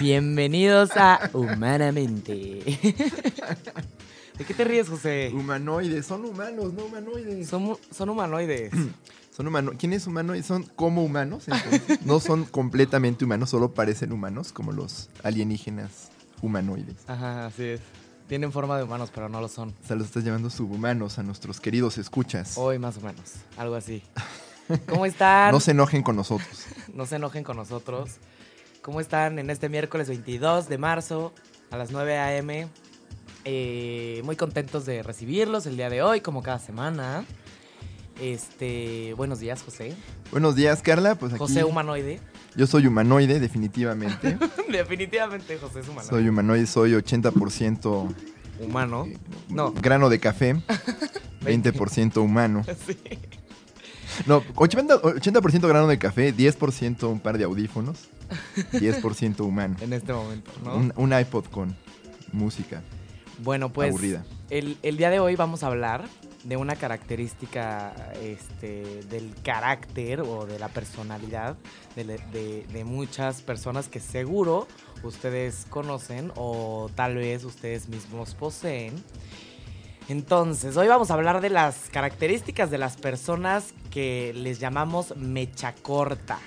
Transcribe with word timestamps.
Bienvenidos 0.00 0.90
a 0.96 1.30
Humanamente. 1.32 2.32
¿De 4.38 4.44
qué 4.44 4.54
te 4.54 4.64
ríes, 4.64 4.88
José? 4.88 5.32
humanoides. 5.34 6.06
Son 6.06 6.24
humanos, 6.24 6.72
no 6.74 6.84
humanoides. 6.84 7.48
Son, 7.48 7.76
son 7.90 8.08
humanoides. 8.10 8.72
Son 9.36 9.46
humanos. 9.46 9.76
¿Quién 9.78 9.92
es 9.92 10.04
humanoides? 10.04 10.46
Son 10.46 10.64
como 10.64 11.04
humanos. 11.04 11.44
entonces. 11.46 12.04
no 12.04 12.18
son 12.18 12.44
completamente 12.44 13.24
humanos, 13.24 13.50
solo 13.50 13.72
parecen 13.72 14.10
humanos, 14.10 14.52
como 14.52 14.72
los 14.72 15.10
alienígenas 15.22 16.10
humanoides. 16.42 16.96
Ajá, 17.06 17.46
así 17.46 17.62
es. 17.62 17.80
Tienen 18.26 18.50
forma 18.50 18.76
de 18.76 18.82
humanos, 18.82 19.12
pero 19.14 19.28
no 19.28 19.40
lo 19.40 19.46
son. 19.46 19.68
O 19.80 19.86
sea, 19.86 19.94
los 19.94 20.08
estás 20.08 20.24
llamando 20.24 20.50
subhumanos 20.50 21.20
a 21.20 21.22
nuestros 21.22 21.60
queridos 21.60 21.98
escuchas. 21.98 22.58
Hoy 22.58 22.80
más 22.80 22.96
o 22.96 23.00
menos, 23.00 23.34
algo 23.56 23.76
así. 23.76 24.02
¿Cómo 24.88 25.06
están? 25.06 25.52
No 25.52 25.60
se 25.60 25.70
enojen 25.70 26.02
con 26.02 26.16
nosotros. 26.16 26.66
No 26.92 27.06
se 27.06 27.14
enojen 27.14 27.44
con 27.44 27.56
nosotros. 27.56 28.16
¿Cómo 28.88 29.02
están 29.02 29.38
en 29.38 29.50
este 29.50 29.68
miércoles 29.68 30.08
22 30.08 30.66
de 30.66 30.78
marzo 30.78 31.34
a 31.70 31.76
las 31.76 31.90
9 31.90 32.16
a.m.? 32.16 32.68
Eh, 33.44 34.22
muy 34.24 34.34
contentos 34.34 34.86
de 34.86 35.02
recibirlos 35.02 35.66
el 35.66 35.76
día 35.76 35.90
de 35.90 36.00
hoy, 36.00 36.22
como 36.22 36.42
cada 36.42 36.58
semana. 36.58 37.26
Este, 38.18 39.12
buenos 39.12 39.40
días, 39.40 39.62
José. 39.62 39.94
Buenos 40.30 40.56
días, 40.56 40.80
Carla. 40.80 41.16
Pues 41.16 41.34
aquí 41.34 41.38
José 41.38 41.64
humanoide. 41.64 42.18
yo 42.56 42.66
soy 42.66 42.86
humanoide, 42.86 43.40
definitivamente. 43.40 44.38
Definitivamente 44.72 45.58
José 45.58 45.80
es 45.80 45.88
humanoide. 45.88 46.08
soy 46.08 46.26
humanoide, 46.26 46.66
soy 46.66 46.92
80% 46.92 48.14
humano. 48.58 49.06
No. 49.50 49.72
grano 49.72 50.08
de 50.08 50.18
café, 50.18 50.54
20% 51.42 52.22
humano. 52.22 52.64
Sí. 52.86 52.96
No, 54.24 54.42
80%, 54.42 55.02
80% 55.02 55.68
grano 55.68 55.86
de 55.86 55.98
café, 55.98 56.34
10% 56.34 57.06
un 57.06 57.20
par 57.20 57.36
de 57.36 57.44
audífonos, 57.44 58.08
10% 58.72 59.40
humano. 59.40 59.76
En 59.80 59.92
este 59.92 60.12
momento, 60.12 60.50
¿no? 60.64 60.76
Un, 60.76 60.92
un 60.96 61.12
iPod 61.18 61.46
con 61.46 61.76
música 62.32 62.82
Bueno, 63.42 63.72
pues 63.72 63.88
aburrida. 63.90 64.24
el, 64.50 64.76
el 64.82 64.96
día 64.96 65.10
de 65.10 65.20
hoy 65.20 65.34
vamos 65.36 65.62
a 65.62 65.68
hablar 65.68 66.04
de 66.44 66.56
una 66.56 66.76
característica 66.76 67.92
este, 68.22 69.02
del 69.10 69.34
carácter 69.42 70.20
o 70.20 70.46
de 70.46 70.58
la 70.58 70.68
personalidad 70.68 71.56
de, 71.96 72.04
de- 72.04 72.66
de 72.72 72.84
muchas 72.84 73.42
personas 73.42 73.88
que 73.88 73.98
seguro 74.00 74.68
ustedes 75.02 75.66
conocen 75.68 76.30
o 76.36 76.90
tal 76.94 77.16
vez 77.16 77.44
ustedes 77.44 77.88
mismos 77.88 78.34
poseen. 78.34 78.94
Entonces, 80.08 80.76
hoy 80.76 80.88
vamos 80.88 81.10
a 81.10 81.14
hablar 81.14 81.40
de 81.42 81.50
las 81.50 81.90
características 81.90 82.70
de 82.70 82.78
las 82.78 82.96
personas 82.96 83.74
que 83.90 84.32
les 84.34 84.58
llamamos 84.58 85.14
mecha 85.16 85.74
corta. 85.74 86.38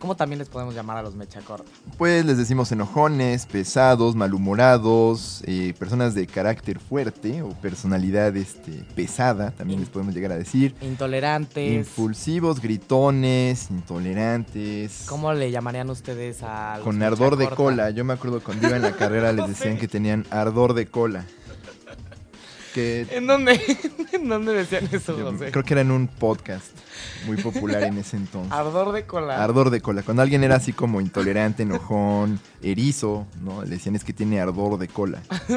¿Cómo 0.00 0.16
también 0.16 0.38
les 0.38 0.48
podemos 0.48 0.74
llamar 0.74 0.96
a 0.96 1.02
los 1.02 1.14
mecha 1.14 1.42
corta? 1.42 1.70
Pues 1.98 2.24
les 2.24 2.38
decimos 2.38 2.72
enojones, 2.72 3.44
pesados, 3.44 4.16
malhumorados, 4.16 5.42
eh, 5.44 5.74
personas 5.78 6.14
de 6.14 6.26
carácter 6.26 6.78
fuerte 6.78 7.42
o 7.42 7.50
personalidad 7.50 8.34
este, 8.34 8.82
pesada, 8.94 9.50
también 9.50 9.80
les 9.80 9.90
podemos 9.90 10.14
llegar 10.14 10.32
a 10.32 10.36
decir. 10.36 10.74
Intolerantes. 10.80 11.86
Impulsivos, 11.86 12.62
gritones, 12.62 13.70
intolerantes. 13.70 15.04
¿Cómo 15.06 15.34
le 15.34 15.50
llamarían 15.50 15.90
ustedes 15.90 16.42
a 16.42 16.76
los 16.76 16.84
Con 16.84 17.02
ardor 17.02 17.36
de 17.36 17.50
cola. 17.50 17.90
Yo 17.90 18.02
me 18.06 18.14
acuerdo 18.14 18.42
cuando 18.42 18.68
iba 18.68 18.76
en 18.76 18.82
la 18.82 18.92
carrera 18.96 19.34
les 19.34 19.48
decían 19.48 19.76
que 19.76 19.86
tenían 19.86 20.24
ardor 20.30 20.72
de 20.72 20.86
cola. 20.86 21.26
Que 22.74 23.06
¿En 23.10 23.26
dónde? 23.26 23.60
¿En 24.12 24.28
dónde 24.28 24.54
decían 24.54 24.88
eso, 24.92 25.16
José? 25.20 25.50
creo 25.50 25.64
que 25.64 25.74
era 25.74 25.80
en 25.80 25.90
un 25.90 26.06
podcast 26.06 26.66
muy 27.26 27.36
popular 27.36 27.82
en 27.82 27.98
ese 27.98 28.16
entonces. 28.16 28.52
Ardor 28.52 28.92
de 28.92 29.06
cola. 29.06 29.42
Ardor 29.42 29.70
de 29.70 29.80
cola. 29.80 30.02
Cuando 30.02 30.22
alguien 30.22 30.44
era 30.44 30.56
así 30.56 30.72
como 30.72 31.00
intolerante, 31.00 31.64
enojón, 31.64 32.38
erizo, 32.62 33.26
¿no? 33.42 33.62
Le 33.64 33.70
decían 33.70 33.96
es 33.96 34.04
que 34.04 34.12
tiene 34.12 34.40
ardor 34.40 34.78
de 34.78 34.86
cola. 34.88 35.20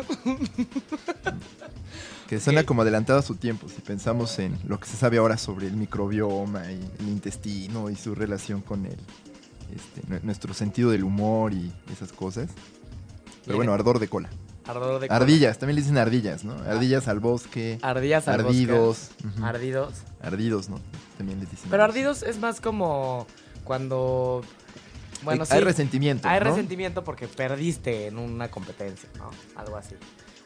que 2.27 2.39
suena 2.39 2.63
como 2.63 2.81
adelantado 2.81 3.19
a 3.19 3.21
su 3.21 3.35
tiempo. 3.35 3.67
Si 3.69 3.81
pensamos 3.81 4.39
en 4.39 4.57
lo 4.67 4.79
que 4.79 4.87
se 4.87 4.97
sabe 4.97 5.17
ahora 5.17 5.37
sobre 5.37 5.67
el 5.67 5.73
microbioma 5.75 6.71
y 6.71 6.79
el 6.99 7.07
intestino 7.09 7.89
y 7.89 7.95
su 7.95 8.15
relación 8.15 8.61
con 8.61 8.85
el, 8.85 8.97
este, 9.75 10.01
nue- 10.09 10.21
nuestro 10.23 10.53
sentido 10.53 10.89
del 10.89 11.03
humor 11.03 11.53
y 11.53 11.71
esas 11.91 12.11
cosas. 12.11 12.49
Pero 13.45 13.57
bueno, 13.57 13.73
ardor 13.73 13.99
de 13.99 14.07
cola. 14.07 14.29
Ardor 14.65 14.99
de. 15.01 15.07
Ardillas, 15.09 15.57
también 15.59 15.75
le 15.75 15.81
dicen 15.81 15.97
ardillas, 15.97 16.43
¿no? 16.43 16.53
Ardillas 16.67 17.07
al 17.07 17.19
bosque. 17.19 17.79
Ardillas 17.81 18.27
al 18.27 18.41
Ardidos. 18.41 19.09
bosque. 19.11 19.27
ujú. 19.37 19.45
Ardidos. 19.45 19.93
Ardidos, 20.21 20.69
¿no? 20.69 20.79
También 21.17 21.39
les 21.39 21.51
dicen. 21.51 21.69
Pero 21.69 21.83
ardidos 21.83 22.23
es 22.23 22.39
más 22.39 22.61
como 22.61 23.27
cuando... 23.63 24.41
Bueno, 25.23 25.43
hay, 25.43 25.47
sí. 25.47 25.53
hay 25.55 25.61
resentimiento. 25.61 26.27
Hay 26.27 26.39
¿no? 26.39 26.45
resentimiento 26.45 27.03
porque 27.03 27.27
perdiste 27.27 28.07
en 28.07 28.17
una 28.17 28.49
competencia, 28.51 29.09
¿no? 29.17 29.29
Algo 29.55 29.77
así. 29.77 29.95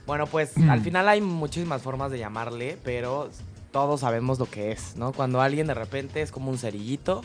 Bueno, 0.06 0.28
pues 0.28 0.56
Mm. 0.58 0.70
al 0.70 0.82
final 0.82 1.10
hay 1.10 1.20
muchísimas 1.22 1.82
formas 1.82 2.12
de 2.12 2.20
llamarle, 2.20 2.78
pero 2.84 3.30
todos 3.72 4.02
sabemos 4.02 4.40
lo 4.40 4.50
que 4.50 4.72
es, 4.72 4.96
¿no? 4.96 5.12
Cuando 5.14 5.42
alguien 5.42 5.68
de 5.68 5.74
repente 5.74 6.22
es 6.22 6.32
como 6.32 6.50
un 6.52 6.58
cerillito 6.58 7.22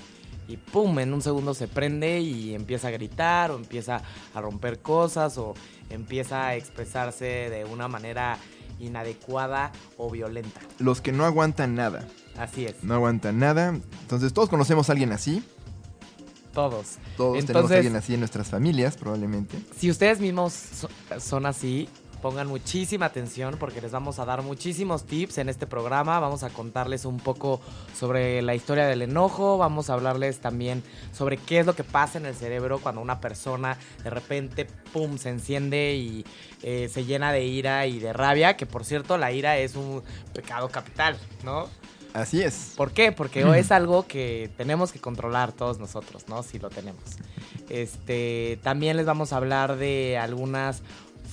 y 0.48 0.56
pum, 0.56 0.98
en 0.98 1.14
un 1.14 1.22
segundo 1.22 1.54
se 1.54 1.68
prende 1.68 2.20
y 2.20 2.54
empieza 2.54 2.88
a 2.88 2.90
gritar 2.90 3.50
o 3.52 3.56
empieza 3.56 4.02
a 4.34 4.40
romper 4.40 4.80
cosas 4.80 5.38
o 5.38 5.54
empieza 5.94 6.46
a 6.46 6.56
expresarse 6.56 7.24
de 7.24 7.64
una 7.64 7.88
manera 7.88 8.38
inadecuada 8.80 9.72
o 9.96 10.10
violenta. 10.10 10.60
Los 10.78 11.00
que 11.00 11.12
no 11.12 11.24
aguantan 11.24 11.74
nada. 11.74 12.06
Así 12.36 12.64
es, 12.64 12.82
No 12.82 12.94
aguantan 12.94 13.38
nada. 13.38 13.68
Entonces, 14.02 14.32
todos 14.32 14.48
conocemos 14.48 14.88
a 14.88 14.92
alguien 14.92 15.12
así. 15.12 15.42
todos. 16.52 16.96
Todos 17.16 17.44
tenemos 17.46 17.70
a 17.70 17.76
alguien 17.76 17.96
así 17.96 18.12
en 18.14 18.20
nuestras 18.20 18.48
familias, 18.48 18.96
probablemente. 18.96 19.56
Si 19.78 19.90
ustedes 19.90 20.20
mismos 20.20 20.52
so- 20.52 20.88
son 21.20 21.46
así, 21.46 21.88
pongan 22.22 22.46
muchísima 22.46 23.06
atención 23.06 23.56
porque 23.58 23.80
les 23.80 23.90
vamos 23.90 24.20
a 24.20 24.24
dar 24.24 24.42
muchísimos 24.42 25.04
tips 25.04 25.38
en 25.38 25.48
este 25.48 25.66
programa. 25.66 26.20
Vamos 26.20 26.44
a 26.44 26.50
contarles 26.50 27.04
un 27.04 27.18
poco 27.18 27.60
sobre 27.94 28.40
la 28.40 28.54
historia 28.54 28.86
del 28.86 29.02
enojo. 29.02 29.58
Vamos 29.58 29.90
a 29.90 29.94
hablarles 29.94 30.38
también 30.38 30.82
sobre 31.12 31.36
qué 31.36 31.58
es 31.58 31.66
lo 31.66 31.74
que 31.74 31.84
pasa 31.84 32.18
en 32.18 32.26
el 32.26 32.34
cerebro 32.34 32.78
cuando 32.78 33.00
una 33.00 33.20
persona 33.20 33.76
de 34.04 34.10
repente, 34.10 34.66
pum, 34.92 35.18
se 35.18 35.30
enciende 35.30 35.94
y 35.96 36.24
eh, 36.62 36.88
se 36.90 37.04
llena 37.04 37.32
de 37.32 37.44
ira 37.44 37.86
y 37.86 37.98
de 37.98 38.12
rabia. 38.12 38.56
Que 38.56 38.66
por 38.66 38.84
cierto, 38.84 39.18
la 39.18 39.32
ira 39.32 39.58
es 39.58 39.74
un 39.74 40.02
pecado 40.32 40.68
capital, 40.68 41.18
¿no? 41.42 41.68
Así 42.14 42.42
es. 42.42 42.74
¿Por 42.76 42.92
qué? 42.92 43.10
Porque 43.10 43.42
es 43.58 43.72
algo 43.72 44.06
que 44.06 44.48
tenemos 44.56 44.92
que 44.92 45.00
controlar 45.00 45.50
todos 45.50 45.80
nosotros, 45.80 46.28
¿no? 46.28 46.44
Si 46.44 46.60
lo 46.60 46.70
tenemos. 46.70 47.02
Este, 47.68 48.60
también 48.62 48.96
les 48.96 49.06
vamos 49.06 49.32
a 49.32 49.38
hablar 49.38 49.76
de 49.76 50.18
algunas 50.18 50.82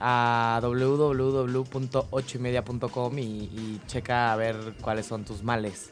a 0.00 0.58
www.ochoymedia.com 0.62 3.18
y, 3.18 3.80
checa 3.86 4.32
a 4.32 4.36
ver 4.36 4.56
cuáles 4.80 5.06
son 5.06 5.24
tus 5.24 5.44
males 5.44 5.90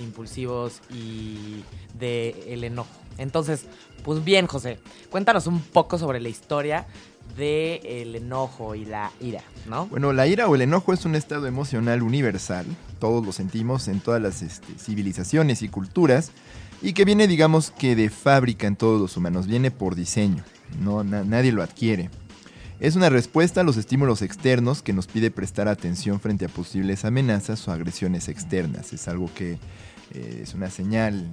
impulsivos 0.00 0.80
y 0.90 1.62
de 1.94 2.34
el 2.48 2.64
enojo. 2.64 2.90
Entonces, 3.16 3.66
pues 4.04 4.24
bien, 4.24 4.46
José, 4.46 4.78
cuéntanos 5.10 5.46
un 5.46 5.60
poco 5.60 5.98
sobre 5.98 6.20
la 6.20 6.28
historia 6.28 6.86
del 7.36 7.80
el 7.84 8.16
enojo 8.16 8.74
y 8.74 8.84
la 8.84 9.10
ira, 9.20 9.42
¿no? 9.66 9.86
Bueno, 9.86 10.12
la 10.12 10.26
ira 10.26 10.48
o 10.48 10.54
el 10.54 10.62
enojo 10.62 10.92
es 10.92 11.04
un 11.04 11.14
estado 11.14 11.46
emocional 11.46 12.02
universal. 12.02 12.66
Todos 12.98 13.24
lo 13.24 13.32
sentimos 13.32 13.88
en 13.88 14.00
todas 14.00 14.22
las 14.22 14.42
este, 14.42 14.72
civilizaciones 14.78 15.62
y 15.62 15.68
culturas. 15.68 16.32
Y 16.80 16.92
que 16.92 17.04
viene, 17.04 17.26
digamos 17.26 17.70
que 17.72 17.96
de 17.96 18.08
fábrica 18.10 18.66
en 18.66 18.76
todos 18.76 19.00
los 19.00 19.16
humanos. 19.16 19.46
Viene 19.46 19.70
por 19.70 19.94
diseño. 19.96 20.44
No, 20.80 21.02
na- 21.02 21.24
nadie 21.24 21.50
lo 21.52 21.62
adquiere. 21.62 22.10
Es 22.78 22.94
una 22.94 23.08
respuesta 23.10 23.62
a 23.62 23.64
los 23.64 23.76
estímulos 23.76 24.22
externos 24.22 24.82
que 24.82 24.92
nos 24.92 25.08
pide 25.08 25.32
prestar 25.32 25.66
atención 25.66 26.20
frente 26.20 26.44
a 26.44 26.48
posibles 26.48 27.04
amenazas 27.04 27.66
o 27.66 27.72
agresiones 27.72 28.28
externas. 28.28 28.92
Es 28.92 29.08
algo 29.08 29.28
que 29.34 29.58
eh, 30.14 30.40
es 30.44 30.54
una 30.54 30.70
señal 30.70 31.26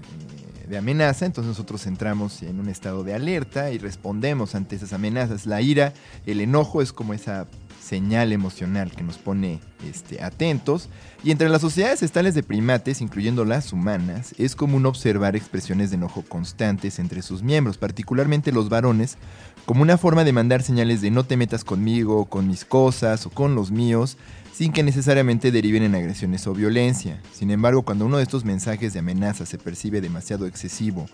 eh, 0.63 0.67
de 0.67 0.77
amenaza, 0.79 1.27
entonces 1.27 1.49
nosotros 1.49 1.85
entramos 1.85 2.41
en 2.41 2.59
un 2.59 2.67
estado 2.67 3.03
de 3.03 3.13
alerta 3.13 3.69
y 3.71 3.77
respondemos 3.77 4.55
ante 4.55 4.75
esas 4.77 4.93
amenazas. 4.93 5.45
La 5.45 5.61
ira, 5.61 5.93
el 6.25 6.41
enojo 6.41 6.81
es 6.81 6.91
como 6.91 7.13
esa 7.13 7.45
señal 7.85 8.31
emocional 8.33 8.91
que 8.91 9.03
nos 9.03 9.17
pone 9.17 9.59
este, 9.87 10.23
atentos. 10.23 10.89
Y 11.23 11.31
entre 11.31 11.49
las 11.49 11.61
sociedades 11.61 12.01
estales 12.01 12.33
de 12.33 12.43
primates, 12.43 13.01
incluyendo 13.01 13.45
las 13.45 13.71
humanas, 13.71 14.33
es 14.37 14.55
común 14.55 14.85
observar 14.85 15.35
expresiones 15.35 15.91
de 15.91 15.97
enojo 15.97 16.23
constantes 16.27 16.97
entre 16.99 17.21
sus 17.21 17.43
miembros, 17.43 17.77
particularmente 17.77 18.51
los 18.51 18.69
varones, 18.69 19.17
como 19.65 19.83
una 19.83 19.97
forma 19.97 20.23
de 20.23 20.33
mandar 20.33 20.63
señales 20.63 21.01
de 21.01 21.11
no 21.11 21.23
te 21.23 21.37
metas 21.37 21.63
conmigo, 21.63 22.25
con 22.25 22.47
mis 22.47 22.65
cosas 22.65 23.25
o 23.25 23.29
con 23.29 23.55
los 23.55 23.71
míos, 23.71 24.17
sin 24.53 24.71
que 24.71 24.83
necesariamente 24.83 25.51
deriven 25.51 25.83
en 25.83 25.95
agresiones 25.95 26.47
o 26.47 26.53
violencia. 26.53 27.21
Sin 27.33 27.51
embargo, 27.51 27.83
cuando 27.83 28.05
uno 28.05 28.17
de 28.17 28.23
estos 28.23 28.45
mensajes 28.45 28.93
de 28.93 28.99
amenaza 28.99 29.45
se 29.45 29.57
percibe 29.57 30.01
demasiado 30.01 30.47
excesivo, 30.47 31.07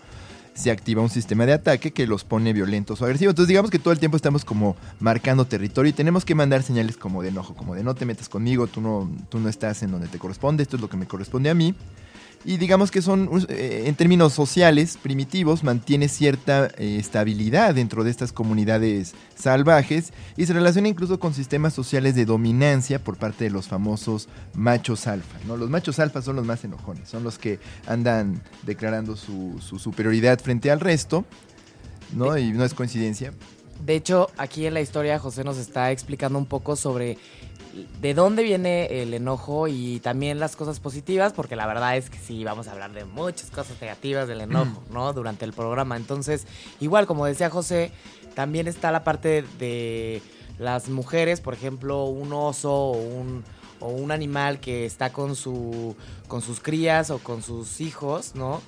se 0.54 0.70
activa 0.70 1.02
un 1.02 1.08
sistema 1.08 1.46
de 1.46 1.52
ataque 1.54 1.92
que 1.92 2.06
los 2.06 2.24
pone 2.24 2.52
violentos 2.52 3.00
o 3.00 3.04
agresivos. 3.04 3.32
Entonces 3.32 3.48
digamos 3.48 3.70
que 3.70 3.78
todo 3.78 3.92
el 3.92 3.98
tiempo 3.98 4.16
estamos 4.16 4.44
como 4.44 4.76
marcando 5.00 5.44
territorio 5.44 5.90
y 5.90 5.92
tenemos 5.92 6.24
que 6.24 6.34
mandar 6.34 6.62
señales 6.62 6.96
como 6.96 7.22
de 7.22 7.28
enojo, 7.28 7.54
como 7.54 7.74
de 7.74 7.82
no 7.82 7.94
te 7.94 8.04
metas 8.04 8.28
conmigo, 8.28 8.66
tú 8.66 8.80
no, 8.80 9.10
tú 9.28 9.38
no 9.38 9.48
estás 9.48 9.82
en 9.82 9.90
donde 9.90 10.08
te 10.08 10.18
corresponde, 10.18 10.62
esto 10.62 10.76
es 10.76 10.82
lo 10.82 10.88
que 10.88 10.96
me 10.96 11.06
corresponde 11.06 11.50
a 11.50 11.54
mí. 11.54 11.74
Y 12.44 12.56
digamos 12.56 12.90
que 12.90 13.02
son, 13.02 13.30
eh, 13.48 13.84
en 13.86 13.94
términos 13.94 14.32
sociales, 14.32 14.98
primitivos, 15.00 15.62
mantiene 15.62 16.08
cierta 16.08 16.66
eh, 16.76 16.96
estabilidad 16.98 17.74
dentro 17.74 18.02
de 18.02 18.10
estas 18.10 18.32
comunidades 18.32 19.14
salvajes 19.36 20.12
y 20.36 20.46
se 20.46 20.52
relaciona 20.52 20.88
incluso 20.88 21.20
con 21.20 21.34
sistemas 21.34 21.72
sociales 21.72 22.16
de 22.16 22.24
dominancia 22.24 22.98
por 22.98 23.16
parte 23.16 23.44
de 23.44 23.50
los 23.50 23.68
famosos 23.68 24.28
machos 24.54 25.06
alfa. 25.06 25.38
¿no? 25.46 25.56
Los 25.56 25.70
machos 25.70 26.00
alfa 26.00 26.20
son 26.20 26.36
los 26.36 26.44
más 26.44 26.64
enojones, 26.64 27.08
son 27.08 27.22
los 27.22 27.38
que 27.38 27.60
andan 27.86 28.42
declarando 28.62 29.16
su, 29.16 29.60
su 29.60 29.78
superioridad 29.78 30.40
frente 30.40 30.70
al 30.72 30.80
resto, 30.80 31.24
¿no? 32.12 32.36
Y 32.36 32.52
no 32.52 32.64
es 32.64 32.74
coincidencia. 32.74 33.32
De 33.84 33.96
hecho, 33.96 34.30
aquí 34.36 34.66
en 34.66 34.74
la 34.74 34.80
historia 34.80 35.18
José 35.18 35.42
nos 35.42 35.58
está 35.58 35.90
explicando 35.90 36.38
un 36.38 36.46
poco 36.46 36.76
sobre 36.76 37.18
de 38.00 38.14
dónde 38.14 38.42
viene 38.42 39.02
el 39.02 39.14
enojo 39.14 39.68
y 39.68 40.00
también 40.00 40.38
las 40.38 40.56
cosas 40.56 40.80
positivas, 40.80 41.32
porque 41.32 41.56
la 41.56 41.66
verdad 41.66 41.96
es 41.96 42.10
que 42.10 42.18
sí, 42.18 42.44
vamos 42.44 42.68
a 42.68 42.72
hablar 42.72 42.92
de 42.92 43.04
muchas 43.04 43.50
cosas 43.50 43.80
negativas 43.80 44.28
del 44.28 44.42
enojo, 44.42 44.82
¿no? 44.90 45.12
Durante 45.12 45.44
el 45.44 45.52
programa. 45.52 45.96
Entonces, 45.96 46.46
igual, 46.80 47.06
como 47.06 47.26
decía 47.26 47.50
José, 47.50 47.92
también 48.34 48.68
está 48.68 48.90
la 48.92 49.04
parte 49.04 49.44
de 49.58 50.22
las 50.58 50.88
mujeres, 50.88 51.40
por 51.40 51.54
ejemplo, 51.54 52.04
un 52.04 52.32
oso 52.32 52.72
o 52.72 52.92
un, 52.92 53.44
o 53.80 53.88
un 53.88 54.10
animal 54.10 54.60
que 54.60 54.84
está 54.86 55.12
con, 55.12 55.34
su, 55.34 55.96
con 56.28 56.42
sus 56.42 56.60
crías 56.60 57.10
o 57.10 57.18
con 57.18 57.42
sus 57.42 57.80
hijos, 57.80 58.34
¿no? 58.34 58.60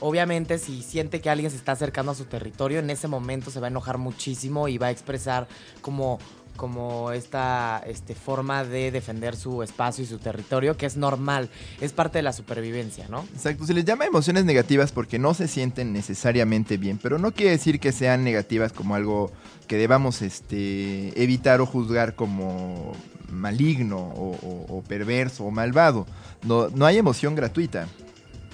Obviamente, 0.00 0.58
si 0.58 0.82
siente 0.82 1.20
que 1.20 1.30
alguien 1.30 1.52
se 1.52 1.56
está 1.56 1.72
acercando 1.72 2.10
a 2.10 2.16
su 2.16 2.24
territorio, 2.24 2.80
en 2.80 2.90
ese 2.90 3.06
momento 3.06 3.52
se 3.52 3.60
va 3.60 3.68
a 3.68 3.70
enojar 3.70 3.98
muchísimo 3.98 4.66
y 4.66 4.76
va 4.76 4.88
a 4.88 4.90
expresar 4.90 5.46
como, 5.80 6.18
como 6.56 7.10
esta 7.12 7.82
este, 7.86 8.14
forma 8.14 8.64
de 8.64 8.90
defender 8.90 9.36
su 9.36 9.62
espacio 9.62 10.04
y 10.04 10.06
su 10.06 10.18
territorio, 10.18 10.76
que 10.76 10.86
es 10.86 10.96
normal, 10.96 11.48
es 11.80 11.92
parte 11.92 12.18
de 12.18 12.22
la 12.22 12.32
supervivencia, 12.32 13.06
¿no? 13.08 13.24
Exacto, 13.34 13.66
se 13.66 13.74
les 13.74 13.84
llama 13.84 14.04
emociones 14.06 14.44
negativas 14.44 14.92
porque 14.92 15.18
no 15.18 15.34
se 15.34 15.48
sienten 15.48 15.92
necesariamente 15.92 16.76
bien, 16.76 16.98
pero 17.02 17.18
no 17.18 17.32
quiere 17.32 17.52
decir 17.52 17.80
que 17.80 17.92
sean 17.92 18.22
negativas 18.24 18.72
como 18.72 18.94
algo 18.94 19.32
que 19.66 19.76
debamos 19.76 20.22
este, 20.22 21.20
evitar 21.22 21.60
o 21.60 21.66
juzgar 21.66 22.14
como 22.14 22.92
maligno 23.30 23.96
o, 23.98 24.36
o- 24.42 24.78
o 24.78 24.82
perverso 24.82 25.44
o 25.44 25.50
malvado. 25.50 26.06
No, 26.44 26.68
no 26.68 26.86
hay 26.86 26.98
emoción 26.98 27.34
gratuita. 27.34 27.88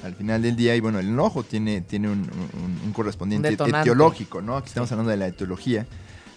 Al 0.05 0.15
final 0.15 0.43
del 0.43 0.55
día, 0.55 0.77
y 0.77 0.81
bueno, 0.81 1.01
el 1.01 1.09
enojo 1.09 1.43
tiene, 1.43 1.81
tiene 1.81 2.09
un, 2.09 2.21
un- 2.21 2.81
un 2.85 2.93
correspondiente 2.93 3.49
etiológico, 3.49 4.41
¿no? 4.41 4.57
Aquí 4.57 4.69
estamos 4.69 4.93
hablando 4.93 5.11
de 5.11 5.17
la 5.17 5.27
etiología 5.27 5.87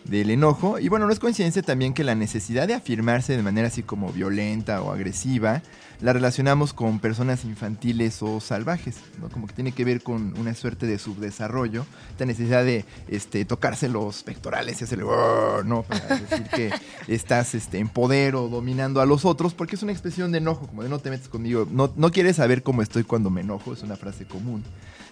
del 0.05 0.29
enojo. 0.29 0.79
Y 0.79 0.89
bueno, 0.89 1.05
no 1.05 1.13
es 1.13 1.19
coincidencia 1.19 1.61
también 1.61 1.93
que 1.93 2.03
la 2.03 2.15
necesidad 2.15 2.67
de 2.67 2.73
afirmarse 2.73 3.35
de 3.35 3.43
manera 3.43 3.67
así 3.67 3.83
como 3.83 4.11
violenta 4.11 4.81
o 4.81 4.91
agresiva 4.91 5.61
la 6.01 6.13
relacionamos 6.13 6.73
con 6.73 6.99
personas 6.99 7.45
infantiles 7.45 8.23
o 8.23 8.39
salvajes, 8.39 8.97
¿no? 9.21 9.29
Como 9.29 9.45
que 9.45 9.53
tiene 9.53 9.71
que 9.71 9.85
ver 9.85 10.01
con 10.01 10.37
una 10.39 10.55
suerte 10.55 10.87
de 10.87 10.97
subdesarrollo, 10.97 11.85
esta 12.09 12.25
necesidad 12.25 12.65
de 12.65 12.85
este, 13.07 13.45
tocarse 13.45 13.87
los 13.87 14.23
pectorales 14.23 14.81
y 14.81 14.83
hacerle 14.83 15.05
"Grrr", 15.05 15.65
¿no? 15.65 15.83
Para 15.83 16.17
decir 16.17 16.47
que 16.47 16.71
estás 17.07 17.53
este, 17.53 17.77
en 17.77 17.87
poder 17.87 18.35
o 18.35 18.49
dominando 18.49 18.99
a 18.99 19.05
los 19.05 19.25
otros, 19.25 19.53
porque 19.53 19.75
es 19.75 19.83
una 19.83 19.91
expresión 19.91 20.31
de 20.31 20.39
enojo, 20.39 20.67
como 20.67 20.81
de 20.81 20.89
no 20.89 20.99
te 20.99 21.11
metes 21.11 21.29
conmigo, 21.29 21.67
no, 21.69 21.93
no 21.95 22.11
quieres 22.11 22.37
saber 22.37 22.63
cómo 22.63 22.81
estoy 22.81 23.03
cuando 23.03 23.29
me 23.29 23.41
enojo, 23.41 23.73
es 23.73 23.83
una 23.83 23.95
frase 23.95 24.25
común, 24.25 24.63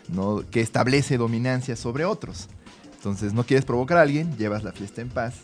¿no? 0.07 0.43
Que 0.49 0.61
establece 0.61 1.17
dominancia 1.17 1.75
sobre 1.75 2.05
otros. 2.05 2.49
Entonces 2.99 3.33
no 3.33 3.45
quieres 3.45 3.63
provocar 3.63 3.97
a 3.97 4.01
alguien, 4.01 4.35
llevas 4.37 4.63
la 4.63 4.73
fiesta 4.73 5.01
en 5.01 5.07
paz. 5.07 5.35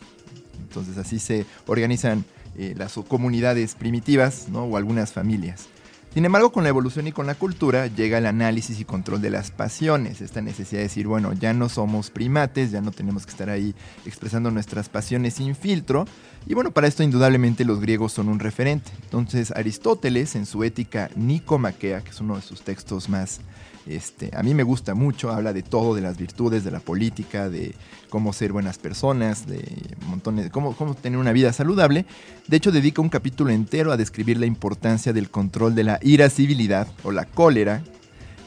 Entonces 0.60 0.98
así 0.98 1.20
se 1.20 1.46
organizan 1.68 2.26
eh, 2.58 2.74
las 2.78 2.94
comunidades 3.08 3.76
primitivas 3.76 4.50
¿no? 4.50 4.66
o 4.66 4.76
algunas 4.76 5.14
familias. 5.14 5.70
Sin 6.14 6.24
embargo, 6.24 6.52
con 6.52 6.64
la 6.64 6.70
evolución 6.70 7.08
y 7.08 7.12
con 7.12 7.28
la 7.28 7.36
cultura 7.36 7.88
llega 7.88 8.18
el 8.18 8.26
análisis 8.26 8.80
y 8.80 8.86
control 8.86 9.22
de 9.22 9.30
las 9.30 9.52
pasiones, 9.52 10.22
esta 10.22 10.42
necesidad 10.42 10.80
de 10.80 10.84
decir, 10.84 11.08
bueno, 11.08 11.34
ya 11.34 11.54
no 11.54 11.68
somos 11.68 12.10
primates, 12.10 12.72
ya 12.72 12.80
no 12.80 12.92
tenemos 12.92 13.26
que 13.26 13.32
estar 13.32 13.50
ahí 13.50 13.76
expresando 14.06 14.50
nuestras 14.52 14.88
pasiones 14.88 15.34
sin 15.34 15.56
filtro. 15.56 16.06
Y 16.46 16.54
bueno, 16.54 16.72
para 16.72 16.88
esto 16.88 17.04
indudablemente 17.04 17.66
los 17.66 17.82
griegos 17.82 18.14
son 18.14 18.30
un 18.30 18.40
referente. 18.40 18.92
Entonces 19.04 19.52
Aristóteles 19.52 20.36
en 20.36 20.46
su 20.46 20.64
ética 20.64 21.10
Nicomaquea, 21.18 22.02
que 22.02 22.12
es 22.12 22.22
uno 22.22 22.38
de 22.38 22.42
sus 22.42 22.62
textos 22.62 23.10
más 23.10 23.42
este, 23.88 24.32
a 24.36 24.42
mí 24.42 24.54
me 24.54 24.64
gusta 24.64 24.96
mucho, 24.96 25.32
habla 25.32 25.54
de 25.54 25.62
todo, 25.62 25.96
de 25.96 26.02
las 26.02 26.18
virtudes, 26.18 26.64
de 26.64 26.72
la 26.72 26.80
política, 26.80 27.50
de 27.50 27.76
cómo 28.10 28.34
ser 28.34 28.52
buenas 28.52 28.78
personas, 28.78 29.46
de 29.46 29.64
montones, 30.08 30.50
cómo, 30.50 30.76
cómo 30.76 30.96
tener 30.96 31.20
una 31.20 31.34
vida 31.34 31.54
saludable. 31.54 32.06
De 32.48 32.58
hecho, 32.58 32.72
dedica 32.72 33.02
un 33.02 33.10
capítulo 33.10 33.52
entero 33.52 33.92
a 33.92 33.98
describir 33.98 34.40
la 34.40 34.46
importancia 34.46 35.14
del 35.14 35.30
control 35.30 35.76
de 35.76 35.84
la 35.84 36.00
irascibilidad 36.02 36.88
o 37.04 37.12
la 37.12 37.26
cólera, 37.26 37.84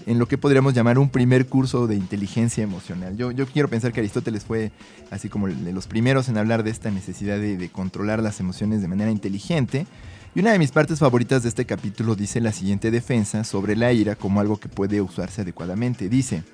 en 0.06 0.18
lo 0.18 0.26
que 0.26 0.38
podríamos 0.38 0.72
llamar 0.72 0.98
un 0.98 1.10
primer 1.10 1.46
curso 1.46 1.86
de 1.86 1.94
inteligencia 1.94 2.64
emocional. 2.64 3.16
Yo, 3.18 3.30
yo 3.30 3.46
quiero 3.46 3.68
pensar 3.68 3.92
que 3.92 4.00
Aristóteles 4.00 4.42
fue 4.42 4.72
así 5.10 5.28
como 5.28 5.48
de 5.48 5.72
los 5.72 5.86
primeros 5.86 6.30
en 6.30 6.38
hablar 6.38 6.62
de 6.62 6.70
esta 6.70 6.90
necesidad 6.90 7.38
de 7.38 7.68
controlar 7.70 8.22
las 8.22 8.40
emociones 8.40 8.80
de 8.80 8.88
manera 8.88 9.10
inteligente. 9.10 9.86
Y 10.34 10.40
una 10.40 10.52
de 10.52 10.58
mis 10.58 10.72
partes 10.72 10.98
favoritas 10.98 11.42
de 11.42 11.48
este 11.48 11.64
capítulo 11.64 12.14
dice 12.14 12.40
la 12.40 12.52
siguiente 12.52 12.90
defensa 12.90 13.44
sobre 13.44 13.76
la 13.76 13.92
ira 13.92 14.14
como 14.14 14.40
algo 14.40 14.58
que 14.58 14.68
puede 14.68 15.00
usarse 15.00 15.40
adecuadamente. 15.40 16.08
Dice, 16.08 16.44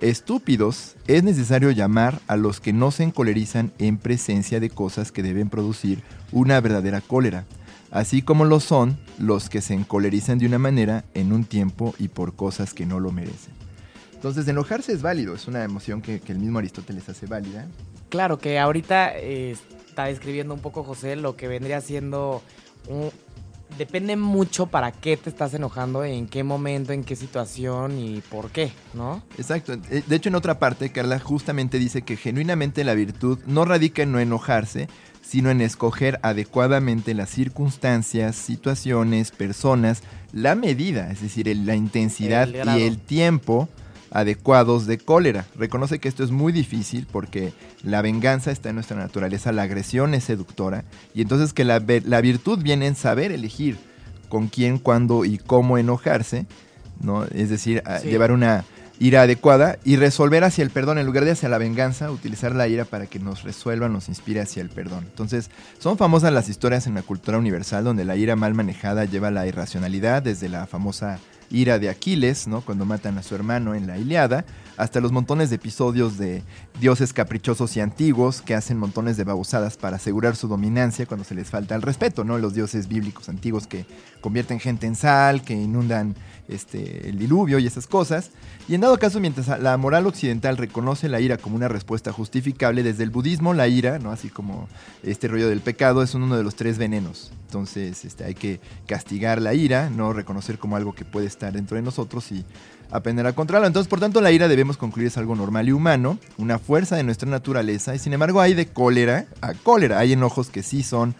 estúpidos 0.00 0.96
es 1.06 1.22
necesario 1.22 1.70
llamar 1.70 2.20
a 2.26 2.36
los 2.36 2.60
que 2.60 2.72
no 2.72 2.90
se 2.90 3.04
encolerizan 3.04 3.72
en 3.78 3.98
presencia 3.98 4.58
de 4.58 4.68
cosas 4.68 5.12
que 5.12 5.22
deben 5.22 5.48
producir 5.48 6.02
una 6.32 6.60
verdadera 6.60 7.00
cólera, 7.00 7.44
así 7.92 8.20
como 8.20 8.44
lo 8.44 8.58
son 8.58 8.98
los 9.18 9.48
que 9.48 9.60
se 9.60 9.74
encolerizan 9.74 10.38
de 10.38 10.46
una 10.46 10.58
manera 10.58 11.04
en 11.14 11.32
un 11.32 11.44
tiempo 11.44 11.94
y 11.98 12.08
por 12.08 12.34
cosas 12.34 12.74
que 12.74 12.84
no 12.84 12.98
lo 12.98 13.12
merecen. 13.12 13.54
Entonces, 14.14 14.46
enojarse 14.48 14.92
es 14.92 15.00
válido, 15.00 15.34
es 15.34 15.46
una 15.46 15.64
emoción 15.64 16.02
que, 16.02 16.20
el 16.26 16.38
mismo 16.38 16.58
Aristóteles 16.58 17.08
hace 17.08 17.26
válida. 17.26 17.66
Claro, 18.10 18.38
que 18.38 18.58
ahorita 18.58 19.16
eh, 19.16 19.56
está 19.88 20.04
describiendo 20.04 20.52
un 20.52 20.60
poco 20.60 20.84
José 20.84 21.16
lo 21.16 21.36
que 21.36 21.48
vendría 21.48 21.80
siendo 21.80 22.42
depende 23.78 24.16
mucho 24.16 24.66
para 24.66 24.92
qué 24.92 25.16
te 25.16 25.30
estás 25.30 25.54
enojando, 25.54 26.04
en 26.04 26.26
qué 26.26 26.44
momento, 26.44 26.92
en 26.92 27.04
qué 27.04 27.16
situación 27.16 27.98
y 27.98 28.20
por 28.20 28.50
qué, 28.50 28.72
¿no? 28.94 29.22
Exacto. 29.38 29.74
Eh, 29.90 30.02
De 30.06 30.16
hecho, 30.16 30.28
en 30.28 30.34
otra 30.34 30.58
parte, 30.58 30.90
Carla 30.90 31.18
justamente 31.18 31.78
dice 31.78 32.02
que 32.02 32.16
genuinamente 32.16 32.84
la 32.84 32.94
virtud 32.94 33.38
no 33.46 33.64
radica 33.64 34.02
en 34.02 34.12
no 34.12 34.20
enojarse, 34.20 34.88
sino 35.22 35.50
en 35.50 35.60
escoger 35.60 36.18
adecuadamente 36.22 37.14
las 37.14 37.30
circunstancias, 37.30 38.36
situaciones, 38.36 39.30
personas, 39.30 40.02
la 40.32 40.54
medida, 40.54 41.10
es 41.10 41.20
decir, 41.22 41.46
la 41.56 41.76
intensidad 41.76 42.48
El 42.48 42.68
y 42.78 42.82
el 42.82 42.98
tiempo 42.98 43.68
adecuados 44.10 44.86
de 44.86 44.98
cólera. 44.98 45.46
Reconoce 45.56 45.98
que 45.98 46.08
esto 46.08 46.24
es 46.24 46.30
muy 46.30 46.52
difícil 46.52 47.06
porque 47.10 47.52
la 47.82 48.02
venganza 48.02 48.50
está 48.50 48.70
en 48.70 48.76
nuestra 48.76 48.96
naturaleza, 48.96 49.52
la 49.52 49.62
agresión 49.62 50.14
es 50.14 50.24
seductora 50.24 50.84
y 51.14 51.22
entonces 51.22 51.52
que 51.52 51.64
la, 51.64 51.82
la 52.04 52.20
virtud 52.20 52.58
viene 52.62 52.86
en 52.86 52.96
saber 52.96 53.32
elegir 53.32 53.78
con 54.28 54.48
quién, 54.48 54.78
cuándo 54.78 55.24
y 55.24 55.38
cómo 55.38 55.78
enojarse, 55.78 56.46
¿no? 57.00 57.24
Es 57.24 57.50
decir, 57.50 57.82
Sí. 58.02 58.08
llevar 58.08 58.32
una 58.32 58.64
ira 59.00 59.22
adecuada 59.22 59.78
y 59.82 59.96
resolver 59.96 60.44
hacia 60.44 60.62
el 60.62 60.68
perdón 60.70 60.98
en 60.98 61.06
lugar 61.06 61.24
de 61.24 61.30
hacia 61.30 61.48
la 61.48 61.56
venganza, 61.56 62.10
utilizar 62.10 62.54
la 62.54 62.68
ira 62.68 62.84
para 62.84 63.06
que 63.06 63.18
nos 63.18 63.42
resuelva, 63.44 63.88
nos 63.88 64.08
inspire 64.10 64.40
hacia 64.42 64.60
el 64.60 64.68
perdón. 64.68 65.04
Entonces, 65.08 65.50
son 65.78 65.96
famosas 65.96 66.32
las 66.34 66.50
historias 66.50 66.86
en 66.86 66.94
la 66.94 67.02
cultura 67.02 67.38
universal 67.38 67.82
donde 67.82 68.04
la 68.04 68.16
ira 68.16 68.36
mal 68.36 68.52
manejada 68.54 69.06
lleva 69.06 69.28
a 69.28 69.30
la 69.30 69.46
irracionalidad, 69.46 70.22
desde 70.22 70.50
la 70.50 70.66
famosa 70.66 71.18
ira 71.50 71.78
de 71.78 71.88
Aquiles, 71.88 72.46
¿no? 72.46 72.60
Cuando 72.62 72.84
matan 72.84 73.18
a 73.18 73.22
su 73.22 73.34
hermano 73.34 73.74
en 73.74 73.86
la 73.86 73.98
Iliada, 73.98 74.44
hasta 74.76 75.00
los 75.00 75.12
montones 75.12 75.50
de 75.50 75.56
episodios 75.56 76.16
de 76.16 76.42
dioses 76.80 77.12
caprichosos 77.12 77.76
y 77.76 77.80
antiguos 77.80 78.40
que 78.40 78.54
hacen 78.54 78.78
montones 78.78 79.16
de 79.16 79.24
babosadas 79.24 79.76
para 79.76 79.96
asegurar 79.96 80.36
su 80.36 80.48
dominancia 80.48 81.06
cuando 81.06 81.24
se 81.24 81.34
les 81.34 81.50
falta 81.50 81.74
el 81.74 81.82
respeto, 81.82 82.24
¿no? 82.24 82.38
Los 82.38 82.54
dioses 82.54 82.88
bíblicos 82.88 83.28
antiguos 83.28 83.66
que 83.66 83.84
convierten 84.20 84.60
gente 84.60 84.86
en 84.86 84.96
sal, 84.96 85.42
que 85.42 85.54
inundan 85.54 86.14
este, 86.48 87.08
el 87.08 87.18
diluvio 87.18 87.58
y 87.58 87.66
esas 87.66 87.86
cosas. 87.86 88.30
Y 88.68 88.74
en 88.76 88.82
dado 88.82 88.96
caso, 88.98 89.18
mientras 89.18 89.48
la 89.60 89.76
moral 89.76 90.06
occidental 90.06 90.56
reconoce 90.56 91.08
la 91.08 91.20
ira 91.20 91.38
como 91.38 91.56
una 91.56 91.66
respuesta 91.66 92.12
justificable, 92.12 92.84
desde 92.84 93.02
el 93.02 93.10
budismo 93.10 93.52
la 93.52 93.66
ira, 93.66 93.98
¿no? 93.98 94.12
así 94.12 94.28
como 94.28 94.68
este 95.02 95.26
rollo 95.26 95.48
del 95.48 95.60
pecado, 95.60 96.04
es 96.04 96.14
uno 96.14 96.36
de 96.36 96.44
los 96.44 96.54
tres 96.54 96.78
venenos. 96.78 97.32
Entonces 97.46 98.04
este, 98.04 98.22
hay 98.24 98.34
que 98.34 98.60
castigar 98.86 99.42
la 99.42 99.54
ira, 99.54 99.90
no 99.90 100.12
reconocer 100.12 100.58
como 100.60 100.76
algo 100.76 100.92
que 100.94 101.04
puede 101.04 101.26
estar 101.26 101.52
dentro 101.52 101.74
de 101.76 101.82
nosotros 101.82 102.30
y 102.30 102.44
aprender 102.92 103.26
a 103.26 103.32
controlarlo. 103.32 103.66
Entonces, 103.66 103.88
por 103.88 103.98
tanto, 103.98 104.20
la 104.20 104.30
ira 104.30 104.46
debemos 104.46 104.76
concluir 104.76 105.08
es 105.08 105.16
algo 105.18 105.34
normal 105.34 105.68
y 105.68 105.72
humano, 105.72 106.18
una 106.38 106.60
fuerza 106.60 106.94
de 106.94 107.02
nuestra 107.02 107.28
naturaleza, 107.28 107.94
y 107.96 107.98
sin 107.98 108.12
embargo 108.12 108.40
hay 108.40 108.54
de 108.54 108.66
cólera 108.66 109.26
a 109.40 109.54
cólera. 109.54 109.98
Hay 109.98 110.12
enojos 110.12 110.48
que 110.50 110.62
sí 110.62 110.84
son 110.84 111.16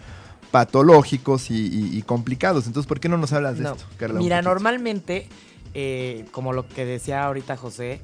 patológicos 0.53 1.51
y, 1.51 1.55
y- 1.67 1.97
y 1.99 2.03
complicados. 2.03 2.67
Entonces, 2.67 2.89
¿por 2.89 3.01
qué 3.01 3.09
no 3.09 3.17
nos 3.17 3.33
hablas 3.33 3.57
de 3.57 3.65
No. 3.65 3.73
esto, 3.73 3.85
Carla? 3.99 4.19
Mira, 4.19 4.43
normalmente, 4.43 5.29
eh, 5.75 6.25
como 6.33 6.53
lo 6.53 6.67
que 6.69 6.85
decía 6.85 7.25
ahorita 7.25 7.57
José, 7.57 8.01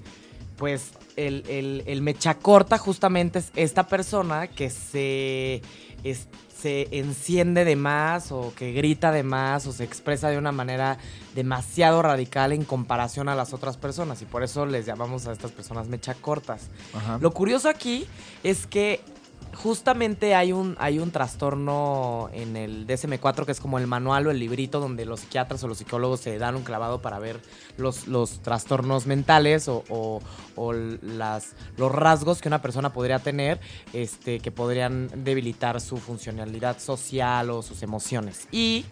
pues 0.57 0.93
el, 1.17 1.45
el, 1.49 1.83
el 1.87 2.03
mecha 2.03 2.35
corta 2.35 2.79
justamente 2.79 3.39
es 3.41 3.51
esta 3.57 3.87
persona 3.87 4.47
que 4.49 4.71
se, 4.71 5.63
es- 6.05 6.29
se 6.59 6.89
enciende 6.99 7.67
de 7.67 7.77
más 7.77 8.33
o 8.33 8.53
que 8.57 8.73
grita 8.73 9.13
de 9.13 9.23
más 9.23 9.67
o 9.67 9.73
se 9.73 9.85
expresa 9.85 10.31
de 10.31 10.39
una 10.39 10.53
manera 10.53 10.97
demasiado 11.35 12.01
radical 12.01 12.53
en 12.53 12.65
comparación 12.65 13.29
a 13.29 13.35
las 13.35 13.53
otras 13.53 13.77
personas 13.77 14.23
y 14.23 14.25
por 14.25 14.43
eso 14.43 14.65
les 14.65 14.87
llamamos 14.87 15.27
a 15.27 15.33
estas 15.33 15.53
personas 15.53 15.89
mecha 15.89 16.15
cortas. 16.15 16.69
Ajá. 16.95 17.19
Lo 17.21 17.31
curioso 17.33 17.69
aquí 17.69 18.07
es 18.43 18.67
que 18.67 19.01
justamente 19.57 20.35
hay 20.35 20.53
un, 20.53 20.77
hay 20.79 20.99
un 20.99 21.11
trastorno 21.11 22.29
en 22.33 22.57
el 22.57 22.87
DSM-4 22.87 23.47
que 23.47 23.53
es 23.53 23.61
como 23.61 23.79
el 23.79 23.87
manual 23.87 24.27
o 24.27 24.31
el 24.31 24.39
librito 24.39 24.81
donde 24.81 25.05
los 25.05 25.21
psiquiatras 25.21 25.65
o 25.65 25.69
los 25.69 25.79
psicólogos 25.79 26.21
se 26.21 26.39
dan 26.39 26.57
un 26.57 26.63
clavado 26.63 27.01
para 27.01 27.19
ver 27.19 27.41
los, 27.77 28.07
los 28.07 28.41
trastornos 28.43 29.07
mentales 29.07 29.69
o, 29.69 30.21
las, 31.03 31.55
los 31.77 31.93
rasgos 31.93 32.41
que 32.41 32.49
una 32.49 32.61
persona 32.63 32.93
podría 32.93 33.19
tener 33.19 33.61
este, 33.93 34.41
que 34.41 34.51
podrían 34.51 35.09
debilitar 35.25 35.81
su 35.81 35.97
funcionalidad 35.97 36.79
social 36.79 37.51
o 37.51 37.63
sus 37.63 37.83
emociones. 37.83 38.49
Y 38.53 38.85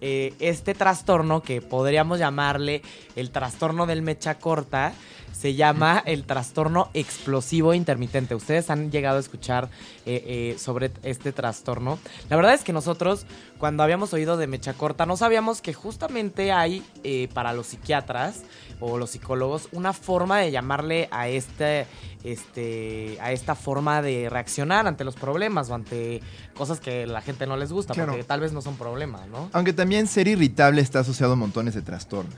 eh, 0.00 0.34
este 0.40 0.74
trastorno 0.74 1.42
que 1.42 1.62
podríamos 1.62 2.18
llamarle 2.18 2.82
el 3.16 3.30
trastorno 3.30 3.86
del 3.86 4.02
mecha 4.02 4.38
corta 4.38 4.92
se 5.32 5.54
llama 5.54 6.02
el 6.06 6.24
trastorno 6.24 6.90
explosivo 6.94 7.74
intermitente. 7.74 8.34
Ustedes 8.34 8.70
han 8.70 8.90
llegado 8.90 9.18
a 9.18 9.20
escuchar 9.20 9.68
eh, 10.06 10.52
eh, 10.54 10.58
sobre 10.58 10.90
este 11.02 11.32
trastorno. 11.32 11.98
La 12.30 12.36
verdad 12.36 12.54
es 12.54 12.64
que 12.64 12.72
nosotros, 12.72 13.26
cuando 13.58 13.82
habíamos 13.82 14.12
oído 14.12 14.36
de 14.36 14.46
mecha 14.46 14.72
corta, 14.74 15.04
no 15.06 15.16
sabíamos 15.16 15.60
que 15.60 15.74
justamente 15.74 16.52
hay 16.52 16.82
eh, 17.04 17.28
para 17.34 17.52
los 17.52 17.66
psiquiatras 17.68 18.42
o 18.80 18.98
los 18.98 19.10
psicólogos 19.10 19.68
una 19.72 19.92
forma 19.92 20.38
de 20.38 20.50
llamarle 20.50 21.08
a 21.10 21.28
este, 21.28 21.86
este, 22.24 23.18
a 23.20 23.32
esta 23.32 23.54
forma 23.54 24.02
de 24.02 24.28
reaccionar 24.28 24.86
ante 24.86 25.04
los 25.04 25.14
problemas 25.14 25.70
o 25.70 25.74
ante 25.74 26.20
cosas 26.56 26.80
que 26.80 27.06
la 27.06 27.20
gente 27.22 27.46
no 27.46 27.56
les 27.56 27.72
gusta, 27.72 27.94
Claro. 27.94 28.12
porque 28.12 28.24
tal 28.24 28.40
vez 28.40 28.52
no 28.52 28.60
son 28.62 28.76
problemas, 28.76 29.28
¿no? 29.28 29.48
Aunque 29.52 29.72
también 29.72 30.06
ser 30.06 30.28
irritable 30.28 30.80
está 30.80 31.00
asociado 31.00 31.34
a 31.34 31.36
montones 31.36 31.74
de 31.74 31.82
trastornos. 31.82 32.34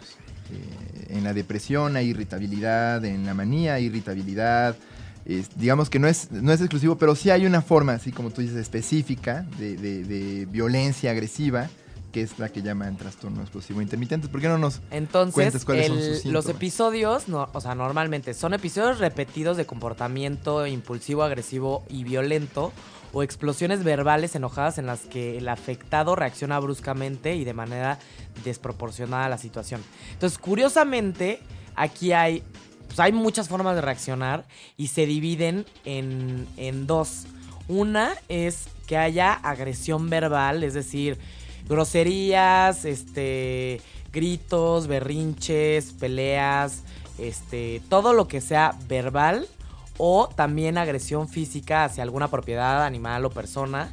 Eh, 0.53 0.98
en 1.09 1.25
la 1.25 1.33
depresión 1.35 1.97
hay 1.97 2.09
irritabilidad, 2.09 3.05
en 3.05 3.25
la 3.27 3.35
manía 3.35 3.75
hay 3.75 3.85
irritabilidad. 3.87 4.77
Digamos 5.57 5.91
que 5.91 5.99
no 5.99 6.09
es, 6.09 6.31
no 6.33 6.53
es 6.53 6.61
exclusivo, 6.61 6.97
pero 6.97 7.15
sí 7.15 7.29
hay 7.29 7.45
una 7.45 7.61
forma, 7.61 7.93
así 7.93 8.13
como 8.13 8.31
tú 8.31 8.41
dices, 8.41 8.57
específica 8.57 9.45
de, 9.59 9.77
de- 9.77 10.05
de 10.05 10.47
violencia 10.47 11.11
agresiva, 11.11 11.69
que 12.13 12.23
es 12.23 12.39
la 12.39 12.49
que 12.49 12.63
llaman 12.63 12.97
trastorno 12.97 13.43
explosivo 13.43 13.83
intermitente. 13.83 14.29
¿Por 14.29 14.41
qué 14.41 14.49
no 14.49 14.59
nos 14.59 14.81
Entonces, 14.91 15.35
cuentes 15.35 15.65
cuáles 15.65 15.89
son 15.89 15.99
sus 15.99 16.07
los 16.07 16.23
síntomas? 16.23 16.49
episodios, 16.49 17.29
no, 17.29 17.49
o 17.53 17.61
sea, 17.61 17.75
normalmente 17.75 18.35
son 18.35 18.55
episodios 18.55 18.99
repetidos 18.99 19.57
de 19.57 19.67
comportamiento 19.67 20.67
impulsivo, 20.67 21.23
agresivo 21.23 21.85
y 21.89 22.05
violento 22.05 22.73
o 23.13 23.23
explosiones 23.23 23.85
verbales 23.85 24.35
enojadas 24.35 24.79
en 24.79 24.87
las 24.87 25.01
que 25.01 25.39
el 25.39 25.49
afectado 25.49 26.15
reacciona 26.15 26.59
bruscamente 26.61 27.37
y 27.37 27.45
de 27.45 27.55
manera 27.55 27.99
desproporcionada 28.45 29.27
a 29.27 29.29
la 29.29 29.39
situación. 29.39 29.83
Entonces, 30.13 30.39
curiosamente, 30.39 31.41
aquí 31.75 32.13
hay, 32.13 32.43
pues, 32.87 33.01
hay 33.01 33.13
muchas 33.13 33.49
formas 33.49 33.75
de 33.77 33.81
reaccionar 33.81 34.47
y 34.77 34.89
se 34.89 35.07
dividen 35.07 35.67
en, 35.85 36.47
en 36.57 36.87
dos. 36.87 37.27
Una 37.67 38.15
es 38.29 38.69
que 38.87 38.97
haya 38.97 39.33
agresión 39.33 40.09
verbal, 40.09 40.63
es 40.65 40.73
decir, 40.75 41.19
groserías, 41.67 42.85
este, 42.85 43.81
gritos, 44.13 44.87
berrinches, 44.87 45.93
peleas, 45.93 46.83
este, 47.19 47.83
todo 47.89 48.13
lo 48.13 48.29
que 48.29 48.41
sea 48.41 48.77
verbal 48.89 49.47
o 49.99 50.29
también 50.29 50.79
agresión 50.79 51.29
física 51.29 51.85
hacia 51.85 52.03
alguna 52.03 52.29
propiedad, 52.29 52.85
animal 52.85 53.25
o 53.25 53.31
persona, 53.31 53.91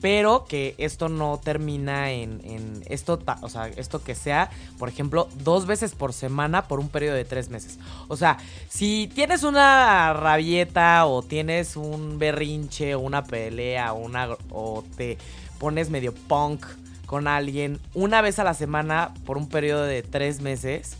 pero 0.00 0.44
que 0.44 0.74
esto 0.76 1.08
no 1.08 1.40
termina 1.42 2.10
en, 2.10 2.42
en 2.44 2.82
esto, 2.90 3.18
o 3.40 3.48
sea, 3.48 3.68
esto 3.68 4.02
que 4.02 4.14
sea, 4.14 4.50
por 4.78 4.90
ejemplo, 4.90 5.28
dos 5.42 5.64
veces 5.64 5.94
por 5.94 6.12
semana 6.12 6.68
por 6.68 6.78
un 6.78 6.88
periodo 6.88 7.14
de 7.14 7.24
tres 7.24 7.48
meses. 7.48 7.78
O 8.08 8.16
sea, 8.16 8.36
si 8.68 9.10
tienes 9.14 9.44
una 9.44 10.12
rabieta 10.12 11.06
o 11.06 11.22
tienes 11.22 11.76
un 11.76 12.18
berrinche 12.18 12.94
o 12.94 13.00
una 13.00 13.24
pelea 13.24 13.94
o, 13.94 14.00
una, 14.00 14.28
o 14.50 14.84
te 14.96 15.16
pones 15.58 15.88
medio 15.88 16.12
punk 16.12 16.66
con 17.14 17.28
alguien 17.28 17.78
una 17.94 18.22
vez 18.22 18.40
a 18.40 18.44
la 18.44 18.54
semana 18.54 19.14
por 19.24 19.38
un 19.38 19.48
periodo 19.48 19.84
de 19.84 20.02
tres 20.02 20.40
meses, 20.40 20.96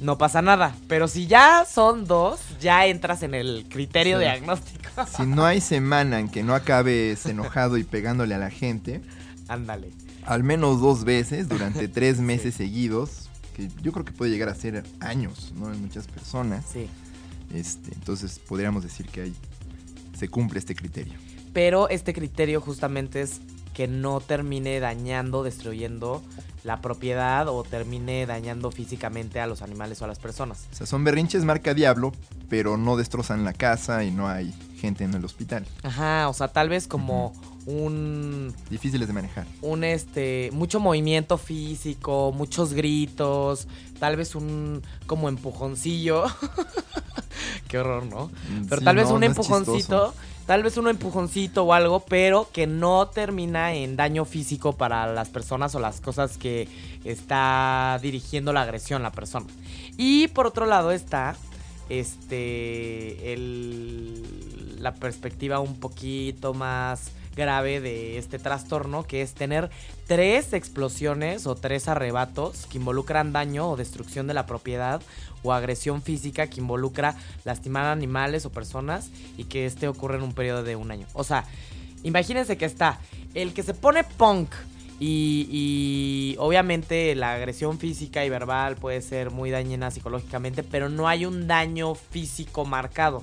no 0.00 0.18
pasa 0.18 0.42
nada. 0.42 0.74
Pero 0.88 1.06
si 1.06 1.28
ya 1.28 1.64
son 1.64 2.06
dos, 2.08 2.40
ya 2.60 2.86
entras 2.86 3.22
en 3.22 3.34
el 3.36 3.64
criterio 3.70 4.16
Sí. 4.18 4.24
diagnóstico. 4.24 4.90
Si 5.16 5.22
no 5.24 5.44
hay 5.44 5.60
semana 5.60 6.18
en 6.18 6.28
que 6.28 6.42
no 6.42 6.56
acabes 6.56 7.24
enojado 7.26 7.78
y 7.78 7.84
pegándole 7.84 8.34
a 8.34 8.38
la 8.38 8.50
gente, 8.50 9.00
Ándale. 9.46 9.92
al 10.26 10.42
menos 10.42 10.80
dos 10.80 11.04
veces 11.04 11.48
durante 11.48 11.86
tres 11.98 12.18
meses 12.18 12.56
seguidos, 12.56 13.28
que 13.54 13.68
yo 13.80 13.92
creo 13.92 14.04
que 14.04 14.10
puede 14.10 14.32
llegar 14.32 14.48
a 14.48 14.56
ser 14.56 14.82
años, 14.98 15.52
¿no? 15.54 15.72
En 15.72 15.80
muchas 15.80 16.08
personas. 16.08 16.64
Sí. 16.72 16.88
Este, 17.54 17.94
entonces 17.94 18.40
podríamos 18.40 18.82
decir 18.82 19.06
que 19.06 19.20
ahí 19.20 19.34
se 20.18 20.26
cumple 20.28 20.58
este 20.58 20.74
criterio. 20.74 21.14
Pero 21.52 21.88
este 21.90 22.12
criterio 22.12 22.60
justamente 22.60 23.20
es 23.20 23.40
que 23.74 23.88
no 23.88 24.20
termine 24.20 24.80
dañando, 24.80 25.42
destruyendo 25.42 26.22
la 26.62 26.80
propiedad 26.80 27.48
o 27.48 27.62
termine 27.62 28.24
dañando 28.24 28.70
físicamente 28.70 29.40
a 29.40 29.46
los 29.46 29.60
animales 29.60 30.00
o 30.00 30.06
a 30.06 30.08
las 30.08 30.18
personas. 30.18 30.66
O 30.72 30.76
sea, 30.76 30.86
son 30.86 31.04
berrinches 31.04 31.44
marca 31.44 31.74
diablo, 31.74 32.12
pero 32.48 32.76
no 32.78 32.96
destrozan 32.96 33.44
la 33.44 33.52
casa 33.52 34.02
y 34.04 34.10
no 34.10 34.28
hay 34.28 34.54
gente 34.78 35.04
en 35.04 35.12
el 35.14 35.24
hospital. 35.24 35.66
Ajá, 35.82 36.28
o 36.28 36.32
sea, 36.32 36.48
tal 36.48 36.68
vez 36.70 36.86
como 36.86 37.32
un 37.66 38.54
Difíciles 38.70 39.06
de 39.08 39.12
manejar. 39.14 39.46
un 39.62 39.84
este 39.84 40.50
mucho 40.52 40.80
movimiento 40.80 41.36
físico, 41.38 42.32
muchos 42.34 42.72
gritos, 42.74 43.66
tal 43.98 44.16
vez 44.16 44.34
un 44.34 44.82
como 45.06 45.28
empujoncillo. 45.28 46.24
Qué 47.68 47.78
horror, 47.78 48.04
¿no? 48.06 48.30
Pero 48.68 48.78
Sí, 48.80 48.84
tal 48.84 48.96
vez 48.96 49.08
no, 49.08 49.14
un 49.14 49.20
no 49.20 49.26
empujoncito. 49.26 50.14
Tal 50.46 50.62
vez 50.62 50.76
un 50.76 50.88
empujoncito 50.88 51.64
o 51.64 51.72
algo, 51.72 52.00
pero 52.00 52.48
que 52.52 52.66
no 52.66 53.08
termina 53.08 53.74
en 53.74 53.96
daño 53.96 54.24
físico 54.24 54.74
para 54.74 55.12
las 55.12 55.28
personas 55.30 55.74
o 55.74 55.80
las 55.80 56.00
cosas 56.00 56.36
que 56.36 56.68
está 57.04 57.98
dirigiendo 58.02 58.52
la 58.52 58.62
agresión 58.62 59.02
la 59.02 59.12
persona. 59.12 59.46
Y 59.96 60.28
por 60.28 60.46
otro 60.46 60.66
lado 60.66 60.92
está 60.92 61.36
este 61.88 63.32
el 63.32 64.80
la 64.80 64.94
perspectiva 64.94 65.60
un 65.60 65.80
poquito 65.80 66.52
más 66.52 67.10
grave 67.34 67.80
de 67.80 68.18
este 68.18 68.38
trastorno, 68.38 69.04
que 69.04 69.22
es 69.22 69.34
tener 69.34 69.70
tres 70.06 70.52
explosiones 70.52 71.46
o 71.46 71.54
tres 71.54 71.88
arrebatos 71.88 72.66
que 72.66 72.78
involucran 72.78 73.32
daño 73.32 73.70
o 73.70 73.76
destrucción 73.76 74.26
de 74.26 74.34
la 74.34 74.46
propiedad 74.46 75.02
o 75.42 75.52
agresión 75.52 76.02
física 76.02 76.46
que 76.46 76.60
involucra 76.60 77.16
lastimar 77.44 77.86
animales 77.86 78.46
o 78.46 78.50
personas 78.50 79.10
y 79.36 79.44
que 79.44 79.66
este 79.66 79.88
ocurre 79.88 80.16
en 80.16 80.22
un 80.22 80.32
periodo 80.32 80.62
de 80.62 80.76
un 80.76 80.90
año. 80.90 81.06
O 81.12 81.24
sea, 81.24 81.44
imagínense 82.02 82.56
que 82.56 82.64
está 82.64 82.98
el 83.34 83.52
que 83.52 83.62
se 83.62 83.74
pone 83.74 84.04
punk 84.04 84.50
y, 85.00 85.48
y 85.50 86.36
obviamente 86.38 87.14
la 87.14 87.34
agresión 87.34 87.78
física 87.78 88.24
y 88.24 88.30
verbal 88.30 88.76
puede 88.76 89.02
ser 89.02 89.30
muy 89.30 89.50
dañina 89.50 89.90
psicológicamente, 89.90 90.62
pero 90.62 90.88
no 90.88 91.08
hay 91.08 91.26
un 91.26 91.46
daño 91.46 91.94
físico 91.94 92.64
marcado. 92.64 93.22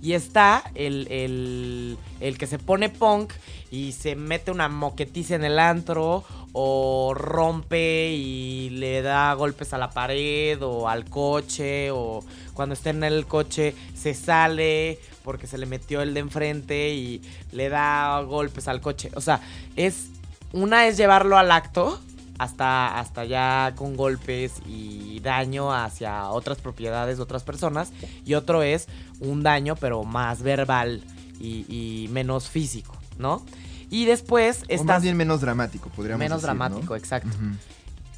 Y 0.00 0.12
está 0.12 0.62
el, 0.74 1.08
el, 1.10 1.98
el 2.20 2.38
que 2.38 2.46
se 2.46 2.58
pone 2.58 2.88
punk 2.88 3.32
y 3.70 3.92
se 3.92 4.14
mete 4.14 4.50
una 4.50 4.68
moquetiza 4.68 5.34
en 5.34 5.44
el 5.44 5.58
antro 5.58 6.24
o 6.52 7.12
rompe 7.14 8.10
y 8.12 8.70
le 8.70 9.02
da 9.02 9.34
golpes 9.34 9.72
a 9.72 9.78
la 9.78 9.90
pared 9.90 10.62
o 10.62 10.88
al 10.88 11.04
coche 11.04 11.90
o 11.90 12.24
cuando 12.54 12.74
está 12.74 12.90
en 12.90 13.04
el 13.04 13.26
coche 13.26 13.74
se 13.94 14.14
sale 14.14 14.98
porque 15.24 15.46
se 15.46 15.58
le 15.58 15.66
metió 15.66 16.00
el 16.00 16.14
de 16.14 16.20
enfrente 16.20 16.90
y 16.90 17.22
le 17.52 17.68
da 17.68 18.20
golpes 18.22 18.66
al 18.68 18.80
coche. 18.80 19.10
O 19.14 19.20
sea, 19.20 19.40
es 19.76 20.08
una 20.52 20.86
es 20.86 20.96
llevarlo 20.96 21.36
al 21.36 21.50
acto 21.50 22.00
hasta, 22.38 22.98
hasta 22.98 23.24
ya 23.24 23.74
con 23.76 23.96
golpes 23.96 24.54
y 24.66 25.20
daño 25.20 25.72
hacia 25.72 26.30
otras 26.30 26.58
propiedades 26.58 27.16
de 27.18 27.22
otras 27.22 27.42
personas. 27.42 27.92
Y 28.24 28.34
otro 28.34 28.62
es 28.62 28.86
un 29.20 29.42
daño, 29.42 29.76
pero 29.76 30.04
más 30.04 30.42
verbal 30.42 31.02
y, 31.40 31.66
y 31.68 32.08
menos 32.08 32.48
físico, 32.48 32.96
¿no? 33.18 33.42
Y 33.90 34.04
después 34.04 34.64
está 34.68 34.84
más 34.84 35.02
bien 35.02 35.16
menos 35.16 35.40
dramático, 35.40 35.88
podríamos 35.90 36.20
menos 36.20 36.42
decir, 36.42 36.54
¿no? 36.54 36.64
dramático, 36.64 36.96
exacto. 36.96 37.36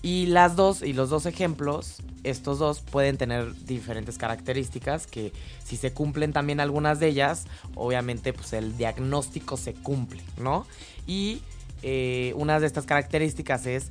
Y 0.03 0.27
las 0.27 0.57
dos, 0.57 0.83
y 0.83 0.95
los 0.95 1.11
dos 1.11 1.27
ejemplos, 1.27 2.03
estos 2.25 2.59
dos 2.59 2.81
pueden 2.81 3.19
tener 3.19 3.55
diferentes 3.67 4.17
características 4.17 5.07
que 5.07 5.33
si 5.63 5.77
se 5.77 5.93
cumplen 5.93 6.33
también 6.33 6.59
algunas 6.59 7.01
de 7.01 7.09
ellas, 7.09 7.45
obviamente 7.75 8.33
pues 8.33 8.53
el 8.55 8.77
diagnóstico 8.77 9.57
se 9.57 9.75
cumple, 9.75 10.23
¿no? 10.39 10.67
Y 11.07 11.43
eh, 11.83 12.33
una 12.37 12.61
de 12.61 12.67
estas 12.67 12.87
características 12.87 13.67
es 13.67 13.89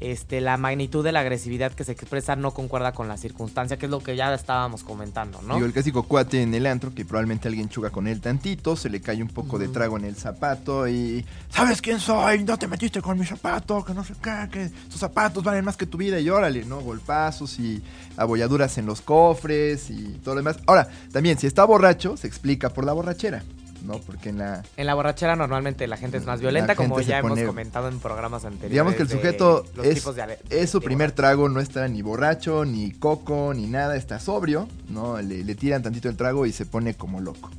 este, 0.00 0.40
la 0.40 0.56
magnitud 0.56 1.04
de 1.04 1.12
la 1.12 1.20
agresividad 1.20 1.72
que 1.72 1.84
se 1.84 1.92
expresa 1.92 2.34
no 2.34 2.52
concuerda 2.52 2.92
con 2.92 3.06
la 3.06 3.16
circunstancia, 3.16 3.76
que 3.76 3.86
es 3.86 3.90
lo 3.90 4.00
que 4.00 4.16
ya 4.16 4.32
estábamos 4.34 4.82
comentando, 4.82 5.40
¿no? 5.42 5.54
Digo, 5.54 5.66
el 5.66 5.72
clásico 5.72 6.02
cuate 6.04 6.42
en 6.42 6.54
el 6.54 6.66
antro, 6.66 6.94
que 6.94 7.04
probablemente 7.04 7.48
alguien 7.48 7.68
chuga 7.68 7.90
con 7.90 8.06
él 8.06 8.20
tantito, 8.20 8.76
se 8.76 8.88
le 8.88 9.00
cae 9.00 9.22
un 9.22 9.28
poco 9.28 9.58
de 9.58 9.68
trago 9.68 9.98
en 9.98 10.06
el 10.06 10.16
zapato 10.16 10.88
y... 10.88 11.24
¿Sabes 11.50 11.82
quién 11.82 12.00
soy? 12.00 12.44
No 12.44 12.58
te 12.58 12.66
metiste 12.66 13.02
con 13.02 13.18
mi 13.18 13.26
zapato, 13.26 13.84
que 13.84 13.92
no 13.92 14.02
sé 14.02 14.14
qué, 14.22 14.48
que 14.50 14.70
tus 14.90 14.98
zapatos 14.98 15.44
valen 15.44 15.64
más 15.64 15.76
que 15.76 15.86
tu 15.86 15.98
vida 15.98 16.18
y 16.18 16.30
órale, 16.30 16.64
¿no? 16.64 16.80
Golpazos 16.80 17.58
y 17.58 17.82
abolladuras 18.16 18.78
en 18.78 18.86
los 18.86 19.02
cofres 19.02 19.90
y 19.90 20.18
todo 20.24 20.34
lo 20.34 20.40
demás. 20.40 20.58
Ahora, 20.66 20.88
también, 21.12 21.38
si 21.38 21.46
está 21.46 21.64
borracho, 21.64 22.16
se 22.16 22.26
explica 22.26 22.70
por 22.70 22.84
la 22.84 22.92
borrachera, 22.92 23.42
¿no? 23.82 23.98
Porque 23.98 24.28
en 24.30 24.38
la... 24.38 24.62
En 24.76 24.86
la 24.86 24.94
borrachera 24.94 25.36
normalmente 25.36 25.86
la 25.86 25.96
gente 25.96 26.16
es 26.18 26.26
más 26.26 26.38
La 26.38 26.42
violenta, 26.42 26.74
como 26.74 27.00
ya 27.00 27.18
hemos 27.18 27.40
comentado 27.40 27.88
en 27.88 27.98
programas 28.00 28.44
anteriores. 28.44 28.70
Digamos 28.72 28.94
que 28.94 29.02
el 29.02 29.08
sujeto 29.08 29.64
es, 29.82 30.04
de 30.04 30.38
es 30.50 30.70
su 30.70 30.80
primer 30.80 31.12
trago, 31.12 31.48
no 31.48 31.60
está 31.60 31.86
ni 31.88 32.02
borracho, 32.02 32.64
ni 32.64 32.90
coco, 32.92 33.52
ni 33.54 33.66
nada, 33.66 33.96
está 33.96 34.20
sobrio, 34.20 34.68
¿no? 34.88 35.20
Le, 35.20 35.44
le 35.44 35.54
tiran 35.54 35.82
tantito 35.82 36.08
el 36.08 36.16
trago 36.16 36.46
y 36.46 36.52
se 36.52 36.66
pone 36.66 36.94
como 36.94 37.20
loco. 37.20 37.50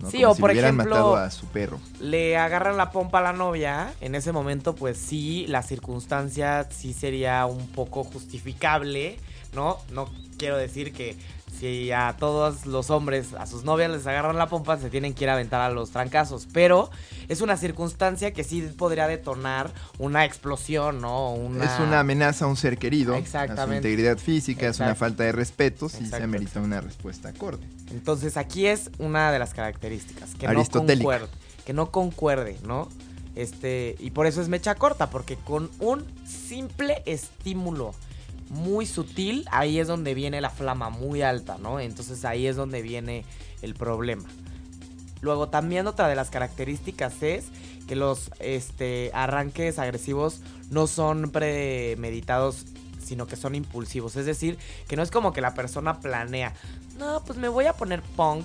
¿no? 0.00 0.10
Sí, 0.12 0.18
Como 0.18 0.30
o 0.30 0.34
si 0.36 0.40
por 0.42 0.50
hubieran 0.52 0.76
ejemplo- 0.76 0.90
matado 0.94 1.16
a 1.16 1.28
su 1.32 1.46
perro. 1.46 1.80
le 2.00 2.36
agarran 2.36 2.76
la 2.76 2.92
pompa 2.92 3.18
a 3.18 3.22
la 3.22 3.32
novia, 3.32 3.92
en 4.00 4.14
ese 4.14 4.30
momento 4.30 4.76
pues 4.76 4.96
sí, 4.96 5.44
la 5.48 5.62
circunstancia 5.64 6.68
sí 6.70 6.92
sería 6.92 7.44
un 7.46 7.66
poco 7.66 8.04
justificable, 8.04 9.18
¿no? 9.54 9.78
No 9.92 10.08
quiero 10.36 10.56
decir 10.56 10.92
que 10.92 11.16
si 11.58 11.90
a 11.90 12.14
todos 12.18 12.66
los 12.66 12.90
hombres, 12.90 13.32
a 13.34 13.46
sus 13.46 13.64
novias 13.64 13.90
les 13.90 14.06
agarran 14.06 14.36
la 14.36 14.48
pompa, 14.48 14.78
se 14.78 14.90
tienen 14.90 15.14
que 15.14 15.24
ir 15.24 15.30
a 15.30 15.32
aventar 15.32 15.60
a 15.60 15.70
los 15.70 15.90
trancazos, 15.90 16.46
pero 16.52 16.90
es 17.28 17.40
una 17.40 17.56
circunstancia 17.56 18.32
que 18.32 18.44
sí 18.44 18.62
podría 18.76 19.08
detonar 19.08 19.72
una 19.98 20.24
explosión, 20.24 21.00
¿no? 21.00 21.32
Una... 21.32 21.64
Es 21.64 21.80
una 21.80 22.00
amenaza 22.00 22.44
a 22.44 22.48
un 22.48 22.56
ser 22.56 22.78
querido, 22.78 23.14
a 23.14 23.16
su 23.16 23.22
Exactamente. 23.22 23.76
integridad 23.88 24.18
física, 24.18 24.68
es 24.68 24.78
una 24.78 24.94
falta 24.94 25.24
de 25.24 25.32
respeto, 25.32 25.88
si 25.88 26.06
se 26.06 26.22
amerita 26.22 26.60
una 26.60 26.80
respuesta 26.80 27.30
acorde. 27.30 27.66
Entonces 27.90 28.36
aquí 28.36 28.66
es 28.66 28.90
una 28.98 29.32
de 29.32 29.38
las 29.38 29.52
características 29.52 30.34
que 30.34 30.46
no 30.46 30.64
concuerde, 30.64 31.28
que 31.64 31.72
no 31.72 31.90
concuerde, 31.90 32.58
¿no? 32.64 32.88
Este, 33.34 33.96
y 33.98 34.10
por 34.10 34.26
eso 34.26 34.40
es 34.42 34.48
mecha 34.48 34.74
corta, 34.74 35.10
porque 35.10 35.36
con 35.36 35.70
un 35.78 36.04
simple 36.26 37.02
estímulo 37.06 37.94
muy 38.50 38.86
sutil, 38.86 39.44
ahí 39.50 39.78
es 39.78 39.88
donde 39.88 40.14
viene 40.14 40.40
la 40.40 40.50
flama 40.50 40.90
muy 40.90 41.22
alta, 41.22 41.58
¿no? 41.58 41.80
Entonces 41.80 42.24
ahí 42.24 42.46
es 42.46 42.56
donde 42.56 42.82
viene 42.82 43.24
el 43.62 43.74
problema. 43.74 44.24
Luego 45.20 45.48
también 45.48 45.86
otra 45.86 46.08
de 46.08 46.14
las 46.14 46.30
características 46.30 47.22
es 47.22 47.46
que 47.86 47.96
los 47.96 48.30
este, 48.38 49.10
arranques 49.14 49.78
agresivos 49.78 50.40
no 50.70 50.86
son 50.86 51.30
premeditados, 51.30 52.66
sino 53.02 53.26
que 53.26 53.36
son 53.36 53.54
impulsivos. 53.54 54.16
Es 54.16 54.26
decir, 54.26 54.58
que 54.86 54.96
no 54.96 55.02
es 55.02 55.10
como 55.10 55.32
que 55.32 55.40
la 55.40 55.54
persona 55.54 56.00
planea, 56.00 56.54
no, 56.98 57.22
pues 57.24 57.38
me 57.38 57.48
voy 57.48 57.66
a 57.66 57.72
poner 57.72 58.02
punk 58.02 58.44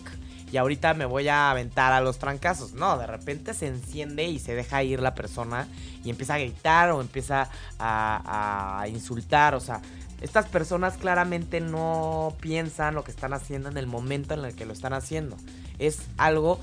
y 0.54 0.58
ahorita 0.58 0.94
me 0.94 1.06
voy 1.06 1.28
a 1.30 1.50
aventar 1.50 1.92
a 1.94 2.00
los 2.00 2.20
trancazos. 2.20 2.74
No, 2.74 2.98
de 3.00 3.08
repente 3.08 3.56
se 3.56 3.66
enciende 3.68 4.26
y 4.26 4.38
se 4.38 4.54
deja 4.54 4.84
ir 4.84 5.00
la 5.02 5.16
persona 5.16 5.68
y 6.04 6.12
empieza 6.12 6.36
a 6.36 6.38
gritar 6.38 6.92
o 6.92 7.02
empieza 7.02 7.50
a, 7.80 8.80
a 8.82 8.88
insultar. 8.88 9.56
O 9.56 9.60
sea, 9.60 9.82
estas 10.22 10.46
personas 10.46 10.98
claramente 10.98 11.60
no 11.60 12.36
piensan 12.40 12.94
lo 12.94 13.04
que 13.04 13.10
están 13.10 13.34
haciendo 13.34 13.68
en 13.70 13.78
el 13.78 13.88
momento 13.88 14.36
en 14.36 14.46
el 14.46 14.54
que 14.56 14.66
lo 14.68 14.74
están 14.74 14.94
haciendo. 14.94 15.38
Es 15.80 16.04
algo 16.18 16.60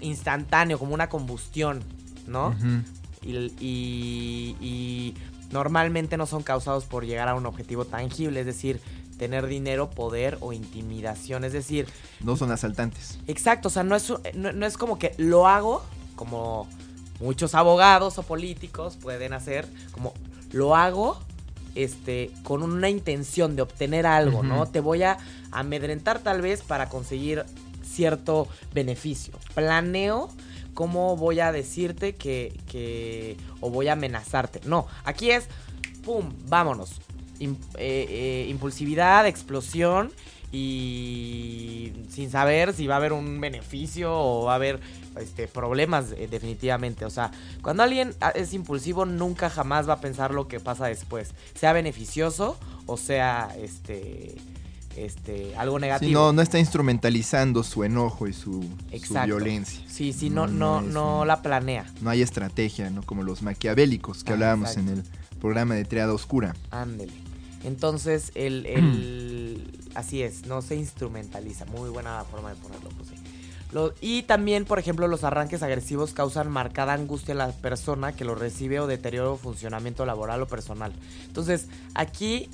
instantáneo, 0.00 0.78
como 0.78 0.92
una 0.92 1.08
combustión, 1.08 1.82
¿no? 2.26 2.54
Y- 3.22 4.56
y 4.60 5.14
normalmente 5.50 6.16
no 6.16 6.26
son 6.26 6.42
causados 6.42 6.84
por 6.84 7.04
llegar 7.06 7.28
a 7.28 7.34
un 7.34 7.46
objetivo 7.46 7.84
tangible, 7.84 8.40
es 8.40 8.46
decir, 8.46 8.80
tener 9.18 9.46
dinero, 9.46 9.90
poder 9.90 10.38
o 10.40 10.52
intimidación, 10.52 11.44
es 11.44 11.52
decir, 11.52 11.86
No 12.20 12.36
son 12.36 12.50
asaltantes. 12.52 13.18
exacto, 13.26 13.68
o 13.68 13.70
sea, 13.70 13.82
no 13.82 13.96
es, 13.96 14.12
no, 14.34 14.52
no 14.52 14.64
es 14.66 14.78
como 14.78 14.98
que 14.98 15.14
lo 15.18 15.46
hago 15.48 15.82
como 16.16 16.68
muchos 17.20 17.54
abogados 17.54 18.16
o 18.18 18.22
políticos 18.22 18.96
pueden 18.96 19.32
hacer, 19.32 19.66
como 19.92 20.14
lo 20.52 20.76
hago 20.76 21.18
este, 21.74 22.30
con 22.44 22.62
una 22.62 22.88
intención 22.88 23.54
de 23.56 23.62
obtener 23.62 24.06
algo, 24.06 24.42
¿no? 24.42 24.66
Te 24.66 24.80
voy 24.80 25.02
a 25.02 25.18
amedrentar 25.52 26.20
tal 26.20 26.40
vez 26.42 26.62
para 26.62 26.88
conseguir 26.88 27.44
cierto 27.84 28.48
beneficio. 28.72 29.34
Planeo 29.54 30.28
cómo 30.74 31.16
voy 31.16 31.40
a 31.40 31.52
decirte 31.52 32.14
que, 32.14 32.58
que 32.68 33.36
o 33.60 33.70
voy 33.70 33.88
a 33.88 33.92
amenazarte. 33.94 34.60
No, 34.64 34.86
aquí 35.04 35.30
es, 35.30 35.46
¡pum!, 36.04 36.32
vámonos. 36.46 37.00
Eh, 37.40 37.56
eh, 37.78 38.46
impulsividad, 38.50 39.26
explosión 39.26 40.10
y 40.50 41.92
sin 42.10 42.30
saber 42.30 42.72
si 42.74 42.86
va 42.86 42.94
a 42.94 42.96
haber 42.98 43.12
un 43.12 43.40
beneficio 43.40 44.12
o 44.12 44.44
va 44.46 44.52
a 44.52 44.56
haber 44.56 44.80
este, 45.20 45.46
problemas 45.46 46.06
eh, 46.16 46.26
definitivamente. 46.30 47.04
O 47.04 47.10
sea, 47.10 47.30
cuando 47.62 47.82
alguien 47.82 48.14
ah, 48.20 48.30
es 48.34 48.52
impulsivo 48.54 49.04
nunca 49.04 49.50
jamás 49.50 49.88
va 49.88 49.94
a 49.94 50.00
pensar 50.00 50.32
lo 50.32 50.48
que 50.48 50.58
pasa 50.60 50.86
después. 50.86 51.30
Sea 51.54 51.72
beneficioso 51.72 52.56
o 52.86 52.96
sea 52.96 53.54
este, 53.60 54.36
este, 54.96 55.54
algo 55.56 55.78
negativo. 55.78 56.08
Sí, 56.08 56.14
no, 56.14 56.32
no 56.32 56.42
está 56.42 56.58
instrumentalizando 56.58 57.62
su 57.62 57.84
enojo 57.84 58.26
y 58.26 58.32
su, 58.32 58.64
violencia. 59.26 59.84
Sí, 59.88 60.12
sí, 60.12 60.30
no, 60.30 60.46
no, 60.46 60.80
no 60.80 61.20
un- 61.20 61.28
la 61.28 61.42
planea. 61.42 61.84
No 62.00 62.10
hay 62.10 62.22
estrategia, 62.22 62.90
¿no? 62.90 63.02
Como 63.02 63.22
los 63.22 63.42
maquiavélicos 63.42 64.24
que 64.24 64.30
Ah, 64.30 64.34
hablábamos 64.34 64.70
exacto. 64.70 64.92
en 64.92 64.98
el 64.98 65.04
programa 65.40 65.74
de 65.74 65.84
Triada 65.84 66.12
Oscura. 66.14 66.56
Ándele. 66.70 67.12
Entonces, 67.64 68.30
el, 68.34 68.66
el- 68.66 69.70
así 69.94 70.22
es, 70.22 70.46
no 70.46 70.62
se 70.62 70.76
instrumentaliza. 70.76 71.64
Muy 71.66 71.90
buena 71.90 72.24
forma 72.24 72.50
de 72.50 72.56
ponerlo, 72.56 72.88
pues 72.96 73.08
sí. 73.10 73.14
Lo- 73.72 73.92
y 74.00 74.22
también, 74.22 74.64
por 74.64 74.78
ejemplo, 74.78 75.08
los 75.08 75.24
arranques 75.24 75.62
agresivos 75.62 76.14
causan 76.14 76.50
marcada 76.50 76.94
angustia 76.94 77.32
en 77.32 77.38
la 77.38 77.52
persona 77.52 78.14
que 78.14 78.24
lo 78.24 78.34
recibe 78.34 78.80
o 78.80 78.86
deterioro 78.86 79.36
funcionamiento 79.36 80.06
laboral 80.06 80.40
o 80.42 80.46
personal. 80.48 80.92
Entonces, 81.26 81.66
aquí, 81.94 82.48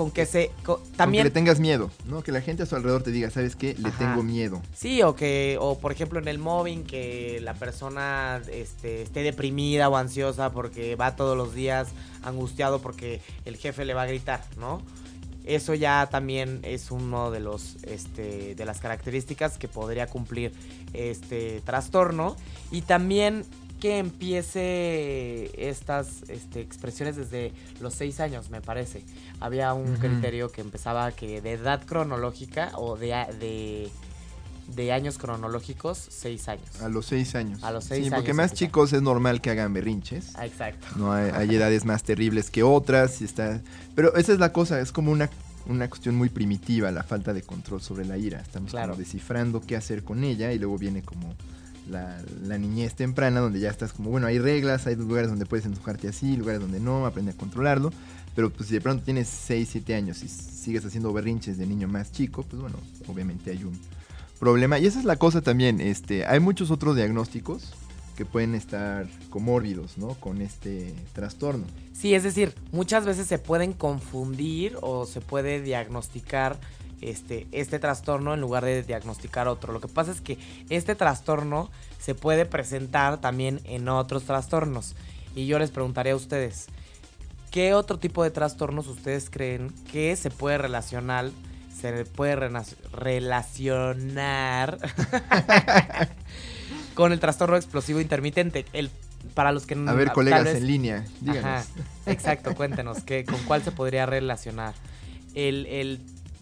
con 0.00 0.10
que 0.10 0.24
se... 0.24 0.50
También 0.64 0.96
también... 0.96 1.24
le 1.24 1.30
tengas 1.30 1.60
miedo, 1.60 1.90
¿no? 2.06 2.22
Que 2.22 2.32
la 2.32 2.40
gente 2.40 2.62
a 2.62 2.66
su 2.66 2.74
alrededor 2.74 3.02
te 3.02 3.10
diga, 3.10 3.28
¿sabes 3.28 3.54
qué? 3.54 3.74
Le 3.74 3.90
Ajá. 3.90 3.98
tengo 3.98 4.22
miedo. 4.22 4.62
Sí, 4.74 5.02
o 5.02 5.14
que, 5.14 5.58
o 5.60 5.78
por 5.78 5.92
ejemplo 5.92 6.18
en 6.18 6.26
el 6.26 6.38
mobbing, 6.38 6.84
que 6.84 7.38
la 7.42 7.52
persona 7.52 8.40
este, 8.50 9.02
esté 9.02 9.22
deprimida 9.22 9.90
o 9.90 9.96
ansiosa 9.96 10.52
porque 10.52 10.96
va 10.96 11.16
todos 11.16 11.36
los 11.36 11.52
días 11.52 11.88
angustiado 12.22 12.80
porque 12.80 13.20
el 13.44 13.58
jefe 13.58 13.84
le 13.84 13.92
va 13.92 14.04
a 14.04 14.06
gritar, 14.06 14.42
¿no? 14.56 14.80
Eso 15.44 15.74
ya 15.74 16.08
también 16.10 16.60
es 16.62 16.90
uno 16.90 17.30
de 17.30 17.40
los 17.40 17.76
este, 17.82 18.54
de 18.54 18.64
las 18.64 18.80
características 18.80 19.58
que 19.58 19.68
podría 19.68 20.06
cumplir 20.06 20.54
este 20.94 21.60
trastorno. 21.60 22.36
Y 22.70 22.82
también 22.82 23.44
que 23.80 23.98
empiece 23.98 25.50
estas 25.68 26.22
este, 26.28 26.60
expresiones 26.60 27.16
desde 27.16 27.52
los 27.80 27.94
seis 27.94 28.20
años, 28.20 28.50
me 28.50 28.60
parece. 28.60 29.02
Había 29.40 29.72
un 29.74 29.96
criterio 29.96 30.50
que 30.50 30.60
empezaba 30.60 31.10
que 31.12 31.40
de 31.40 31.52
edad 31.52 31.84
cronológica 31.86 32.72
o 32.76 32.96
de, 32.96 33.08
de, 33.40 33.88
de 34.74 34.92
años 34.92 35.18
cronológicos, 35.18 35.98
seis 36.10 36.48
años. 36.48 36.80
A 36.82 36.88
los 36.88 37.06
seis 37.06 37.34
años. 37.34 37.62
A 37.64 37.70
los 37.72 37.84
seis 37.84 38.04
Sí, 38.04 38.10
porque 38.10 38.26
años 38.30 38.36
más 38.36 38.50
empieza. 38.52 38.66
chicos 38.66 38.92
es 38.92 39.02
normal 39.02 39.40
que 39.40 39.50
hagan 39.50 39.72
berrinches. 39.72 40.32
Ah, 40.36 40.46
exacto. 40.46 40.86
No 40.96 41.12
hay, 41.12 41.30
hay 41.34 41.54
edades 41.54 41.84
más 41.84 42.02
terribles 42.02 42.50
que 42.50 42.62
otras. 42.62 43.20
Y 43.20 43.24
está... 43.24 43.60
Pero 43.94 44.14
esa 44.16 44.32
es 44.32 44.38
la 44.38 44.52
cosa, 44.52 44.78
es 44.80 44.92
como 44.92 45.10
una, 45.10 45.30
una 45.66 45.88
cuestión 45.88 46.16
muy 46.16 46.28
primitiva, 46.28 46.90
la 46.90 47.02
falta 47.02 47.32
de 47.32 47.42
control 47.42 47.80
sobre 47.80 48.04
la 48.04 48.18
ira. 48.18 48.40
Estamos 48.40 48.70
Claro. 48.70 48.92
como 48.92 48.98
descifrando 49.02 49.60
qué 49.60 49.76
hacer 49.76 50.04
con 50.04 50.22
ella 50.22 50.52
y 50.52 50.58
luego 50.58 50.76
viene 50.78 51.02
como 51.02 51.34
la, 51.90 52.58
niñez 52.58 52.94
temprana 52.94 53.40
donde 53.40 53.60
ya 53.60 53.70
estás 53.70 53.92
como, 53.92 54.10
bueno, 54.10 54.26
hay 54.26 54.38
reglas, 54.38 54.86
hay 54.86 54.96
lugares 54.96 55.30
donde 55.30 55.46
puedes 55.46 55.66
enojarte 55.66 56.08
así, 56.08 56.36
lugares 56.36 56.60
donde 56.60 56.80
no, 56.80 57.06
aprende 57.06 57.32
a 57.32 57.36
controlarlo. 57.36 57.92
Pero 58.34 58.50
pues 58.50 58.68
si 58.68 58.74
de 58.74 58.80
pronto 58.80 59.04
tienes 59.04 59.28
6, 59.28 59.68
7 59.72 59.94
años 59.94 60.22
y 60.22 60.28
sigues 60.28 60.84
haciendo 60.84 61.12
berrinches 61.12 61.58
de 61.58 61.66
niño 61.66 61.88
más 61.88 62.12
chico, 62.12 62.44
pues 62.44 62.62
bueno, 62.62 62.78
obviamente 63.08 63.50
hay 63.50 63.64
un 63.64 63.78
problema. 64.38 64.78
Y 64.78 64.86
esa 64.86 64.98
es 64.98 65.04
la 65.04 65.16
cosa 65.16 65.42
también, 65.42 65.80
este, 65.80 66.24
hay 66.26 66.40
muchos 66.40 66.70
otros 66.70 66.96
diagnósticos 66.96 67.74
que 68.16 68.24
pueden 68.24 68.54
estar 68.54 69.08
comórbidos, 69.30 69.96
¿no? 69.96 70.08
Con 70.14 70.42
este 70.42 70.94
trastorno. 71.14 71.64
Sí, 71.92 72.14
es 72.14 72.22
decir, 72.22 72.54
muchas 72.70 73.06
veces 73.06 73.26
se 73.26 73.38
pueden 73.38 73.72
confundir 73.72 74.76
o 74.82 75.06
se 75.06 75.20
puede 75.20 75.62
diagnosticar 75.62 76.60
este, 77.00 77.46
este 77.52 77.78
trastorno 77.78 78.34
en 78.34 78.40
lugar 78.40 78.64
de 78.64 78.82
diagnosticar 78.82 79.48
otro. 79.48 79.72
Lo 79.72 79.80
que 79.80 79.88
pasa 79.88 80.10
es 80.12 80.20
que 80.20 80.38
este 80.68 80.94
trastorno 80.94 81.70
se 81.98 82.14
puede 82.14 82.46
presentar 82.46 83.20
también 83.20 83.60
en 83.64 83.88
otros 83.88 84.24
trastornos. 84.24 84.94
Y 85.34 85.46
yo 85.46 85.58
les 85.58 85.70
preguntaré 85.70 86.10
a 86.10 86.16
ustedes, 86.16 86.66
¿qué 87.50 87.74
otro 87.74 87.98
tipo 87.98 88.22
de 88.24 88.30
trastornos 88.30 88.86
ustedes 88.88 89.30
creen 89.30 89.72
que 89.90 90.16
se 90.16 90.30
puede 90.30 90.58
relacionar, 90.58 91.30
se 91.80 92.04
puede 92.04 92.36
relacionar 92.92 94.78
con 96.94 97.12
el 97.12 97.20
trastorno 97.20 97.56
explosivo 97.56 98.00
intermitente? 98.00 98.64
El, 98.72 98.90
para 99.34 99.52
los 99.52 99.66
que 99.66 99.74
no 99.76 99.90
A 99.90 99.94
ver, 99.94 100.12
colegas 100.12 100.44
vez- 100.44 100.56
en 100.56 100.66
línea, 100.66 101.04
díganos. 101.20 101.44
Ajá, 101.44 101.64
exacto, 102.06 102.54
cuéntenos, 102.54 103.02
¿qué, 103.04 103.24
¿con 103.24 103.38
cuál 103.44 103.62
se 103.62 103.70
podría 103.72 104.06
relacionar? 104.06 104.74
El, 105.34 105.66
el- 105.66 106.00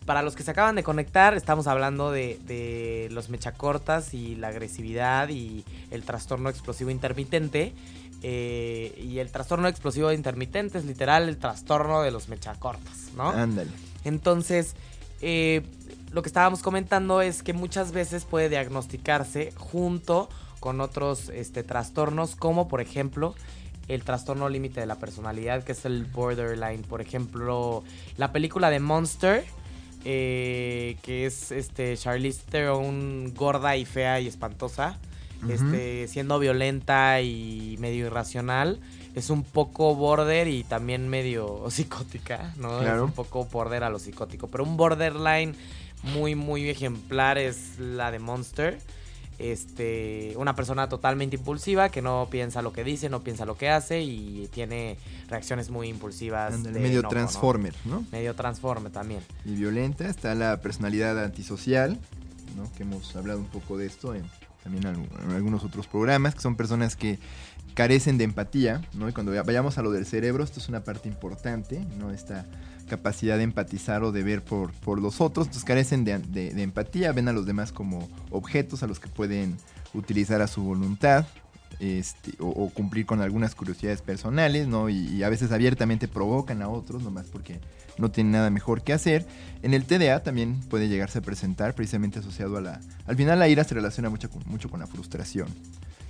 para 0.09 0.23
los 0.23 0.35
que 0.35 0.43
se 0.43 0.53
acaban 0.53 0.75
de 0.75 0.83
conectar, 0.83 1.35
estamos 1.35 1.67
hablando 1.67 2.11
de, 2.11 2.41
de 2.47 3.09
los 3.11 3.29
mechacortas 3.29 4.15
y 4.15 4.37
la 4.37 4.49
agresividad 4.49 5.29
y 5.29 5.67
el 5.91 6.03
trastorno 6.03 6.49
explosivo 6.49 6.89
intermitente. 6.89 7.75
eh, 8.23 8.99
y 9.05 9.19
el 9.19 9.31
trastorno 9.31 9.69
explosivo 9.69 10.11
intermitente 10.11 10.79
es 10.79 10.87
literal 10.87 11.29
el 11.29 11.37
trastorno 11.37 12.01
de 12.01 12.11
los 12.11 12.31
mechacortas, 12.31 13.11
¿no? 13.19 13.29
Ándale. 13.29 13.71
Entonces, 14.05 14.77
eh, 15.21 15.61
lo 16.11 16.23
que 16.23 16.29
estábamos 16.31 16.63
comentando 16.63 17.21
es 17.21 17.43
que 17.43 17.53
muchas 17.53 17.93
veces 17.93 18.25
puede 18.25 18.49
diagnosticarse 18.49 19.53
junto 19.59 20.31
con 20.59 20.81
otros 20.81 21.29
este, 21.29 21.63
trastornos, 21.65 22.35
como 22.35 22.67
por 22.67 22.81
ejemplo 22.81 23.35
el 23.89 24.05
trastorno 24.05 24.49
límite 24.49 24.81
de 24.81 24.87
la 24.87 24.97
personalidad, 24.97 25.65
que 25.65 25.73
es 25.73 25.85
el 25.85 26.05
borderline. 26.05 26.83
Por 26.83 27.01
ejemplo, 27.01 27.83
la 28.17 28.33
película 28.33 28.71
de 28.71 28.81
Monster, 28.81 29.45
eh, 30.05 30.97
que 31.03 31.27
es 31.27 31.51
este 31.53 31.97
Charlize 31.97 32.43
Theron 32.49 33.35
gorda 33.35 33.77
y 33.77 33.85
fea 33.85 34.21
y 34.21 34.27
espantosa, 34.27 34.99
este, 35.49 36.09
siendo 36.09 36.39
violenta 36.39 37.21
y 37.21 37.77
medio 37.79 38.07
irracional. 38.07 38.81
Es 39.15 39.31
un 39.31 39.43
poco 39.43 39.95
border 39.95 40.49
y 40.49 40.65
también 40.65 41.09
medio 41.09 41.65
psicótica, 41.71 42.55
¿no? 42.57 42.83
Es 42.83 43.01
un 43.01 43.13
poco 43.13 43.45
border 43.45 43.85
a 43.85 43.91
lo 43.91 43.99
psicótico. 43.99 44.49
Pero 44.49 44.65
un 44.65 44.77
borderline 44.77 45.55
muy, 46.03 46.35
muy 46.35 46.69
ejemplar 46.69 47.39
es 47.39 47.79
la 47.79 48.11
de 48.11 48.19
Monster. 48.19 48.79
Este, 49.39 50.35
una 50.37 50.57
persona 50.57 50.89
totalmente 50.89 51.37
impulsiva 51.37 51.89
que 51.91 52.03
no 52.03 52.29
piensa 52.31 52.61
lo 52.61 52.73
que 52.73 52.83
dice, 52.85 53.09
no 53.09 53.23
piensa 53.23 53.45
lo 53.47 53.57
que 53.57 53.69
hace 53.71 54.03
y 54.03 54.49
tiene 54.53 54.99
reacciones 55.29 55.71
muy 55.71 55.89
impulsivas. 55.89 56.63
De 56.63 56.73
medio 56.73 57.03
transformer, 57.05 57.75
¿no? 57.85 58.05
Medio 58.13 58.35
transforme 58.35 58.91
también. 58.91 59.21
Y 59.45 59.53
violenta. 59.55 60.09
Está 60.09 60.35
la 60.35 60.61
personalidad 60.61 61.23
antisocial, 61.23 61.99
¿no? 62.57 62.71
Que 62.77 62.83
hemos 62.83 63.15
hablado 63.17 63.39
un 63.39 63.47
poco 63.47 63.79
de 63.79 63.87
esto 63.87 64.15
en 64.15 64.25
también 64.65 64.87
en 64.87 65.31
algunos 65.31 65.63
otros 65.65 65.87
programas, 65.87 66.35
que 66.35 66.41
son 66.41 66.57
personas 66.57 66.97
que 66.97 67.19
carecen 67.75 68.19
de 68.19 68.25
empatía, 68.25 68.83
¿no? 68.93 69.09
Y 69.09 69.13
cuando 69.13 69.31
vaya- 69.31 69.45
vayamos 69.45 69.79
a 69.79 69.83
lo 69.83 69.93
del 69.93 70.05
cerebro, 70.05 70.43
esto 70.43 70.59
es 70.59 70.69
una 70.69 70.81
parte 70.83 71.09
importante, 71.09 71.79
¿no? 71.99 72.11
Esta 72.11 72.45
capacidad 72.89 73.37
de 73.37 73.45
empatizar 73.45 74.03
o 74.03 74.11
de 74.11 74.23
ver 74.25 74.43
por, 74.43 74.73
por 74.73 75.01
los 75.01 75.21
otros, 75.21 75.47
entonces 75.47 75.65
carecen 75.65 76.05
de, 76.05 76.19
de- 76.19 76.51
de 76.53 76.63
empatía, 76.63 77.13
ven 77.13 77.29
a 77.29 77.33
los 77.33 77.47
demás 77.47 77.71
como 77.71 78.09
objetos 78.31 78.83
a 78.83 78.87
los 78.89 78.99
que 78.99 79.09
pueden 79.09 79.57
utilizar 79.95 80.43
a 80.43 80.49
su 80.49 80.63
voluntad, 80.65 81.27
este, 81.81 82.33
o, 82.41 82.49
o 82.49 82.71
cumplir 82.71 83.07
con 83.07 83.21
algunas 83.21 83.55
curiosidades 83.55 84.03
personales, 84.03 84.67
¿no? 84.67 84.89
Y, 84.89 84.97
y 84.97 85.23
a 85.23 85.29
veces 85.29 85.53
abiertamente 85.53 86.09
provocan 86.09 86.61
a 86.63 86.69
otros, 86.69 87.03
nomás 87.05 87.27
porque 87.29 87.61
no 87.99 88.11
tienen 88.11 88.33
nada 88.33 88.51
mejor 88.51 88.83
que 88.83 88.93
hacer. 88.93 89.27
En 89.63 89.75
el 89.75 89.85
TDA 89.85 90.23
también 90.25 90.59
puede 90.69 90.89
llegarse 90.89 91.19
a 91.19 91.23
presentar, 91.23 91.75
precisamente 91.75 92.19
asociado 92.19 92.57
a 92.57 92.61
la... 92.61 92.81
Al 93.07 93.17
final 93.17 93.39
la 93.39 93.49
ira 93.49 93.63
se 93.65 93.75
relaciona 93.75 94.11
mucho 94.11 94.29
con, 94.29 94.43
mucho 94.47 94.69
con 94.71 94.81
la 94.81 94.87
frustración. 94.89 95.49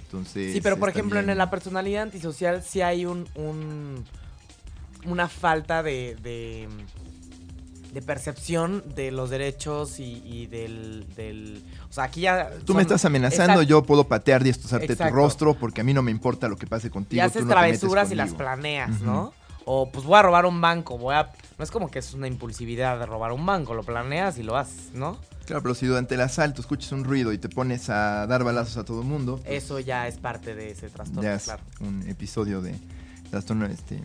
Entonces, 0.04 0.54
Sí, 0.54 0.60
pero 0.62 0.78
por 0.78 0.88
ejemplo, 0.88 1.16
también- 1.16 1.32
en 1.32 1.38
la 1.38 1.50
personalidad 1.50 2.02
antisocial 2.04 2.62
sí 2.62 2.80
hay 2.80 3.04
un, 3.04 3.26
un- 3.34 4.04
una 5.06 5.28
falta 5.28 5.82
de, 5.82 6.16
de, 6.22 6.68
de 7.92 8.02
percepción 8.02 8.82
de 8.94 9.10
los 9.10 9.30
derechos 9.30 10.00
y, 10.00 10.22
y 10.24 10.46
del, 10.46 11.06
del... 11.16 11.62
O 11.88 11.92
sea, 11.92 12.04
aquí 12.04 12.22
ya... 12.22 12.50
Tú 12.64 12.74
me 12.74 12.82
estás 12.82 13.04
amenazando, 13.04 13.54
Exacto. 13.54 13.62
yo 13.62 13.82
puedo 13.82 14.04
patear 14.04 14.42
y 14.42 14.46
destrozarte 14.46 14.86
tu 14.88 14.92
Exacto. 14.94 15.14
rostro 15.14 15.54
porque 15.54 15.80
a 15.80 15.84
mí 15.84 15.94
no 15.94 16.02
me 16.02 16.10
importa 16.10 16.48
lo 16.48 16.56
que 16.56 16.66
pase 16.66 16.90
contigo. 16.90 17.18
Y 17.18 17.20
haces 17.20 17.44
no 17.44 17.50
travesuras 17.50 18.10
y 18.10 18.14
las 18.14 18.34
planeas. 18.34 19.00
¿no? 19.00 19.32
O 19.64 19.90
pues 19.90 20.04
voy 20.04 20.18
a 20.18 20.22
robar 20.22 20.46
un 20.46 20.60
banco, 20.60 20.98
voy 20.98 21.14
a... 21.14 21.30
No 21.58 21.64
es 21.64 21.70
como 21.70 21.90
que 21.90 21.98
es 21.98 22.14
una 22.14 22.26
impulsividad 22.28 22.98
de 22.98 23.06
robar 23.06 23.32
un 23.32 23.44
banco, 23.44 23.74
lo 23.74 23.82
planeas 23.82 24.38
y 24.38 24.42
lo 24.42 24.56
haces, 24.56 24.92
¿no? 24.94 25.18
Claro, 25.44 25.62
pero 25.62 25.74
si 25.74 25.86
durante 25.86 26.14
el 26.14 26.20
asalto 26.20 26.60
escuchas 26.60 26.92
un 26.92 27.04
ruido 27.04 27.32
y 27.32 27.38
te 27.38 27.48
pones 27.48 27.88
a 27.88 28.26
dar 28.26 28.44
balazos 28.44 28.76
a 28.76 28.84
todo 28.84 29.00
el 29.00 29.06
mundo, 29.08 29.40
pues, 29.42 29.64
Eso 29.64 29.80
ya 29.80 30.06
es 30.06 30.18
parte 30.18 30.54
de 30.54 30.70
ese 30.72 30.90
trastorno, 30.90 31.22
ya 31.22 31.34
es 31.36 31.44
claro. 31.44 31.62
un 31.80 32.06
episodio 32.06 32.60
de 32.60 32.74
trastorno 33.30 33.66
este, 33.66 34.00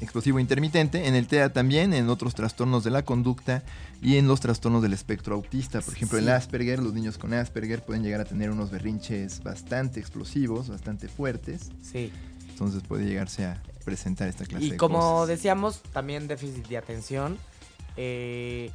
explosivo 0.00 0.38
intermitente. 0.38 1.06
En 1.06 1.14
el 1.14 1.26
TEA 1.26 1.52
también, 1.52 1.92
en 1.94 2.08
otros 2.08 2.34
trastornos 2.34 2.84
de 2.84 2.90
la 2.90 3.04
conducta 3.04 3.62
y 4.02 4.16
en 4.16 4.26
los 4.26 4.40
trastornos 4.40 4.82
del 4.82 4.92
espectro 4.92 5.34
autista. 5.34 5.80
Por 5.80 5.94
ejemplo, 5.94 6.18
el 6.18 6.24
Sí. 6.24 6.30
Asperger, 6.30 6.78
los 6.80 6.94
niños 6.94 7.18
con 7.18 7.32
Asperger 7.34 7.82
pueden 7.82 8.02
llegar 8.02 8.20
a 8.20 8.24
tener 8.24 8.50
unos 8.50 8.70
berrinches 8.70 9.42
bastante 9.42 10.00
explosivos, 10.00 10.68
bastante 10.68 11.08
fuertes. 11.08 11.70
Sí. 11.82 12.12
Entonces 12.50 12.82
puede 12.86 13.04
llegarse 13.06 13.44
a 13.46 13.62
presentar 13.84 14.28
esta 14.28 14.44
clase 14.44 14.64
Y 14.66 14.70
de 14.72 14.76
como 14.76 14.98
cosas. 15.00 15.28
decíamos, 15.28 15.80
también 15.92 16.28
déficit 16.28 16.66
de 16.68 16.76
atención. 16.78 17.38
Eh, 17.96 18.70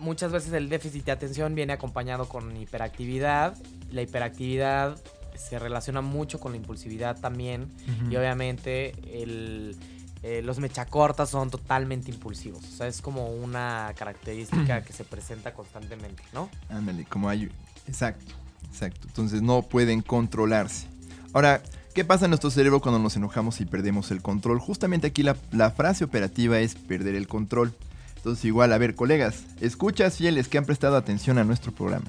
muchas 0.00 0.32
veces 0.32 0.52
el 0.52 0.68
déficit 0.68 1.04
de 1.04 1.12
atención 1.12 1.54
viene 1.54 1.72
acompañado 1.72 2.28
con 2.28 2.56
hiperactividad. 2.56 3.56
La 3.90 4.02
hiperactividad 4.02 4.98
se 5.38 5.58
relaciona 5.58 6.00
mucho 6.00 6.40
con 6.40 6.52
la 6.52 6.58
impulsividad 6.58 7.18
también. 7.18 7.68
Y 8.10 8.16
obviamente 8.16 9.22
el, 9.22 9.76
eh, 10.22 10.42
los 10.42 10.58
mechacortas 10.58 11.30
son 11.30 11.50
totalmente 11.50 12.10
impulsivos. 12.10 12.64
O 12.64 12.76
sea, 12.76 12.86
es 12.88 13.00
como 13.00 13.28
una 13.28 13.92
característica 13.96 14.82
que 14.84 14.92
se 14.92 15.04
presenta 15.04 15.54
constantemente, 15.54 16.22
¿no? 16.32 16.50
Ándale, 16.68 17.04
como 17.04 17.28
hay... 17.28 17.50
Exacto, 17.86 18.34
exacto. 18.68 19.06
Entonces 19.06 19.42
no 19.42 19.62
pueden 19.62 20.02
controlarse. 20.02 20.88
Ahora, 21.32 21.62
¿qué 21.94 22.04
pasa 22.04 22.26
en 22.26 22.30
nuestro 22.30 22.50
cerebro 22.50 22.80
cuando 22.80 22.98
nos 22.98 23.16
enojamos 23.16 23.60
y 23.60 23.64
perdemos 23.64 24.10
el 24.10 24.20
control? 24.20 24.58
Justamente 24.58 25.06
aquí 25.06 25.22
la, 25.22 25.36
la 25.52 25.70
frase 25.70 26.04
operativa 26.04 26.58
es 26.58 26.74
perder 26.74 27.14
el 27.14 27.28
control. 27.28 27.72
Entonces 28.16 28.44
igual, 28.44 28.72
a 28.72 28.78
ver, 28.78 28.96
colegas, 28.96 29.44
escuchas 29.60 30.16
fieles 30.16 30.48
que 30.48 30.58
han 30.58 30.64
prestado 30.64 30.96
atención 30.96 31.38
a 31.38 31.44
nuestro 31.44 31.72
programa. 31.72 32.06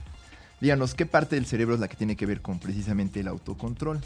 Díganos, 0.62 0.94
¿qué 0.94 1.06
parte 1.06 1.36
del 1.36 1.46
cerebro 1.46 1.76
es 1.76 1.80
la 1.80 1.88
que 1.88 1.96
tiene 1.96 2.16
que 2.16 2.26
ver 2.26 2.42
con 2.42 2.60
precisamente 2.60 3.22
el 3.22 3.28
autocontrol? 3.28 4.02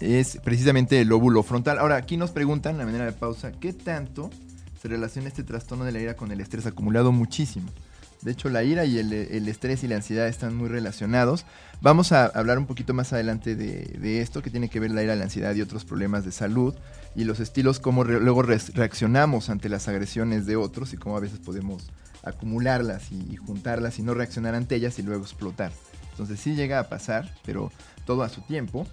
Es 0.00 0.38
precisamente 0.42 1.00
el 1.00 1.08
lóbulo 1.08 1.42
frontal. 1.42 1.78
Ahora, 1.78 1.96
aquí 1.96 2.16
nos 2.16 2.30
preguntan, 2.30 2.78
la 2.78 2.86
manera 2.86 3.04
de 3.04 3.12
pausa, 3.12 3.52
¿qué 3.52 3.72
tanto 3.72 4.30
se 4.80 4.88
relaciona 4.88 5.28
este 5.28 5.44
trastorno 5.44 5.84
de 5.84 5.92
la 5.92 6.00
ira 6.00 6.14
con 6.16 6.32
el 6.32 6.40
estrés 6.40 6.66
acumulado? 6.66 7.12
Muchísimo. 7.12 7.70
De 8.22 8.32
hecho, 8.32 8.50
la 8.50 8.64
ira 8.64 8.84
y 8.84 8.98
el, 8.98 9.12
estrés 9.48 9.82
y 9.84 9.88
la 9.88 9.96
ansiedad 9.96 10.26
están 10.26 10.54
muy 10.54 10.68
relacionados. 10.68 11.46
Vamos 11.80 12.12
a 12.12 12.26
hablar 12.26 12.58
un 12.58 12.66
poquito 12.66 12.92
más 12.92 13.12
adelante 13.12 13.56
de, 13.56 14.20
esto, 14.20 14.42
que 14.42 14.50
tiene 14.50 14.68
que 14.68 14.80
ver 14.80 14.90
la 14.90 15.02
ira, 15.02 15.16
la 15.16 15.24
ansiedad 15.24 15.54
y 15.54 15.62
otros 15.62 15.84
problemas 15.84 16.24
de 16.24 16.32
salud, 16.32 16.74
y 17.14 17.24
los 17.24 17.40
estilos, 17.40 17.80
cómo 17.80 18.04
luego 18.04 18.42
reaccionamos 18.42 19.48
ante 19.48 19.68
las 19.70 19.88
agresiones 19.88 20.44
de 20.44 20.56
otros 20.56 20.92
y 20.92 20.98
cómo 20.98 21.16
a 21.16 21.20
veces 21.20 21.38
podemos 21.38 21.90
acumularlas 22.22 23.10
y, 23.12 23.32
y 23.32 23.36
juntarlas 23.36 23.98
y 23.98 24.02
no 24.02 24.14
reaccionar 24.14 24.54
ante 24.54 24.74
ellas 24.76 24.98
y 24.98 25.02
luego 25.02 25.22
explotar. 25.22 25.72
Entonces 26.12 26.40
sí 26.40 26.54
llega 26.54 26.78
a 26.78 26.88
pasar, 26.88 27.30
pero 27.44 27.72
todo 28.04 28.22
a 28.22 28.28
su 28.28 28.40
tiempo. 28.42 28.86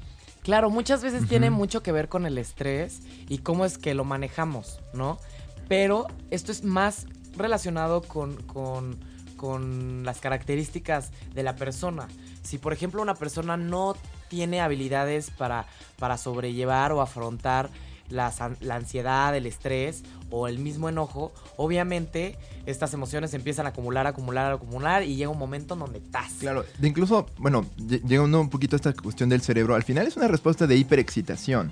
Claro, 0.43 0.69
muchas 0.69 1.03
veces 1.03 1.27
tiene 1.27 1.49
mucho 1.49 1.83
que 1.83 1.91
ver 1.91 2.07
con 2.07 2.25
el 2.25 2.37
estrés 2.37 3.01
y 3.27 3.39
cómo 3.39 3.65
es 3.65 3.77
que 3.77 3.93
lo 3.93 4.05
manejamos, 4.05 4.79
¿no? 4.93 5.19
Pero 5.67 6.07
esto 6.31 6.53
es 6.53 6.63
más 6.63 7.05
relacionado 7.35 8.01
con, 8.01 8.41
con- 8.43 8.97
con 9.35 10.03
las 10.03 10.19
características 10.19 11.11
de 11.35 11.43
la 11.43 11.55
persona. 11.55 12.07
Si, 12.43 12.57
por 12.57 12.71
ejemplo, 12.73 13.01
una 13.01 13.13
persona 13.13 13.55
no 13.57 13.95
tiene 14.29 14.61
habilidades 14.61 15.29
para, 15.31 15.67
para 15.99 16.17
sobrellevar 16.17 16.91
o 16.93 17.01
afrontar 17.01 17.69
la 18.09 18.31
ansiedad, 18.71 19.35
el 19.35 19.45
estrés 19.45 20.03
o 20.29 20.47
el 20.47 20.59
mismo 20.59 20.89
enojo, 20.89 21.31
obviamente 21.55 22.37
estas 22.65 22.93
emociones 22.93 23.33
empiezan 23.33 23.65
a 23.65 23.69
acumular, 23.69 24.07
acumular, 24.07 24.51
acumular 24.51 25.03
y 25.03 25.15
llega 25.15 25.29
un 25.29 25.37
momento 25.39 25.73
en 25.73 25.79
donde 25.81 25.99
¡tas! 26.01 26.33
Claro, 26.39 26.65
de 26.77 26.87
incluso, 26.87 27.27
bueno, 27.37 27.65
lle- 27.77 28.01
llegando 28.05 28.41
un 28.41 28.49
poquito 28.49 28.75
a 28.75 28.77
esta 28.77 28.93
cuestión 28.93 29.29
del 29.29 29.41
cerebro, 29.41 29.75
al 29.75 29.83
final 29.83 30.05
es 30.07 30.17
una 30.17 30.27
respuesta 30.27 30.67
de 30.67 30.75
hiperexcitación 30.75 31.71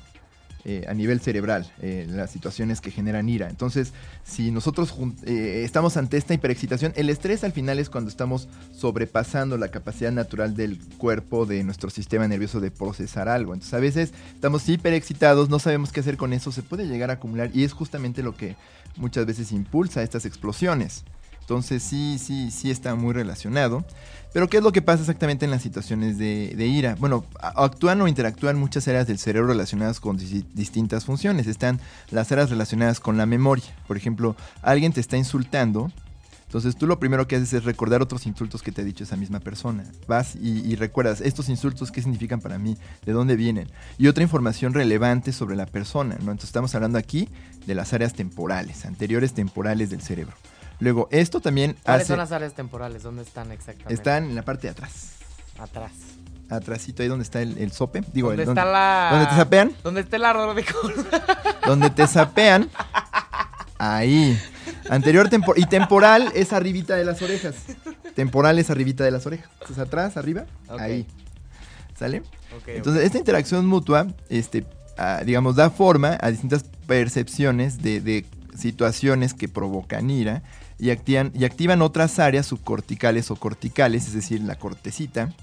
eh, 0.67 0.83
a 0.87 0.95
nivel 0.95 1.19
cerebral, 1.19 1.71
eh, 1.79 2.07
las 2.09 2.31
situaciones 2.31 2.81
que 2.81 2.89
generan 2.89 3.29
ira. 3.29 3.49
Entonces, 3.49 3.93
si 4.23 4.49
nosotros 4.49 4.95
eh, 5.23 5.61
estamos 5.63 5.95
ante 5.95 6.17
esta 6.17 6.33
hiperexcitación, 6.33 6.91
el 6.95 7.11
estrés 7.11 7.43
al 7.43 7.51
final 7.51 7.77
es 7.77 7.91
cuando 7.91 8.09
estamos 8.09 8.49
sobrepasando 8.73 9.59
la 9.59 9.69
capacidad 9.69 10.11
natural 10.11 10.55
del 10.55 10.79
cuerpo, 10.97 11.45
de 11.45 11.63
nuestro 11.63 11.91
sistema 11.91 12.27
nervioso 12.27 12.59
de 12.61 12.71
procesar 12.71 13.29
algo. 13.29 13.53
Entonces, 13.53 13.75
a 13.75 13.79
veces 13.79 14.13
estamos 14.33 14.67
hiperexcitados, 14.67 15.49
no 15.49 15.59
sabemos 15.59 15.91
qué 15.91 15.99
hacer 15.99 16.17
con 16.17 16.33
eso, 16.33 16.51
se 16.51 16.63
puede 16.63 16.87
llegar 16.87 17.11
a 17.11 17.13
acumular 17.13 17.51
y 17.53 17.63
es 17.63 17.71
justamente 17.71 18.23
lo 18.23 18.35
que 18.35 18.55
muchas 18.97 19.27
veces 19.27 19.51
impulsa 19.51 20.01
estas 20.01 20.25
explosiones. 20.25 21.03
Entonces 21.45 21.83
sí, 21.83 22.17
sí, 22.19 22.49
sí 22.49 22.71
está 22.71 22.95
muy 22.95 23.13
relacionado. 23.13 23.85
Pero 24.33 24.49
¿qué 24.49 24.57
es 24.57 24.63
lo 24.63 24.71
que 24.71 24.81
pasa 24.81 25.01
exactamente 25.01 25.45
en 25.45 25.51
las 25.51 25.61
situaciones 25.61 26.17
de, 26.17 26.67
ira? 26.67 26.95
Bueno, 26.99 27.23
actúan 27.39 28.01
o 28.01 28.07
interactúan 28.07 28.57
muchas 28.57 28.87
áreas 28.87 29.05
del 29.05 29.19
cerebro 29.19 29.49
relacionadas 29.49 29.99
con 29.99 30.17
dis- 30.17 30.43
distintas 30.53 31.05
funciones. 31.05 31.45
Están 31.47 31.79
las 32.09 32.31
áreas 32.31 32.49
relacionadas 32.49 32.99
con 32.99 33.15
la 33.15 33.27
memoria. 33.27 33.63
Por 33.87 33.95
ejemplo, 33.95 34.35
alguien 34.63 34.91
te 34.91 34.99
está 34.99 35.17
insultando. 35.17 35.91
Entonces 36.47 36.75
tú 36.75 36.87
lo 36.87 36.99
primero 36.99 37.27
que 37.27 37.35
haces 37.35 37.53
es 37.53 37.63
recordar 37.63 38.01
otros 38.01 38.25
insultos 38.25 38.61
que 38.61 38.71
te 38.71 38.81
ha 38.81 38.85
dicho 38.85 39.03
esa 39.03 39.15
misma 39.15 39.39
persona. 39.39 39.83
Vas 40.07 40.35
y, 40.35 40.67
y 40.67 40.75
recuerdas 40.75 41.21
estos 41.21 41.47
insultos, 41.47 41.91
qué 41.91 42.01
significan 42.01 42.41
para 42.41 42.57
mí, 42.57 42.75
de 43.05 43.13
dónde 43.13 43.35
vienen. 43.35 43.67
Y 43.99 44.07
otra 44.07 44.23
información 44.23 44.73
relevante 44.73 45.31
sobre 45.31 45.55
la 45.55 45.65
persona. 45.67 46.15
¿no? 46.15 46.31
Entonces 46.31 46.49
estamos 46.49 46.73
hablando 46.73 46.97
aquí 46.97 47.29
de 47.67 47.75
las 47.75 47.93
áreas 47.93 48.13
temporales, 48.13 48.85
anteriores 48.85 49.33
temporales 49.33 49.91
del 49.91 50.01
cerebro. 50.01 50.33
Luego, 50.79 51.07
esto 51.11 51.39
también 51.41 51.75
¿Cuáles 51.83 52.01
hace... 52.03 52.07
son 52.09 52.17
las 52.19 52.31
áreas 52.31 52.53
temporales? 52.53 53.03
¿Dónde 53.03 53.23
están 53.23 53.51
exactamente? 53.51 53.93
Están 53.93 54.25
en 54.25 54.35
la 54.35 54.43
parte 54.43 54.67
de 54.67 54.71
atrás. 54.71 55.11
atrás. 55.59 55.91
Atrásito, 56.49 57.01
ahí 57.01 57.09
donde 57.09 57.23
está 57.23 57.41
el, 57.41 57.57
el 57.57 57.71
sope. 57.71 58.03
Digo, 58.13 58.27
¿Dónde 58.27 58.43
el- 58.43 58.49
está 58.49 58.61
donde, 58.61 58.73
la. 58.73 59.07
donde 59.11 59.25
te 59.27 59.35
sapean. 59.35 59.71
¿Dónde 59.83 60.01
está 60.01 60.15
el 60.17 60.25
árbol 60.25 60.55
de 60.55 60.65
Donde 61.65 61.89
te 61.89 62.05
sapean. 62.07 62.69
Ahí. 63.77 64.39
Anterior 64.89 65.29
tempor 65.29 65.57
y 65.59 65.65
temporal 65.65 66.31
es 66.35 66.53
arribita 66.53 66.95
de 66.95 67.05
las 67.05 67.21
orejas. 67.21 67.55
Temporal 68.15 68.59
es 68.59 68.69
arribita 68.69 69.03
de 69.03 69.11
las 69.11 69.25
orejas. 69.25 69.49
Entonces 69.53 69.79
atrás, 69.79 70.17
arriba, 70.17 70.45
ahí. 70.69 71.07
¿Sale? 71.97 72.19
Ok, 72.55 72.67
Entonces, 72.67 73.03
esta 73.03 73.17
interacción 73.17 73.65
mutua, 73.65 74.07
este, 74.29 74.65
ah, 74.97 75.21
digamos, 75.25 75.55
da 75.55 75.69
forma 75.69 76.17
a 76.21 76.29
distintas 76.29 76.63
percepciones 76.87 77.81
de, 77.81 78.01
de 78.01 78.25
situaciones 78.57 79.33
que 79.33 79.47
provocan 79.47 80.09
ira 80.09 80.43
y 80.77 80.89
activan, 80.89 81.31
y 81.33 81.45
activan 81.45 81.81
otras 81.81 82.19
áreas 82.19 82.45
subcorticales 82.45 83.31
o 83.31 83.35
corticales, 83.35 84.07
es 84.07 84.13
decir, 84.13 84.41
la 84.41 84.55
cortecita, 84.55 85.33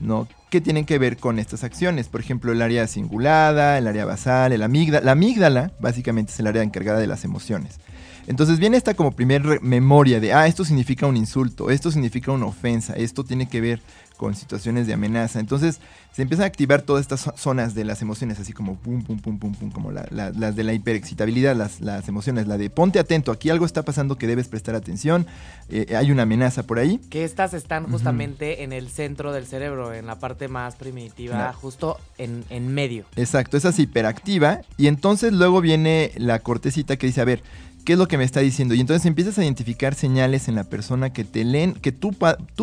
¿no? 0.00 0.28
Que 0.50 0.60
tienen 0.60 0.84
que 0.84 0.98
ver 0.98 1.16
con 1.16 1.38
estas 1.38 1.64
acciones. 1.64 2.08
Por 2.08 2.20
ejemplo, 2.20 2.52
el 2.52 2.62
área 2.62 2.86
cingulada, 2.86 3.78
el 3.78 3.86
área 3.86 4.04
basal, 4.04 4.52
el 4.52 4.62
amígdala. 4.62 5.04
La 5.04 5.12
amígdala, 5.12 5.72
básicamente, 5.80 6.32
es 6.32 6.40
el 6.40 6.46
área 6.46 6.62
encargada 6.62 6.98
de 6.98 7.06
las 7.06 7.24
emociones. 7.24 7.80
Entonces 8.28 8.58
viene 8.58 8.76
esta 8.76 8.92
como 8.92 9.12
primer 9.12 9.62
memoria 9.62 10.20
de, 10.20 10.34
ah, 10.34 10.46
esto 10.46 10.62
significa 10.62 11.06
un 11.06 11.16
insulto, 11.16 11.70
esto 11.70 11.90
significa 11.90 12.30
una 12.30 12.44
ofensa, 12.44 12.92
esto 12.92 13.24
tiene 13.24 13.48
que 13.48 13.62
ver 13.62 13.80
con 14.18 14.34
situaciones 14.34 14.86
de 14.86 14.92
amenaza. 14.92 15.40
Entonces 15.40 15.80
se 16.12 16.22
empiezan 16.22 16.44
a 16.44 16.46
activar 16.48 16.82
todas 16.82 17.00
estas 17.02 17.26
zo- 17.26 17.34
zonas 17.36 17.74
de 17.74 17.84
las 17.84 18.02
emociones, 18.02 18.38
así 18.40 18.52
como 18.52 18.74
pum, 18.76 19.02
pum, 19.02 19.18
pum, 19.18 19.38
pum, 19.38 19.54
pum, 19.54 19.70
como 19.70 19.92
la- 19.92 20.06
la- 20.10 20.30
las 20.30 20.54
de 20.56 20.64
la 20.64 20.74
hiperexcitabilidad, 20.74 21.56
las, 21.56 21.80
las 21.80 22.06
emociones, 22.08 22.46
la 22.48 22.58
de 22.58 22.68
ponte 22.68 22.98
atento, 22.98 23.32
aquí 23.32 23.48
algo 23.48 23.64
está 23.64 23.84
pasando 23.84 24.18
que 24.18 24.26
debes 24.26 24.48
prestar 24.48 24.74
atención, 24.74 25.26
eh, 25.70 25.94
hay 25.96 26.10
una 26.10 26.24
amenaza 26.24 26.64
por 26.64 26.78
ahí. 26.78 26.98
Que 27.08 27.24
estas 27.24 27.54
están 27.54 27.86
justamente 27.90 28.64
en 28.64 28.72
el 28.72 28.88
centro 28.90 29.32
del 29.32 29.46
cerebro, 29.46 29.94
en 29.94 30.06
la 30.06 30.18
parte 30.18 30.48
más 30.48 30.74
primitiva, 30.74 31.34
Claro. 31.36 31.56
justo 31.58 31.96
en, 32.18 32.44
en 32.50 32.74
medio. 32.74 33.04
Exacto, 33.16 33.56
esa 33.56 33.68
es 33.68 33.78
hiperactiva. 33.78 34.62
Y 34.76 34.88
entonces 34.88 35.32
luego 35.32 35.60
viene 35.60 36.10
la 36.16 36.40
cortecita 36.40 36.96
que 36.96 37.06
dice, 37.06 37.20
a 37.20 37.24
ver, 37.24 37.42
¿qué 37.84 37.92
es 37.92 37.98
lo 37.98 38.08
que 38.08 38.18
me 38.18 38.24
está 38.24 38.40
diciendo? 38.40 38.74
Y 38.74 38.80
entonces 38.80 39.06
empiezas 39.06 39.38
a 39.38 39.44
identificar 39.44 39.94
señales 39.94 40.48
en 40.48 40.56
la 40.56 40.64
persona 40.64 41.12
que 41.12 41.22
te 41.24 41.44
leen, 41.44 41.74
que 41.74 41.92
tú 41.92 42.12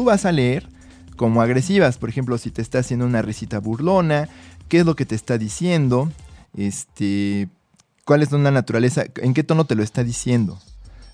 vas 0.04 0.26
a 0.26 0.32
leer 0.34 0.68
como 1.15 1.41
agresivas. 1.41 1.97
Por 1.97 2.10
ejemplo, 2.10 2.38
si 2.38 2.51
te 2.51 2.62
está 2.62 2.80
haciendo 2.80 3.06
una 3.06 3.21
risita 3.21 3.60
burlona, 3.60 4.30
¿qué 4.67 4.80
es 4.80 4.86
lo 4.86 4.95
que 4.95 5.06
te 5.06 5.15
está 5.15 5.38
diciendo? 5.38 6.12
Este, 6.56 7.49
¿cuál 8.06 8.23
es 8.23 8.32
la 8.32 8.51
naturaleza? 8.51 9.06
¿En 9.17 9.34
qué 9.34 9.43
tono 9.43 9.65
te 9.65 9.75
lo 9.75 9.84
está 9.84 10.04
diciendo? 10.04 10.60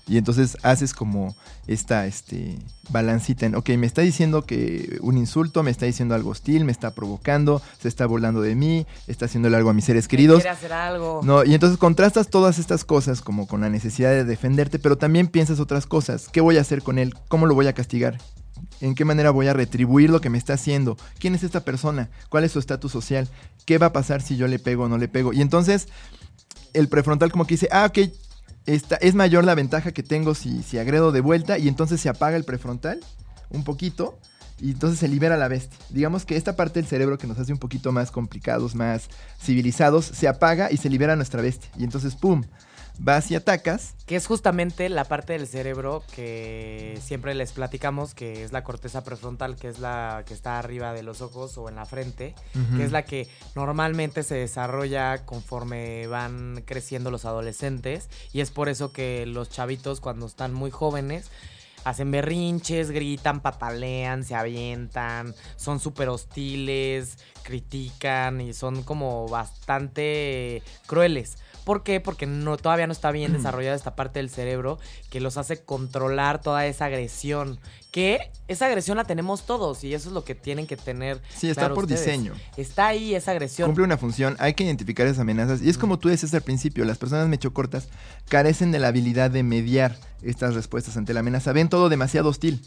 Y 0.08 0.18
entonces 0.18 0.56
haces 0.62 0.94
como 0.94 1.36
esta 1.68 2.06
este, 2.06 2.58
balancita 2.90 3.46
en, 3.46 3.54
ok, 3.54 3.70
me 3.70 3.86
está 3.86 4.02
diciendo 4.02 4.42
que 4.42 4.98
un 5.00 5.16
insulto, 5.16 5.62
me 5.62 5.70
está 5.70 5.86
diciendo 5.86 6.16
algo 6.16 6.30
hostil, 6.30 6.64
me 6.64 6.72
está 6.72 6.92
provocando, 6.92 7.62
se 7.80 7.86
está 7.86 8.04
burlando 8.06 8.40
de 8.40 8.56
mí, 8.56 8.84
está 9.06 9.26
haciéndole 9.26 9.56
algo 9.56 9.70
a 9.70 9.74
mis 9.74 9.84
seres 9.84 10.08
queridos. 10.08 10.40
Quiere 10.40 10.50
hacer 10.56 10.72
algo. 10.72 11.20
No, 11.22 11.44
y 11.44 11.54
entonces 11.54 11.78
contrastas 11.78 12.28
todas 12.28 12.58
estas 12.58 12.84
cosas 12.84 13.20
como 13.20 13.46
con 13.46 13.60
la 13.60 13.70
necesidad 13.70 14.10
de 14.10 14.24
defenderte, 14.24 14.80
pero 14.80 14.98
también 14.98 15.28
piensas 15.28 15.60
otras 15.60 15.86
cosas. 15.86 16.28
¿Qué 16.32 16.40
voy 16.40 16.58
a 16.58 16.62
hacer 16.62 16.82
con 16.82 16.98
él? 16.98 17.14
¿Cómo 17.28 17.46
lo 17.46 17.54
voy 17.54 17.68
a 17.68 17.72
castigar? 17.72 18.18
¿En 18.82 18.96
qué 18.96 19.04
manera 19.04 19.30
voy 19.30 19.46
a 19.46 19.52
retribuir 19.52 20.10
lo 20.10 20.20
que 20.20 20.28
me 20.28 20.38
está 20.38 20.54
haciendo? 20.54 20.96
¿Quién 21.20 21.36
es 21.36 21.44
esta 21.44 21.64
persona? 21.64 22.10
¿Cuál 22.28 22.42
es 22.42 22.50
su 22.50 22.58
estatus 22.58 22.90
social? 22.90 23.28
¿Qué 23.64 23.78
va 23.78 23.86
a 23.86 23.92
pasar 23.92 24.22
si 24.22 24.36
yo 24.36 24.48
le 24.48 24.58
pego 24.58 24.84
o 24.84 24.88
no 24.88 24.98
le 24.98 25.06
pego? 25.06 25.32
Y 25.32 25.40
entonces 25.40 25.86
el 26.74 26.88
prefrontal 26.88 27.30
como 27.30 27.46
que 27.46 27.54
dice, 27.54 27.68
ah, 27.70 27.86
ok, 27.86 28.10
esta, 28.66 28.96
es 28.96 29.14
mayor 29.14 29.44
la 29.44 29.54
ventaja 29.54 29.92
que 29.92 30.02
tengo 30.02 30.34
si, 30.34 30.64
si 30.64 30.78
agredo 30.78 31.12
de 31.12 31.20
vuelta 31.20 31.58
y 31.58 31.68
entonces 31.68 32.00
se 32.00 32.08
apaga 32.08 32.36
el 32.36 32.42
prefrontal 32.42 32.98
un 33.50 33.62
poquito 33.62 34.18
y 34.60 34.72
entonces 34.72 34.98
se 34.98 35.06
libera 35.06 35.36
la 35.36 35.46
bestia. 35.46 35.78
Digamos 35.90 36.26
que 36.26 36.36
esta 36.36 36.56
parte 36.56 36.80
del 36.80 36.88
cerebro 36.88 37.18
que 37.18 37.28
nos 37.28 37.38
hace 37.38 37.52
un 37.52 37.58
poquito 37.58 37.92
más 37.92 38.10
complicados, 38.10 38.74
más 38.74 39.10
civilizados, 39.40 40.06
se 40.06 40.26
apaga 40.26 40.72
y 40.72 40.76
se 40.76 40.90
libera 40.90 41.14
nuestra 41.14 41.40
bestia. 41.40 41.70
Y 41.78 41.84
entonces, 41.84 42.16
¡pum! 42.16 42.42
Vas 42.98 43.30
y 43.30 43.34
atacas. 43.34 43.94
Que 44.06 44.16
es 44.16 44.26
justamente 44.26 44.88
la 44.88 45.04
parte 45.04 45.32
del 45.32 45.46
cerebro 45.46 46.02
que 46.14 46.98
siempre 47.02 47.34
les 47.34 47.52
platicamos, 47.52 48.14
que 48.14 48.44
es 48.44 48.52
la 48.52 48.62
corteza 48.62 49.02
prefrontal, 49.02 49.56
que 49.56 49.68
es 49.68 49.78
la 49.78 50.22
que 50.26 50.34
está 50.34 50.58
arriba 50.58 50.92
de 50.92 51.02
los 51.02 51.20
ojos 51.20 51.56
o 51.58 51.68
en 51.68 51.76
la 51.76 51.86
frente, 51.86 52.34
que 52.76 52.84
es 52.84 52.92
la 52.92 53.04
que 53.04 53.28
normalmente 53.54 54.22
se 54.22 54.36
desarrolla 54.36 55.24
conforme 55.24 56.06
van 56.06 56.62
creciendo 56.64 57.10
los 57.10 57.24
adolescentes. 57.24 58.08
Y 58.32 58.40
es 58.40 58.50
por 58.50 58.68
eso 58.68 58.92
que 58.92 59.26
los 59.26 59.50
chavitos 59.50 60.00
cuando 60.00 60.26
están 60.26 60.52
muy 60.52 60.70
jóvenes 60.70 61.30
hacen 61.84 62.10
berrinches, 62.10 62.90
gritan, 62.90 63.40
patalean, 63.40 64.24
se 64.24 64.34
avientan, 64.34 65.34
son 65.56 65.80
súper 65.80 66.08
hostiles, 66.08 67.18
critican 67.42 68.40
y 68.40 68.52
son 68.52 68.82
como 68.82 69.28
bastante 69.28 70.62
crueles. 70.86 71.38
¿Por 71.64 71.84
qué? 71.84 72.00
Porque 72.00 72.26
no, 72.26 72.56
todavía 72.56 72.86
no 72.86 72.92
está 72.92 73.10
bien 73.10 73.32
desarrollada 73.34 73.76
esta 73.76 73.94
parte 73.94 74.18
del 74.18 74.30
cerebro 74.30 74.78
que 75.10 75.20
los 75.20 75.36
hace 75.36 75.64
controlar 75.64 76.40
toda 76.40 76.66
esa 76.66 76.86
agresión. 76.86 77.58
Que 77.92 78.30
esa 78.48 78.66
agresión 78.66 78.96
la 78.96 79.04
tenemos 79.04 79.44
todos 79.44 79.84
y 79.84 79.92
eso 79.92 80.08
es 80.08 80.14
lo 80.14 80.24
que 80.24 80.34
tienen 80.34 80.66
que 80.66 80.78
tener. 80.78 81.20
Sí, 81.36 81.48
está 81.48 81.60
claro 81.60 81.74
por 81.74 81.84
ustedes. 81.84 82.04
diseño. 82.04 82.32
Está 82.56 82.88
ahí 82.88 83.14
esa 83.14 83.32
agresión. 83.32 83.68
Cumple 83.68 83.84
una 83.84 83.98
función, 83.98 84.34
hay 84.38 84.54
que 84.54 84.64
identificar 84.64 85.06
esas 85.06 85.20
amenazas. 85.20 85.60
Y 85.60 85.68
es 85.68 85.76
como 85.76 85.98
tú 85.98 86.08
decías 86.08 86.32
al 86.32 86.40
principio, 86.40 86.86
las 86.86 86.96
personas 86.96 87.28
mechocortas 87.28 87.88
carecen 88.28 88.72
de 88.72 88.78
la 88.78 88.88
habilidad 88.88 89.30
de 89.30 89.42
mediar 89.42 89.96
estas 90.22 90.54
respuestas 90.54 90.96
ante 90.96 91.12
la 91.12 91.20
amenaza. 91.20 91.52
Ven 91.52 91.68
todo 91.68 91.90
demasiado 91.90 92.30
hostil, 92.30 92.62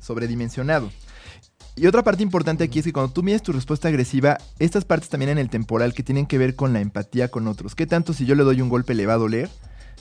sobredimensionado. 0.00 0.90
Y 1.76 1.86
otra 1.86 2.02
parte 2.02 2.22
importante 2.22 2.64
aquí 2.64 2.78
es 2.78 2.86
que 2.86 2.92
cuando 2.92 3.12
tú 3.12 3.22
mides 3.22 3.42
tu 3.42 3.52
respuesta 3.52 3.88
agresiva, 3.88 4.38
estas 4.58 4.86
partes 4.86 5.10
también 5.10 5.30
en 5.30 5.38
el 5.38 5.50
temporal 5.50 5.92
que 5.92 6.02
tienen 6.02 6.26
que 6.26 6.38
ver 6.38 6.56
con 6.56 6.72
la 6.72 6.80
empatía 6.80 7.28
con 7.28 7.46
otros. 7.46 7.74
¿Qué 7.74 7.86
tanto 7.86 8.14
si 8.14 8.26
yo 8.26 8.34
le 8.34 8.44
doy 8.44 8.60
un 8.62 8.70
golpe 8.70 8.94
le 8.94 9.06
va 9.06 9.14
a 9.14 9.18
doler? 9.18 9.50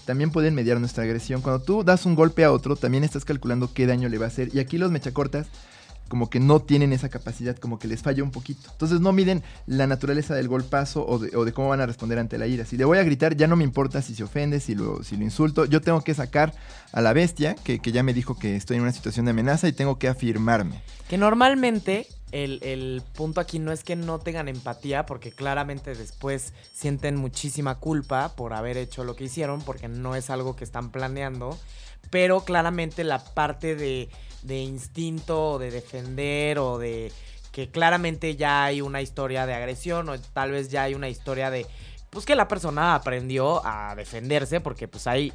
También 0.10 0.32
pueden 0.32 0.56
mediar 0.56 0.80
nuestra 0.80 1.04
agresión. 1.04 1.44
Cuando 1.44 1.62
tú 1.62 1.84
das 1.84 2.08
un 2.08 2.16
golpe 2.16 2.44
a 2.44 2.52
otro, 2.52 2.76
también 2.76 3.04
estás 3.04 3.26
calculando 3.26 3.72
qué 3.72 3.86
daño 3.86 4.10
le 4.10 4.18
va 4.18 4.26
a 4.26 4.30
hacer. 4.30 4.50
Y 4.52 4.58
aquí 4.58 4.80
los 4.80 4.90
mechacortas 4.90 5.46
como 6.08 6.32
que 6.32 6.40
no 6.40 6.64
tienen 6.64 6.94
esa 6.94 7.10
capacidad, 7.10 7.56
como 7.56 7.78
que 7.78 7.88
les 7.88 8.02
falla 8.02 8.24
un 8.24 8.32
poquito. 8.32 8.72
Entonces 8.72 9.02
no 9.02 9.12
miden 9.12 9.44
la 9.68 9.86
naturaleza 9.86 10.34
del 10.34 10.48
golpazo 10.48 11.06
o 11.08 11.20
de, 11.20 11.38
o 11.38 11.46
de 11.46 11.54
cómo 11.54 11.70
van 11.70 11.82
a 11.82 11.86
responder 11.86 12.18
ante 12.18 12.40
la 12.40 12.48
ira. 12.48 12.66
Si 12.66 12.76
le 12.76 12.86
voy 12.86 12.98
a 12.98 13.04
gritar, 13.04 13.38
ya 13.38 13.46
no 13.46 13.56
me 13.56 13.64
importa 13.64 14.02
si 14.02 14.16
se 14.16 14.24
ofende, 14.24 14.60
si 14.60 14.74
lo, 14.74 15.00
insulto. 15.12 15.66
Yo 15.66 15.80
tengo 15.80 16.02
que 16.02 16.16
sacar 16.16 16.56
a 16.92 17.02
la 17.02 17.14
bestia, 17.14 17.54
que 17.64 17.80
ya 17.80 18.02
me 18.02 18.16
dijo 18.16 18.36
que 18.40 18.56
estoy 18.56 18.78
en 18.78 18.82
una 18.82 18.94
situación 18.94 19.26
de 19.26 19.30
amenaza 19.30 19.68
y 19.68 19.74
tengo 19.74 20.00
que 20.00 20.08
afirmarme. 20.08 20.82
Que 21.08 21.20
normalmente 21.20 22.08
el, 22.32 23.04
punto 23.14 23.42
aquí 23.42 23.60
no 23.60 23.72
es 23.72 23.84
que 23.84 23.96
no 23.96 24.20
tengan 24.20 24.48
empatía, 24.48 25.06
porque 25.06 25.32
claramente 25.32 25.96
después 25.96 26.54
sienten 26.74 27.16
muchísima 27.16 27.76
culpa 27.76 28.36
por 28.36 28.54
haber 28.54 28.78
hecho 28.78 29.04
lo 29.04 29.16
que 29.16 29.26
hicieron, 29.26 29.62
porque 29.62 29.88
no 29.88 30.16
es 30.16 30.30
algo 30.30 30.56
que 30.56 30.64
están 30.64 30.92
planeando. 30.92 31.58
Pero 32.10 32.42
claramente 32.42 33.04
la 33.04 33.24
parte 33.24 33.76
de, 33.76 34.10
instinto, 34.62 35.60
de 35.60 35.72
defender, 35.72 36.60
o 36.60 36.78
de 36.78 37.12
que 37.52 37.70
claramente 37.70 38.36
ya 38.36 38.66
hay 38.66 38.82
una 38.82 39.02
historia 39.02 39.46
de 39.46 39.54
agresión, 39.54 40.10
o 40.10 40.20
tal 40.20 40.52
vez 40.52 40.70
ya 40.70 40.84
hay 40.84 40.96
una 40.96 41.10
historia 41.10 41.50
de. 41.52 41.66
Pues 42.10 42.26
que 42.26 42.36
la 42.36 42.48
persona 42.48 42.96
aprendió 42.96 43.66
a 43.66 43.94
defenderse, 43.96 44.62
porque 44.62 44.88
pues 44.88 45.06
hay, 45.06 45.32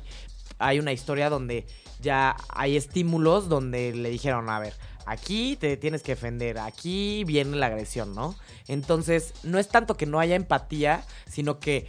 hay 0.58 0.80
una 0.80 0.92
historia 0.92 1.30
donde 1.30 1.66
ya 2.00 2.36
hay 2.48 2.76
estímulos 2.76 3.48
donde 3.48 3.94
le 3.94 4.10
dijeron, 4.10 4.50
a 4.50 4.58
ver, 4.58 4.74
aquí 5.06 5.56
te 5.56 5.76
tienes 5.76 6.02
que 6.02 6.12
defender, 6.12 6.58
aquí 6.58 7.24
viene 7.24 7.56
la 7.56 7.66
agresión, 7.66 8.14
¿no? 8.14 8.34
Entonces, 8.68 9.34
no 9.42 9.58
es 9.58 9.68
tanto 9.68 9.96
que 9.96 10.06
no 10.06 10.20
haya 10.20 10.36
empatía, 10.36 11.04
sino 11.26 11.60
que 11.60 11.86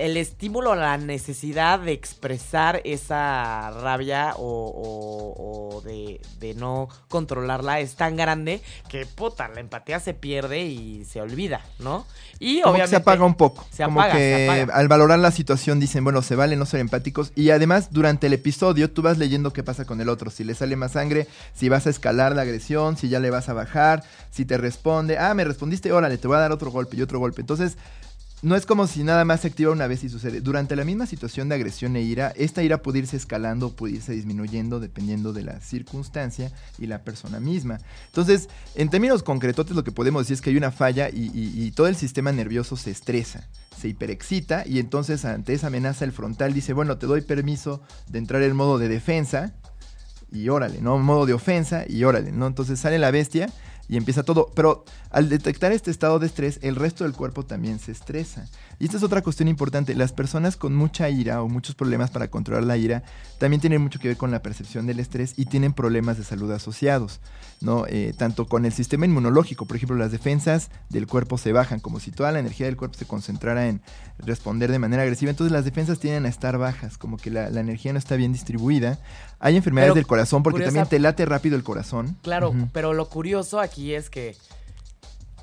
el 0.00 0.16
estímulo, 0.16 0.74
la 0.74 0.96
necesidad 0.98 1.80
de 1.80 1.92
expresar 1.92 2.80
esa 2.84 3.70
rabia 3.70 4.34
o, 4.36 4.42
o- 4.42 5.76
o 5.76 5.80
de, 5.82 6.20
de 6.38 6.54
no 6.54 6.88
controlarla 7.08 7.80
es 7.80 7.94
tan 7.96 8.16
grande 8.16 8.60
que, 8.88 9.06
puta, 9.06 9.48
la 9.48 9.60
empatía 9.60 10.00
se 10.00 10.14
pierde 10.14 10.64
y 10.64 11.04
se 11.04 11.20
olvida, 11.20 11.60
¿no? 11.78 12.06
Y 12.38 12.60
Como 12.60 12.74
que 12.74 12.82
obviamente... 12.82 12.90
se 12.90 12.96
apaga 12.96 13.24
un 13.24 13.34
poco. 13.34 13.66
se 13.70 13.84
como 13.84 14.00
apaga, 14.00 14.14
se 14.14 14.18
que 14.20 14.44
apaga. 14.62 14.74
al 14.78 14.88
valorar 14.88 15.18
la 15.18 15.30
situación 15.30 15.80
dicen, 15.80 16.04
bueno, 16.04 16.22
se 16.22 16.36
vale 16.36 16.56
no 16.56 16.66
ser 16.66 16.80
empáticos. 16.80 17.32
Y 17.34 17.50
además, 17.50 17.88
durante 17.90 18.26
el 18.26 18.32
episodio, 18.34 18.90
tú 18.90 19.02
vas 19.02 19.18
leyendo 19.18 19.52
qué 19.52 19.62
pasa 19.62 19.84
con 19.84 20.00
el 20.00 20.08
otro. 20.08 20.30
Si 20.30 20.44
le 20.44 20.54
sale 20.54 20.76
más 20.76 20.92
sangre, 20.92 21.26
si 21.54 21.68
vas 21.68 21.86
a 21.86 21.90
escalar 21.90 22.34
la 22.36 22.42
agresión, 22.42 22.96
si 22.96 23.08
ya 23.08 23.20
le 23.20 23.30
vas 23.30 23.48
a 23.48 23.54
bajar, 23.54 24.02
si 24.30 24.44
te 24.44 24.58
responde, 24.58 25.18
ah, 25.18 25.34
me 25.34 25.44
respondiste, 25.44 25.92
órale, 25.92 26.18
te 26.18 26.28
voy 26.28 26.36
a 26.36 26.40
dar 26.40 26.52
otro 26.52 26.70
golpe 26.70 26.96
y 26.96 27.02
otro 27.02 27.18
golpe. 27.18 27.40
Entonces, 27.40 27.76
no 28.42 28.54
es 28.54 28.66
como 28.66 28.86
si 28.86 29.02
nada 29.02 29.24
más 29.24 29.40
se 29.40 29.48
activa 29.48 29.72
una 29.72 29.86
vez 29.86 30.04
y 30.04 30.08
sucede. 30.08 30.40
Durante 30.40 30.76
la 30.76 30.84
misma 30.84 31.06
situación 31.06 31.48
de 31.48 31.54
agresión 31.54 31.96
e 31.96 32.02
ira, 32.02 32.32
esta 32.36 32.62
ira 32.62 32.82
puede 32.82 32.98
irse 32.98 33.16
escalando, 33.16 33.74
puede 33.74 33.94
irse 33.94 34.12
disminuyendo 34.12 34.78
dependiendo 34.78 35.32
de 35.32 35.42
la 35.42 35.60
circunstancia 35.60 36.52
y 36.78 36.86
la 36.86 37.02
persona 37.02 37.40
misma. 37.40 37.78
Entonces, 38.06 38.48
en 38.74 38.90
términos 38.90 39.22
concretos, 39.22 39.70
lo 39.70 39.84
que 39.84 39.92
podemos 39.92 40.22
decir 40.22 40.34
es 40.34 40.40
que 40.42 40.50
hay 40.50 40.56
una 40.56 40.70
falla 40.70 41.08
y, 41.08 41.30
y- 41.34 41.70
todo 41.72 41.88
el 41.88 41.96
sistema 41.96 42.30
nervioso 42.30 42.76
se 42.76 42.90
estresa, 42.90 43.48
se 43.78 43.88
hiperexcita 43.88 44.64
y 44.66 44.78
entonces 44.78 45.24
ante 45.24 45.52
esa 45.54 45.66
amenaza 45.68 46.04
el 46.04 46.12
frontal 46.12 46.52
dice, 46.52 46.72
bueno, 46.74 46.98
te 46.98 47.06
doy 47.06 47.22
permiso 47.22 47.80
de 48.08 48.18
entrar 48.18 48.42
en 48.42 48.54
modo 48.54 48.78
de 48.78 48.88
defensa 48.88 49.54
y 50.30 50.48
órale, 50.48 50.80
¿no? 50.80 50.98
Modo 50.98 51.24
de 51.26 51.32
ofensa 51.34 51.84
y 51.88 52.04
órale, 52.04 52.32
¿no? 52.32 52.46
Entonces 52.46 52.78
sale 52.80 52.98
la 52.98 53.10
bestia 53.10 53.48
y 53.88 53.96
empieza 53.96 54.22
todo. 54.22 54.50
Pero 54.54 54.84
al 55.10 55.28
detectar 55.28 55.72
este 55.72 55.90
estado 55.90 56.18
de 56.18 56.26
estrés, 56.26 56.58
el 56.62 56.76
resto 56.76 57.04
del 57.04 57.12
cuerpo 57.12 57.44
también 57.44 57.78
se 57.78 57.92
estresa. 57.92 58.48
Y 58.78 58.84
esta 58.84 58.96
es 58.98 59.02
otra 59.02 59.22
cuestión 59.22 59.48
importante. 59.48 59.94
Las 59.94 60.12
personas 60.12 60.56
con 60.56 60.74
mucha 60.74 61.08
ira 61.08 61.42
o 61.42 61.48
muchos 61.48 61.74
problemas 61.74 62.10
para 62.10 62.28
controlar 62.28 62.64
la 62.64 62.76
ira 62.76 63.02
también 63.38 63.60
tienen 63.60 63.80
mucho 63.80 63.98
que 63.98 64.08
ver 64.08 64.16
con 64.16 64.30
la 64.30 64.42
percepción 64.42 64.86
del 64.86 65.00
estrés 65.00 65.34
y 65.36 65.46
tienen 65.46 65.72
problemas 65.72 66.18
de 66.18 66.24
salud 66.24 66.50
asociados, 66.52 67.20
¿no? 67.60 67.84
Eh, 67.88 68.12
tanto 68.16 68.46
con 68.46 68.66
el 68.66 68.72
sistema 68.72 69.06
inmunológico, 69.06 69.66
por 69.66 69.76
ejemplo, 69.76 69.96
las 69.96 70.12
defensas 70.12 70.70
del 70.90 71.06
cuerpo 71.06 71.38
se 71.38 71.52
bajan, 71.52 71.80
como 71.80 72.00
si 72.00 72.10
toda 72.10 72.32
la 72.32 72.38
energía 72.38 72.66
del 72.66 72.76
cuerpo 72.76 72.96
se 72.98 73.06
concentrara 73.06 73.66
en 73.68 73.80
responder 74.18 74.70
de 74.70 74.78
manera 74.78 75.02
agresiva. 75.02 75.30
Entonces 75.30 75.52
las 75.52 75.64
defensas 75.64 75.98
tienden 75.98 76.26
a 76.26 76.28
estar 76.28 76.58
bajas, 76.58 76.98
como 76.98 77.16
que 77.16 77.30
la, 77.30 77.48
la 77.50 77.60
energía 77.60 77.92
no 77.92 77.98
está 77.98 78.16
bien 78.16 78.32
distribuida. 78.32 78.98
Hay 79.38 79.56
enfermedades 79.56 79.90
Pero 79.92 79.94
del 79.96 80.06
corazón 80.06 80.42
porque 80.42 80.56
curiosa- 80.58 80.74
también 80.74 80.88
te 80.90 80.98
late 80.98 81.24
rápido 81.26 81.56
el 81.56 81.62
corazón. 81.62 82.16
Claro, 82.22 82.54
pero 82.72 82.92
lo 82.94 83.08
curioso 83.08 83.60
aquí 83.60 83.94
es 83.94 84.10
que 84.10 84.36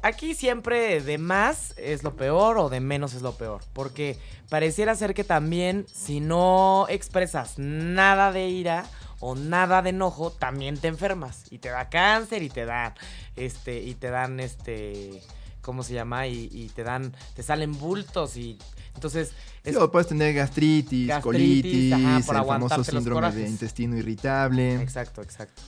aquí 0.03 0.35
siempre 0.35 1.01
de 1.01 1.17
más 1.17 1.73
es 1.77 2.03
lo 2.03 2.15
peor 2.15 2.57
o 2.57 2.69
de 2.69 2.79
menos 2.79 3.13
es 3.13 3.21
lo 3.21 3.35
peor. 3.35 3.61
Porque 3.73 4.19
pareciera 4.49 4.95
ser 4.95 5.13
que 5.13 5.23
también 5.23 5.85
si 5.91 6.19
no 6.19 6.85
expresas 6.89 7.57
nada 7.57 8.31
de 8.31 8.47
ira 8.47 8.85
o 9.19 9.35
nada 9.35 9.81
de 9.81 9.89
enojo, 9.89 10.31
también 10.31 10.77
te 10.77 10.89
enfermas. 10.89 11.45
Y 11.49 11.57
te 11.57 11.69
da 11.69 11.89
cáncer 11.89 12.43
y 12.43 12.49
te 12.49 12.65
dan, 12.65 12.93
este, 13.35 13.81
y 13.81 13.95
te 13.95 14.09
dan 14.09 14.39
este. 14.39 15.21
¿Cómo 15.61 15.81
se 15.81 15.93
llama? 15.93 16.27
Y, 16.27 16.49
y 16.51 16.67
te 16.75 16.83
dan, 16.83 17.15
te 17.35 17.41
salen 17.41 17.71
bultos 17.79 18.35
y 18.35 18.59
entonces 18.95 19.31
Sí, 19.63 19.75
o 19.77 19.89
puedes 19.89 20.07
tener 20.07 20.33
gastritis, 20.33 21.07
Gastritis, 21.07 21.23
colitis, 21.23 21.93
ajá, 21.93 22.17
el 22.17 22.23
famoso 22.23 22.83
síndrome 22.83 23.31
de 23.31 23.47
intestino 23.47 23.97
irritable. 23.97 24.75
Exacto, 24.81 25.21
exacto. 25.21 25.61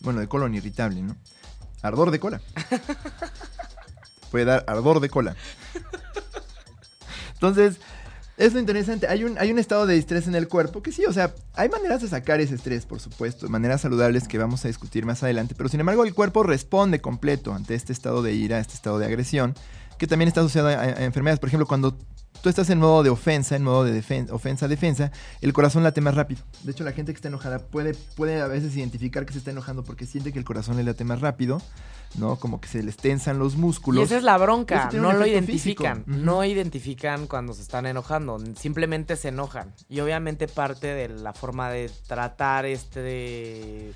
Bueno, 0.00 0.18
de 0.18 0.26
colon 0.26 0.52
irritable, 0.54 1.02
¿no? 1.02 1.16
Ardor 1.82 2.10
de 2.10 2.20
cola. 2.20 2.40
Puede 4.30 4.44
dar 4.46 4.64
ardor 4.66 5.00
de 5.00 5.10
cola. 5.10 5.36
Entonces, 7.34 7.78
es 8.38 8.54
lo 8.54 8.60
interesante. 8.60 9.08
Hay 9.08 9.24
un, 9.24 9.36
hay 9.38 9.50
un 9.50 9.58
estado 9.58 9.86
de 9.86 9.98
estrés 9.98 10.26
en 10.26 10.34
el 10.34 10.48
cuerpo 10.48 10.82
que 10.82 10.92
sí, 10.92 11.04
o 11.06 11.12
sea, 11.12 11.34
hay 11.54 11.68
maneras 11.68 12.00
de 12.00 12.08
sacar 12.08 12.40
ese 12.40 12.54
estrés, 12.54 12.86
por 12.86 13.00
supuesto, 13.00 13.48
maneras 13.48 13.82
saludables 13.82 14.28
que 14.28 14.38
vamos 14.38 14.64
a 14.64 14.68
discutir 14.68 15.04
más 15.04 15.22
adelante, 15.22 15.54
pero 15.56 15.68
sin 15.68 15.80
embargo 15.80 16.04
el 16.04 16.14
cuerpo 16.14 16.42
responde 16.42 17.00
completo 17.00 17.52
ante 17.52 17.74
este 17.74 17.92
estado 17.92 18.22
de 18.22 18.32
ira, 18.32 18.58
este 18.58 18.74
estado 18.74 18.98
de 18.98 19.06
agresión, 19.06 19.54
que 19.98 20.06
también 20.06 20.28
está 20.28 20.40
asociado 20.40 20.68
a, 20.68 20.80
a 20.80 21.04
enfermedades. 21.04 21.40
Por 21.40 21.48
ejemplo, 21.48 21.66
cuando 21.66 21.98
tú 22.42 22.48
estás 22.48 22.68
en 22.70 22.78
modo 22.78 23.02
de 23.02 23.10
ofensa, 23.10 23.56
en 23.56 23.62
modo 23.64 23.84
de 23.84 24.02
defen- 24.02 24.30
ofensa, 24.30 24.68
defensa, 24.68 25.10
el 25.40 25.52
corazón 25.52 25.82
late 25.82 26.00
más 26.00 26.14
rápido. 26.14 26.42
De 26.64 26.72
hecho, 26.72 26.84
la 26.84 26.92
gente 26.92 27.12
que 27.12 27.16
está 27.16 27.28
enojada 27.28 27.60
puede, 27.60 27.94
puede 28.16 28.40
a 28.40 28.46
veces 28.48 28.76
identificar 28.76 29.24
que 29.24 29.32
se 29.32 29.38
está 29.38 29.50
enojando 29.52 29.84
porque 29.84 30.06
siente 30.06 30.32
que 30.32 30.38
el 30.38 30.44
corazón 30.44 30.76
le 30.76 30.82
late 30.84 31.04
más 31.04 31.20
rápido, 31.20 31.62
¿no? 32.16 32.36
Como 32.36 32.60
que 32.60 32.68
se 32.68 32.82
les 32.82 32.96
tensan 32.96 33.38
los 33.38 33.54
Y 33.54 33.58
músculos. 33.58 34.04
esa 34.04 34.16
es 34.18 34.22
la 34.24 34.36
bronca, 34.38 34.90
no 34.92 35.12
lo 35.12 35.26
identifican, 35.26 36.02
no 36.06 36.44
identifican 36.44 37.26
cuando 37.26 37.54
se 37.54 37.62
están 37.62 37.86
enojando, 37.86 38.38
simplemente 38.56 39.16
se 39.16 39.28
enojan. 39.28 39.72
Y 39.88 40.00
obviamente 40.00 40.48
parte 40.48 40.88
de 40.88 41.08
la 41.08 41.32
forma 41.32 41.70
de 41.70 41.90
tratar 42.06 42.66
este 42.66 43.92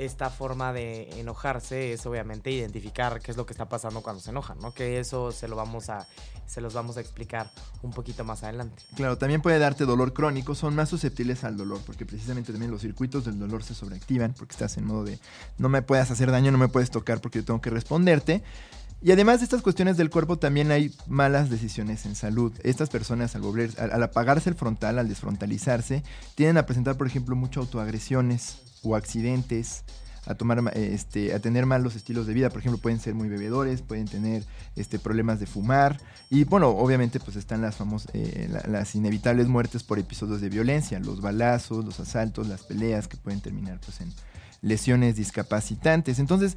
esta 0.00 0.30
forma 0.30 0.72
de 0.72 1.20
enojarse 1.20 1.92
es 1.92 2.06
obviamente 2.06 2.50
identificar 2.50 3.20
qué 3.20 3.30
es 3.30 3.36
lo 3.36 3.44
que 3.44 3.52
está 3.52 3.68
pasando 3.68 4.00
cuando 4.00 4.22
se 4.22 4.30
enojan, 4.30 4.58
¿no? 4.58 4.72
Que 4.72 4.98
eso 4.98 5.30
se 5.30 5.46
lo 5.46 5.56
vamos 5.56 5.90
a 5.90 6.06
se 6.46 6.62
los 6.62 6.74
vamos 6.74 6.96
a 6.96 7.00
explicar 7.00 7.48
un 7.82 7.92
poquito 7.92 8.24
más 8.24 8.42
adelante. 8.42 8.82
Claro, 8.96 9.18
también 9.18 9.40
puede 9.40 9.60
darte 9.60 9.84
dolor 9.84 10.12
crónico, 10.12 10.56
son 10.56 10.74
más 10.74 10.88
susceptibles 10.88 11.44
al 11.44 11.56
dolor, 11.56 11.80
porque 11.86 12.06
precisamente 12.06 12.50
también 12.50 12.72
los 12.72 12.80
circuitos 12.80 13.26
del 13.26 13.38
dolor 13.38 13.62
se 13.62 13.74
sobreactivan, 13.74 14.32
porque 14.32 14.52
estás 14.52 14.76
en 14.78 14.86
modo 14.86 15.04
de 15.04 15.20
no 15.58 15.68
me 15.68 15.82
puedes 15.82 16.10
hacer 16.10 16.30
daño, 16.30 16.50
no 16.50 16.58
me 16.58 16.66
puedes 16.66 16.90
tocar 16.90 17.20
porque 17.20 17.40
yo 17.40 17.44
tengo 17.44 17.60
que 17.60 17.70
responderte. 17.70 18.42
Y 19.02 19.12
además 19.12 19.40
de 19.40 19.44
estas 19.44 19.62
cuestiones 19.62 19.96
del 19.96 20.10
cuerpo 20.10 20.38
también 20.38 20.72
hay 20.72 20.94
malas 21.06 21.50
decisiones 21.50 22.04
en 22.06 22.14
salud. 22.14 22.52
Estas 22.64 22.88
personas 22.88 23.34
al, 23.36 23.42
volver, 23.42 23.70
al, 23.78 24.02
apagarse 24.02 24.50
el 24.50 24.56
frontal, 24.56 24.98
al 24.98 25.08
desfrontalizarse, 25.08 26.02
tienden 26.34 26.58
a 26.58 26.66
presentar, 26.66 26.96
por 26.96 27.06
ejemplo, 27.06 27.36
mucho 27.36 27.60
autoagresiones 27.60 28.69
o 28.82 28.96
accidentes, 28.96 29.84
a 30.26 30.34
tomar 30.34 30.76
este 30.76 31.32
a 31.34 31.40
tener 31.40 31.66
malos 31.66 31.96
estilos 31.96 32.26
de 32.26 32.34
vida. 32.34 32.50
Por 32.50 32.60
ejemplo 32.60 32.80
pueden 32.80 33.00
ser 33.00 33.14
muy 33.14 33.28
bebedores 33.28 33.82
pueden 33.82 34.06
tener 34.06 34.44
este 34.76 34.98
problemas 34.98 35.40
de 35.40 35.46
fumar. 35.46 35.98
Y 36.28 36.44
bueno 36.44 36.68
obviamente 36.68 37.20
pues 37.20 37.36
están 37.36 37.62
las 37.62 37.76
famosas 37.76 38.10
eh, 38.14 38.48
las 38.68 38.94
inevitables 38.94 39.48
muertes 39.48 39.82
por 39.82 39.98
episodios 39.98 40.40
de 40.40 40.48
violencia 40.48 40.98
los 41.00 41.20
balazos 41.20 41.84
los 41.84 42.00
asaltos 42.00 42.48
las 42.48 42.62
peleas 42.64 43.08
que 43.08 43.16
pueden 43.16 43.40
terminar 43.40 43.80
pues 43.84 44.00
en 44.00 44.12
lesiones 44.62 45.16
discapacitantes. 45.16 46.18
Entonces 46.18 46.56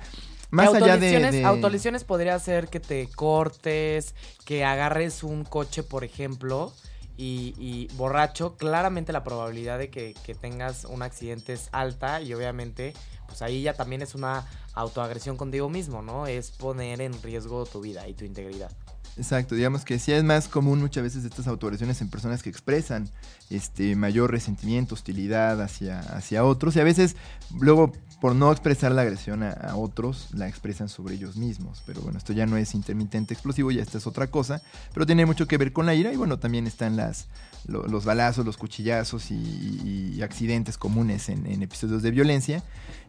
más 0.53 0.71
allá 0.71 0.97
de, 0.97 1.43
Autolesiones 1.45 2.03
podría 2.03 2.38
ser 2.38 2.67
que 2.67 2.80
te 2.80 3.07
cortes, 3.07 4.13
que 4.45 4.63
agarres 4.63 5.24
un 5.24 5.45
coche, 5.45 5.82
por 5.82 6.03
ejemplo, 6.03 6.71
y, 7.18 7.88
borracho. 7.95 8.55
Claramente 8.57 9.14
la 9.14 9.24
probabilidad 9.24 9.80
de 9.80 9.89
que, 9.89 10.14
tengas 10.39 10.86
un 10.86 11.01
accidente 11.01 11.53
es 11.53 11.70
alta 11.72 12.22
y 12.22 12.34
obviamente, 12.34 12.93
pues 13.28 13.41
ahí 13.41 13.64
ya 13.64 13.74
también 13.74 14.01
es 14.01 14.16
una 14.16 14.45
autoagresión 14.74 15.38
contigo 15.38 15.70
mismo, 15.70 16.01
¿no? 16.01 16.28
Es 16.28 16.51
poner 16.51 17.01
en 17.01 17.14
riesgo 17.22 17.66
tu 17.66 17.82
vida 17.82 18.07
y 18.07 18.14
tu 18.14 18.26
integridad. 18.26 18.72
Exacto, 19.16 19.53
digamos 19.53 19.86
que 19.86 19.99
sí 19.99 20.11
es 20.11 20.24
más 20.24 20.47
común 20.47 20.80
muchas 20.80 21.03
veces 21.03 21.24
estas 21.24 21.45
autoagresiones 21.45 22.01
en 22.01 22.09
personas 22.09 22.41
que 22.41 22.49
expresan 22.49 23.07
este 23.51 23.95
mayor 23.95 24.32
resentimiento, 24.32 24.95
hostilidad 24.95 25.61
hacia, 25.61 25.99
hacia 25.99 26.43
otros 26.43 26.76
y 26.76 26.80
a 26.80 26.84
veces 26.84 27.16
luego 27.59 27.93
por 28.24 28.36
no 28.36 28.53
expresar 28.53 28.93
la 28.93 29.01
agresión 29.01 29.43
a, 29.43 29.76
otros 29.76 30.30
la 30.34 30.47
expresan 30.47 30.88
sobre 30.88 31.15
ellos 31.15 31.36
mismos. 31.36 31.84
Pero 31.86 31.99
bueno, 31.99 32.17
esto 32.17 32.32
ya 32.32 32.45
no 32.45 32.55
es 32.55 32.74
intermitente 32.74 33.34
explosivo, 33.34 33.69
ya 33.69 33.82
esta 33.82 33.97
es 33.97 34.07
otra 34.07 34.28
cosa, 34.28 34.61
pero 34.93 35.05
tiene 35.05 35.26
mucho 35.26 35.45
que 35.45 35.57
ver 35.57 35.74
con 35.74 35.86
la 35.86 35.93
ira 35.93 36.13
y 36.13 36.15
bueno, 36.15 36.39
también 36.39 36.65
están 36.65 36.95
las, 36.95 37.28
los 37.67 38.05
balazos, 38.05 38.45
los 38.45 38.55
cuchillazos 38.55 39.30
y, 39.30 40.21
accidentes 40.24 40.78
comunes 40.78 41.28
en, 41.28 41.45
en, 41.47 41.63
episodios 41.63 42.01
de 42.01 42.11
violencia. 42.11 42.63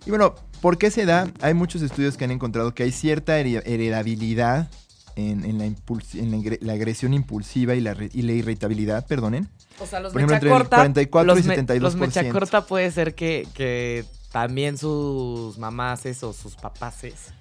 Y 0.04 0.10
bueno, 0.10 0.34
¿por 0.60 0.78
qué 0.78 0.90
se 0.90 1.06
da? 1.06 1.30
Hay 1.42 1.54
muchos 1.54 1.82
estudios 1.82 2.16
que 2.16 2.24
han 2.24 2.32
encontrado 2.32 2.74
que 2.74 2.82
hay 2.82 2.90
cierta 2.90 3.38
heredabilidad 3.38 4.68
en, 5.14 5.58
la, 5.58 5.64
en 5.66 6.58
la, 6.60 6.72
agresión 6.72 7.14
impulsiva 7.14 7.76
y 7.76 7.80
la, 7.80 7.96
y 8.12 8.22
la 8.22 8.32
irritabilidad, 8.32 9.06
perdonen. 9.06 9.48
O 9.78 9.86
sea, 9.86 10.00
los 10.00 10.12
Por 10.12 10.22
ejemplo, 10.22 10.36
entre 10.36 11.08
44 11.08 11.38
y 11.38 11.42
72%. 11.42 11.78
los 11.78 11.94
mecha 11.94 12.28
corta 12.30 12.66
puede 12.66 12.90
ser 12.90 13.14
que, 13.14 13.46
que 13.54 14.04
también 14.34 14.76
sus 14.76 15.58
mamases 15.58 16.24
o 16.24 16.32
sus 16.32 16.56
papaces 16.56 17.32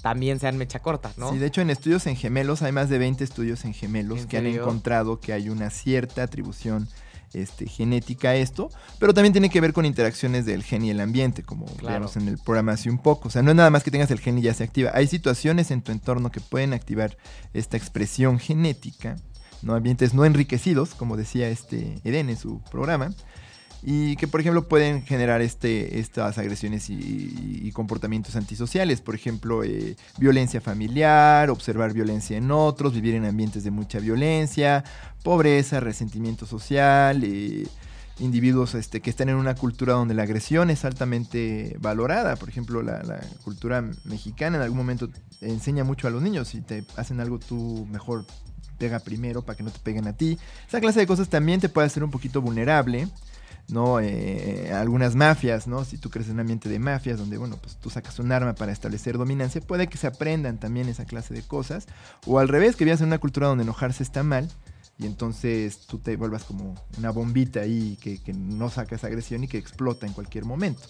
también 0.00 0.40
sean 0.40 0.56
mecha 0.56 0.78
corta, 0.78 1.12
¿no? 1.18 1.30
Sí, 1.30 1.36
de 1.36 1.44
hecho 1.44 1.60
en 1.60 1.68
estudios 1.68 2.06
en 2.06 2.16
gemelos, 2.16 2.62
hay 2.62 2.72
más 2.72 2.88
de 2.88 2.96
20 2.96 3.22
estudios 3.22 3.66
en 3.66 3.74
gemelos 3.74 4.24
que 4.24 4.38
han 4.38 4.46
encontrado 4.46 5.20
que 5.20 5.34
hay 5.34 5.50
una 5.50 5.68
cierta 5.68 6.22
atribución 6.22 6.88
este, 7.34 7.66
genética 7.66 8.34
esto, 8.34 8.70
pero 8.98 9.12
también 9.12 9.34
tiene 9.34 9.50
que 9.50 9.60
ver 9.60 9.74
con 9.74 9.84
interacciones 9.84 10.46
del 10.46 10.62
gen 10.62 10.86
y 10.86 10.90
el 10.90 11.00
ambiente, 11.00 11.42
como 11.42 11.66
claro. 11.76 12.10
en 12.16 12.28
el 12.28 12.38
programa 12.38 12.72
hace 12.72 12.88
un 12.88 12.98
poco. 12.98 13.28
O 13.28 13.30
sea, 13.30 13.42
no 13.42 13.50
es 13.50 13.56
nada 13.56 13.68
más 13.68 13.84
que 13.84 13.90
tengas 13.90 14.10
el 14.10 14.20
gen 14.20 14.38
y 14.38 14.42
ya 14.42 14.54
se 14.54 14.64
activa. 14.64 14.90
Hay 14.94 15.06
situaciones 15.06 15.70
en 15.70 15.82
tu 15.82 15.92
entorno 15.92 16.30
que 16.30 16.40
pueden 16.40 16.72
activar 16.72 17.18
esta 17.52 17.76
expresión 17.76 18.38
genética, 18.38 19.16
¿no? 19.60 19.74
Ambientes 19.74 20.14
no 20.14 20.24
enriquecidos, 20.24 20.94
como 20.94 21.18
decía 21.18 21.50
este 21.50 22.00
Eden 22.04 22.30
en 22.30 22.38
su 22.38 22.62
programa, 22.70 23.10
y 23.86 24.16
que 24.16 24.26
por 24.26 24.40
ejemplo 24.40 24.66
pueden 24.66 25.02
generar 25.02 25.42
este, 25.42 25.98
estas 26.00 26.38
agresiones 26.38 26.88
y, 26.88 27.70
comportamientos 27.74 28.36
antisociales, 28.36 29.00
por 29.00 29.16
ejemplo 29.16 29.64
eh, 29.64 29.96
violencia 30.16 30.60
familiar, 30.60 31.50
observar 31.50 31.92
violencia 31.92 32.36
en 32.36 32.52
otros, 32.52 32.94
vivir 32.94 33.16
en 33.16 33.24
ambientes 33.24 33.64
de 33.64 33.72
mucha 33.72 33.98
violencia, 33.98 34.84
pobreza, 35.24 35.80
resentimiento 35.80 36.46
social, 36.46 37.24
eh, 37.24 37.66
individuos 38.20 38.76
este, 38.76 39.00
que 39.00 39.10
están 39.10 39.28
en 39.28 39.34
una 39.34 39.56
cultura 39.56 39.94
donde 39.94 40.14
la 40.14 40.22
agresión 40.22 40.70
es 40.70 40.84
altamente 40.84 41.76
valorada, 41.80 42.36
por 42.36 42.48
ejemplo 42.48 42.80
la, 42.80 43.02
la 43.02 43.20
cultura 43.42 43.82
mexicana 44.04 44.58
en 44.58 44.62
algún 44.62 44.78
momento 44.78 45.08
enseña 45.40 45.82
mucho 45.82 46.06
a 46.06 46.10
los 46.10 46.22
niños, 46.22 46.46
si 46.46 46.60
te 46.60 46.84
hacen 46.96 47.18
algo 47.18 47.40
tú 47.40 47.88
mejor 47.90 48.24
pega 48.78 49.00
primero 49.00 49.42
para 49.42 49.56
que 49.56 49.64
no 49.64 49.70
te 49.70 49.80
peguen 49.80 50.06
a 50.06 50.12
ti, 50.12 50.38
esa 50.68 50.80
clase 50.80 51.00
de 51.00 51.08
cosas 51.08 51.28
también 51.28 51.60
te 51.60 51.68
puede 51.68 51.88
hacer 51.88 52.04
un 52.04 52.12
poquito 52.12 52.40
vulnerable. 52.40 53.08
¿No? 53.68 54.00
Eh, 54.00 54.72
algunas 54.72 55.14
mafias, 55.14 55.66
¿no? 55.66 55.84
Si 55.84 55.98
tú 55.98 56.10
crees 56.10 56.28
en 56.28 56.34
un 56.34 56.40
ambiente 56.40 56.68
de 56.68 56.78
mafias 56.78 57.18
donde, 57.18 57.38
bueno, 57.38 57.56
pues 57.60 57.76
tú 57.76 57.90
sacas 57.90 58.18
un 58.18 58.32
arma 58.32 58.54
para 58.54 58.72
establecer 58.72 59.18
dominancia, 59.18 59.60
puede 59.60 59.88
que 59.88 59.98
se 59.98 60.06
aprendan 60.06 60.58
también 60.58 60.88
esa 60.88 61.04
clase 61.04 61.34
de 61.34 61.42
cosas. 61.42 61.86
O 62.26 62.38
al 62.38 62.48
revés, 62.48 62.76
que 62.76 62.84
vivas 62.84 63.00
en 63.00 63.08
una 63.08 63.18
cultura 63.18 63.48
donde 63.48 63.64
enojarse 63.64 64.02
está 64.02 64.22
mal 64.22 64.48
y 64.98 65.06
entonces 65.06 65.86
tú 65.86 65.98
te 65.98 66.16
vuelvas 66.16 66.44
como 66.44 66.74
una 66.98 67.10
bombita 67.10 67.60
ahí 67.60 67.98
que, 68.00 68.22
que 68.22 68.32
no 68.32 68.70
saca 68.70 68.94
esa 68.94 69.08
agresión 69.08 69.44
y 69.44 69.48
que 69.48 69.58
explota 69.58 70.06
en 70.06 70.12
cualquier 70.12 70.44
momento. 70.44 70.82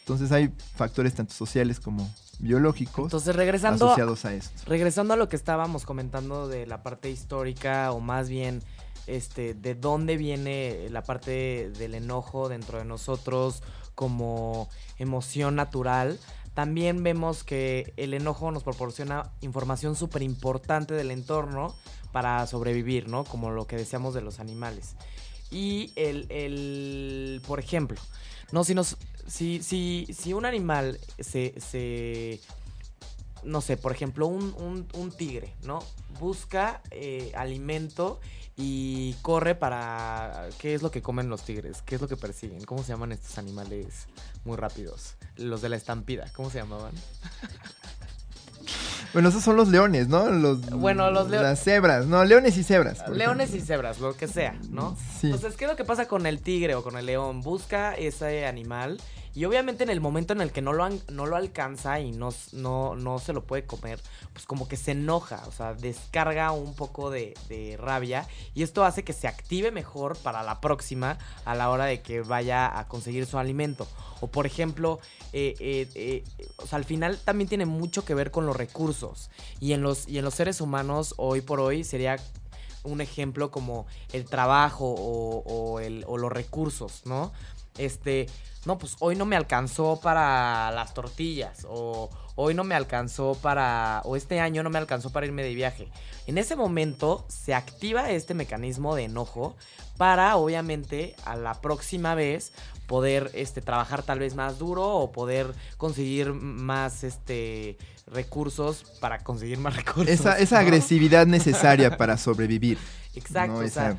Entonces 0.00 0.32
hay 0.32 0.52
factores 0.76 1.14
tanto 1.14 1.32
sociales 1.32 1.80
como 1.80 2.12
biológicos 2.38 3.04
Entonces, 3.04 3.34
regresando, 3.34 3.86
asociados 3.86 4.24
a 4.24 4.34
esto. 4.34 4.62
Regresando 4.66 5.14
a 5.14 5.16
lo 5.16 5.28
que 5.28 5.36
estábamos 5.36 5.86
comentando 5.86 6.48
de 6.48 6.66
la 6.66 6.82
parte 6.82 7.10
histórica 7.10 7.90
o 7.92 8.00
más 8.00 8.28
bien 8.28 8.62
este, 9.06 9.54
de 9.54 9.74
dónde 9.74 10.16
viene 10.16 10.88
la 10.90 11.02
parte 11.02 11.70
del 11.70 11.94
enojo 11.94 12.48
dentro 12.48 12.78
de 12.78 12.84
nosotros 12.84 13.62
como 13.94 14.68
emoción 14.98 15.56
natural. 15.56 16.18
También 16.54 17.02
vemos 17.02 17.42
que 17.42 17.92
el 17.96 18.14
enojo 18.14 18.50
nos 18.50 18.62
proporciona 18.62 19.32
información 19.40 19.96
súper 19.96 20.22
importante 20.22 20.94
del 20.94 21.10
entorno 21.10 21.74
para 22.12 22.46
sobrevivir, 22.46 23.08
¿no? 23.08 23.24
Como 23.24 23.50
lo 23.50 23.66
que 23.66 23.76
decíamos 23.76 24.14
de 24.14 24.20
los 24.20 24.38
animales. 24.38 24.94
Y 25.50 25.92
el, 25.96 26.26
el 26.30 27.42
por 27.46 27.58
ejemplo, 27.58 28.00
no, 28.52 28.62
si, 28.64 28.74
nos, 28.74 28.96
si, 29.26 29.62
si, 29.62 30.06
si 30.12 30.32
un 30.32 30.44
animal 30.44 30.98
se, 31.18 31.54
se 31.60 32.40
no 33.44 33.60
sé, 33.60 33.76
por 33.76 33.92
ejemplo, 33.92 34.26
un, 34.26 34.86
un, 34.94 35.12
tigre, 35.12 35.54
¿no? 35.62 35.80
Busca 36.18 36.82
eh, 36.90 37.32
alimento 37.36 38.20
y 38.56 39.14
corre 39.22 39.54
para... 39.54 40.48
¿Qué 40.58 40.74
es 40.74 40.82
lo 40.82 40.90
que 40.90 41.02
comen 41.02 41.28
los 41.28 41.42
tigres? 41.42 41.82
¿Qué 41.82 41.96
es 41.96 42.00
lo 42.00 42.08
que 42.08 42.16
persiguen? 42.16 42.64
¿Cómo 42.64 42.82
se 42.82 42.92
llaman 42.92 43.12
estos 43.12 43.38
animales 43.38 44.06
muy 44.44 44.56
rápidos? 44.56 45.16
Los 45.36 45.62
de 45.62 45.68
la 45.68 45.76
estampida, 45.76 46.30
¿cómo 46.34 46.50
se 46.50 46.58
llamaban? 46.58 46.92
Bueno, 49.12 49.28
esos 49.28 49.44
son 49.44 49.54
los 49.54 49.68
leones, 49.68 50.08
¿no? 50.08 50.28
Los, 50.28 50.68
bueno, 50.70 51.08
los 51.12 51.30
leones. 51.30 51.50
Las 51.50 51.62
cebras, 51.62 52.06
no, 52.06 52.24
leones 52.24 52.56
y 52.56 52.64
cebras. 52.64 53.08
Leones 53.08 53.54
y 53.54 53.60
cebras, 53.60 54.00
lo 54.00 54.16
que 54.16 54.26
sea, 54.26 54.58
¿no? 54.70 54.96
Sí. 55.20 55.28
Entonces, 55.28 55.56
¿qué 55.56 55.66
es 55.66 55.70
lo 55.70 55.76
que 55.76 55.84
pasa 55.84 56.08
con 56.08 56.26
el 56.26 56.40
tigre 56.40 56.74
o 56.74 56.82
con 56.82 56.98
el 56.98 57.06
león? 57.06 57.40
Busca 57.40 57.94
ese 57.94 58.44
animal 58.44 59.00
y 59.34 59.44
obviamente 59.44 59.82
en 59.82 59.90
el 59.90 60.00
momento 60.00 60.32
en 60.32 60.40
el 60.40 60.52
que 60.52 60.62
no 60.62 60.72
lo, 60.72 60.88
no 61.10 61.26
lo 61.26 61.36
alcanza 61.36 61.98
y 61.98 62.12
no, 62.12 62.30
no, 62.52 62.94
no, 62.94 63.18
se 63.18 63.32
lo 63.32 63.44
puede 63.44 63.66
comer, 63.66 64.00
pues 64.32 64.46
como 64.46 64.68
que 64.68 64.76
se 64.76 64.92
enoja, 64.92 65.42
o 65.46 65.52
sea, 65.52 65.74
descarga 65.74 66.52
un 66.52 66.74
poco 66.74 67.10
de, 67.10 67.34
rabia 67.78 68.26
y 68.54 68.62
esto 68.62 68.84
hace 68.84 69.02
que 69.02 69.12
se 69.12 69.26
active 69.26 69.70
mejor 69.70 70.16
para 70.18 70.42
la 70.42 70.60
próxima 70.60 71.18
a 71.44 71.54
la 71.54 71.70
hora 71.70 71.86
de 71.86 72.00
que 72.00 72.20
vaya 72.20 72.78
a 72.78 72.86
conseguir 72.86 73.26
su 73.26 73.38
alimento. 73.38 73.88
O 74.20 74.28
por 74.28 74.46
ejemplo, 74.46 75.00
eh, 75.32 75.54
eh, 75.58 75.88
eh, 75.94 76.24
o 76.56 76.66
sea, 76.66 76.78
al 76.78 76.84
final 76.84 77.18
también 77.18 77.48
tiene 77.48 77.66
mucho 77.66 78.04
que 78.04 78.14
ver 78.14 78.30
con 78.30 78.46
los 78.46 78.56
recursos 78.56 79.30
y 79.60 79.72
en 79.72 79.82
los, 79.82 80.08
y 80.08 80.18
en 80.18 80.24
los 80.24 80.34
seres 80.34 80.60
humanos 80.60 81.14
hoy 81.16 81.40
por 81.40 81.60
hoy 81.60 81.84
sería 81.84 82.16
un 82.84 83.00
ejemplo 83.00 83.50
como 83.50 83.86
el 84.12 84.26
trabajo 84.26 84.86
o, 84.86 85.42
o, 85.44 85.80
el, 85.80 86.04
o 86.06 86.18
los 86.18 86.30
recursos, 86.30 87.02
¿no? 87.06 87.32
Este, 87.78 88.26
no, 88.66 88.78
pues 88.78 88.96
hoy 89.00 89.16
no 89.16 89.26
me 89.26 89.36
alcanzó 89.36 90.00
para 90.00 90.70
las 90.70 90.94
tortillas 90.94 91.66
o 91.68 92.10
hoy 92.36 92.54
no 92.54 92.64
me 92.64 92.74
alcanzó 92.74 93.36
para, 93.40 94.00
o 94.04 94.16
este 94.16 94.40
año 94.40 94.62
no 94.62 94.70
me 94.70 94.78
alcanzó 94.78 95.10
para 95.10 95.26
irme 95.26 95.42
de 95.42 95.54
viaje. 95.54 95.88
En 96.26 96.38
ese 96.38 96.56
momento 96.56 97.24
se 97.28 97.54
activa 97.54 98.10
este 98.10 98.34
mecanismo 98.34 98.94
de 98.94 99.04
enojo 99.04 99.56
para 99.96 100.36
obviamente 100.36 101.14
a 101.24 101.36
la 101.36 101.60
próxima 101.60 102.14
vez 102.14 102.52
poder 102.86 103.30
este, 103.34 103.60
trabajar 103.60 104.02
tal 104.02 104.18
vez 104.18 104.34
más 104.34 104.58
duro 104.58 104.96
o 104.96 105.12
poder 105.12 105.54
conseguir 105.76 106.32
más 106.32 107.04
este, 107.04 107.78
recursos 108.06 108.84
para 109.00 109.22
conseguir 109.22 109.58
más 109.58 109.76
recursos. 109.84 110.08
Esa, 110.08 110.38
esa 110.38 110.58
agresividad 110.58 111.26
necesaria 111.26 111.96
para 111.96 112.16
sobrevivir. 112.16 112.78
Exacto. 113.14 113.58
o 113.58 113.68
sea, 113.68 113.96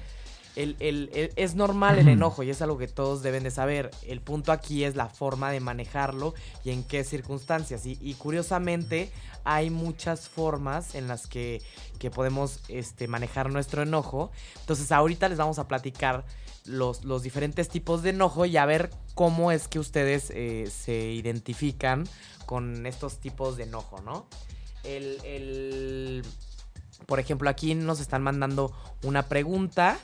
el- 0.55 0.75
el- 0.79 1.09
el- 1.13 1.31
es 1.35 1.55
normal 1.55 1.97
el 1.99 2.07
enojo 2.07 2.43
y 2.43 2.49
es 2.49 2.61
algo 2.61 2.77
que 2.77 2.87
todos 2.87 3.21
deben 3.23 3.43
de 3.43 3.51
saber. 3.51 3.91
El 4.07 4.21
punto 4.21 4.51
aquí 4.51 4.83
es 4.83 4.95
la 4.95 5.07
forma 5.09 5.51
de 5.51 5.59
manejarlo 5.59 6.33
y 6.63 6.71
en 6.71 6.83
qué 6.83 7.03
circunstancias. 7.03 7.85
Y, 7.85 7.97
y 8.01 8.13
curiosamente 8.15 9.11
hay 9.43 9.69
muchas 9.69 10.27
formas 10.29 10.95
en 10.95 11.07
las 11.07 11.27
que, 11.27 11.61
que 11.99 12.09
podemos 12.09 12.61
este, 12.67 13.07
manejar 13.07 13.51
nuestro 13.51 13.83
enojo. 13.83 14.31
Entonces 14.61 14.91
ahorita 14.91 15.29
les 15.29 15.37
vamos 15.37 15.59
a 15.59 15.67
platicar 15.67 16.25
los, 16.65 17.03
los 17.03 17.21
diferentes 17.21 17.69
tipos 17.69 18.01
de 18.01 18.09
enojo 18.11 18.45
y 18.45 18.57
a 18.57 18.65
ver 18.65 18.89
cómo 19.13 19.51
es 19.51 19.67
que 19.67 19.77
ustedes 19.79 20.31
eh, 20.33 20.69
se 20.71 21.11
identifican 21.11 22.05
con 22.45 22.85
estos 22.85 23.19
tipos 23.19 23.57
de 23.57 23.63
enojo, 23.63 24.01
¿no? 24.01 24.27
El, 24.83 25.19
el- 25.23 26.23
por 27.05 27.19
ejemplo, 27.19 27.49
aquí 27.49 27.75
nos 27.75 27.99
están 27.99 28.23
mandando 28.23 28.73
una 29.03 29.27
pregunta 29.27 29.99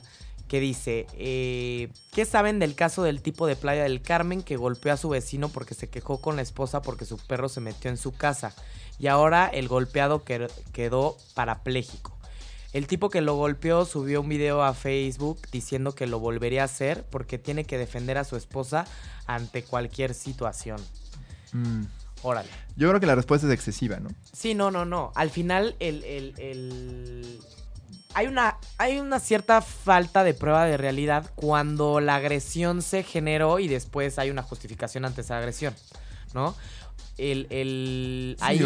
que 0.52 0.60
dice, 0.60 1.08
eh, 1.14 1.88
¿qué 2.12 2.26
saben 2.26 2.60
del 2.60 2.76
caso 2.76 3.04
del 3.04 3.22
tipo 3.22 3.47
de 3.47 3.56
Playa 3.56 3.84
del 3.84 4.02
Carmen 4.02 4.43
que 4.43 4.58
golpeó 4.58 4.91
a 4.91 4.97
su 4.97 5.08
vecino 5.08 5.47
porque 5.47 5.76
se 5.76 5.88
quejó 5.89 6.20
con 6.20 6.36
la 6.36 6.41
esposa 6.41 6.82
porque 6.82 7.06
su 7.06 7.16
perro 7.18 7.47
se 7.47 7.62
metió 7.62 7.89
en 7.89 7.95
su 7.95 8.12
casa? 8.12 8.54
Y 8.99 9.08
ahora 9.08 9.47
el 9.47 9.70
golpeado 9.70 10.26
quedó 10.74 11.16
parapléjico. 11.36 12.18
El 12.74 12.86
tipo 12.86 13.10
que 13.10 13.22
lo 13.22 13.36
golpeó 13.36 13.86
subió 13.86 14.20
un 14.20 14.28
video 14.28 14.62
a 14.62 14.74
Facebook 14.74 15.39
diciendo 15.54 15.95
que 15.95 16.06
lo 16.06 16.20
volvería 16.20 16.64
a 16.64 16.66
hacer 16.66 17.06
porque 17.10 17.38
tiene 17.38 17.64
que 17.64 17.78
defender 17.78 18.18
a 18.18 18.26
su 18.26 18.36
esposa 18.36 18.86
ante 19.28 19.64
cualquier 19.64 20.14
situación. 20.14 20.82
Mm. 21.54 21.84
Órale. 22.24 22.49
Yo 22.76 22.89
creo 22.89 22.99
que 22.99 23.06
la 23.08 23.16
respuesta 23.16 23.47
es 23.47 23.54
excesiva, 23.54 24.02
¿no? 24.02 24.10
Sí, 24.34 24.54
no, 24.54 24.70
no, 24.70 24.84
no. 24.84 25.14
Al 25.16 25.30
final, 25.30 25.78
el, 25.80 26.04
el- 26.04 26.34
el- 26.39 27.39
Hay 28.14 28.28
una, 28.28 28.57
hay 28.78 28.99
una 28.99 29.20
cierta 29.20 29.62
falta 29.62 30.24
de 30.24 30.34
prueba 30.34 30.66
de 30.66 30.78
realidad 30.78 31.32
cuando 31.36 31.99
la 32.01 32.16
agresión 32.16 32.82
se 32.82 33.03
generó 33.03 33.59
y 33.59 33.68
después 33.68 34.20
hay 34.20 34.30
una 34.30 34.43
justificación 34.43 35.05
ante 35.05 35.22
esa 35.22 35.38
agresión, 35.38 35.74
¿no? 36.34 36.55
El, 37.18 37.47
el... 37.49 38.36
Sí, 38.39 38.43
ahí- 38.45 38.64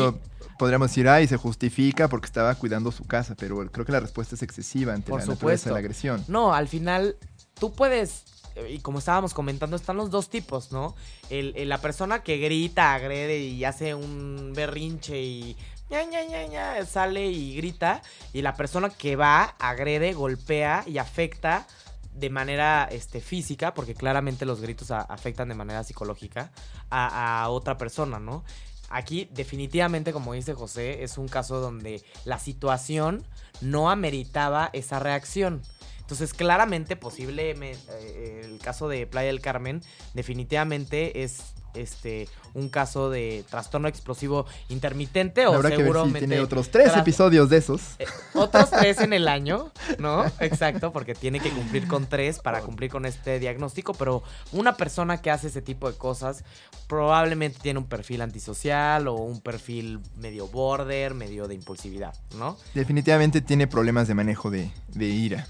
podríamos 0.58 0.89
decir, 0.89 1.08
ay, 1.10 1.28
se 1.28 1.38
justifica 1.38 2.08
porque 2.08 2.26
estaba 2.28 2.56
cuidando 2.56 2.91
su 2.91 3.06
casa, 3.06 3.36
pero 3.38 3.58
creo 3.72 3.86
que 3.86 3.91
la 3.91 4.00
respuesta 4.00 4.36
es 4.36 4.41
excesiva 4.41 4.93
ante 4.93 5.10
Por 5.10 5.20
la 5.20 5.26
naturaleza 5.26 5.39
supuesto. 5.39 5.70
de 5.70 5.74
la 5.74 5.80
agresión. 5.80 6.24
No, 6.28 6.54
al 6.54 6.68
final 6.68 7.18
tú 7.60 7.74
puedes, 7.74 8.24
eh, 8.56 8.74
y 8.76 8.80
como 8.80 9.00
estábamos 9.00 9.34
comentando, 9.34 9.76
están 9.76 9.98
los 9.98 10.10
dos 10.10 10.30
tipos, 10.30 10.72
¿no? 10.72 10.96
El, 11.30 11.54
el- 11.58 11.70
la 11.70 11.80
persona 11.80 12.24
que 12.24 12.38
grita, 12.38 12.93
agrede 12.93 13.39
y 13.39 13.64
hace 13.66 13.93
un 13.96 14.54
berrinche 14.56 15.22
y 15.22 15.58
ña, 15.90 16.04
ña, 16.04 16.24
ña, 16.24 16.48
ña, 16.48 16.86
sale 16.86 17.28
y 17.28 17.56
grita, 17.56 18.02
y 18.34 18.42
la 18.42 18.56
persona 18.56 18.90
que 18.90 19.16
va, 19.16 19.56
agrede, 19.60 20.14
golpea 20.14 20.84
y 20.88 20.98
afecta 20.98 21.68
de 22.14 22.30
manera 22.30 22.88
este, 22.92 23.22
física, 23.22 23.74
porque 23.74 23.94
claramente 23.94 24.46
los 24.46 24.62
gritos 24.62 24.90
afectan 24.92 25.50
de 25.50 25.56
manera 25.56 25.84
psicológica 25.84 26.52
a, 26.90 27.48
otra 27.50 27.78
persona, 27.78 28.20
¿no? 28.20 28.44
Aquí 28.90 29.30
definitivamente, 29.32 30.14
como 30.14 30.34
dice 30.34 30.54
José, 30.54 31.04
es 31.04 31.18
un 31.18 31.28
caso 31.28 31.60
donde 31.60 32.04
la 32.24 32.40
situación 32.40 33.24
no 33.62 33.90
ameritaba 33.90 34.70
esa 34.74 35.00
reacción. 35.00 35.62
Entonces, 36.00 36.34
claramente, 36.34 36.96
posible 36.96 37.56
eh, 37.60 38.42
el 38.44 38.60
caso 38.60 38.88
de 38.88 39.08
Playa 39.08 39.28
del 39.28 39.42
Carmen, 39.42 39.82
definitivamente 40.14 41.24
es 41.24 41.55
este 41.76 42.28
un 42.53 42.69
caso 42.69 43.09
de 43.09 43.43
trastorno 43.49 43.88
explosivo 43.88 44.45
intermitente 44.69 45.45
o 45.45 45.53
Habrá 45.53 45.69
que 45.71 45.78
ver 45.78 45.86
si 45.88 45.91
seguramente 45.91 46.19
tiene 46.19 46.39
otros 46.39 46.69
tres 46.71 46.88
tras- 46.91 47.01
episodios 47.01 47.49
de 47.49 47.57
esos. 47.57 47.82
eh, 47.99 48.05
otros 48.34 48.69
tres 48.71 48.99
en 48.99 49.11
el 49.13 49.28
año, 49.28 49.71
¿no? 49.99 50.23
Exacto, 50.39 50.91
porque 50.93 51.15
tiene 51.15 51.39
que 51.39 51.49
cumplir 51.51 51.88
con 51.88 52.05
tres 52.07 52.39
para 52.39 52.61
cumplir 52.61 52.89
con 52.91 53.05
este 53.05 53.39
diagnóstico, 53.39 53.93
pero 53.93 54.23
una 54.53 54.76
persona 54.78 55.21
que 55.21 55.32
hace 55.32 55.47
ese 55.47 55.61
tipo 55.61 55.91
de 55.91 55.97
cosas 55.97 56.43
probablemente 56.88 57.59
tiene 57.61 57.80
un 57.80 57.86
perfil 57.88 58.21
antisocial 58.21 59.07
o 59.07 59.15
un 59.15 59.41
perfil 59.41 59.99
medio 60.17 60.47
border, 60.47 61.13
medio 61.13 61.47
de 61.47 61.55
impulsividad, 61.55 62.13
¿no? 62.38 62.57
Definitivamente 62.73 63.41
tiene 63.41 63.67
problemas 63.67 64.07
de 64.07 64.13
manejo 64.13 64.49
de, 64.49 64.71
de 64.89 65.05
ira, 65.05 65.47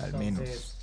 al 0.00 0.14
menos. 0.14 0.74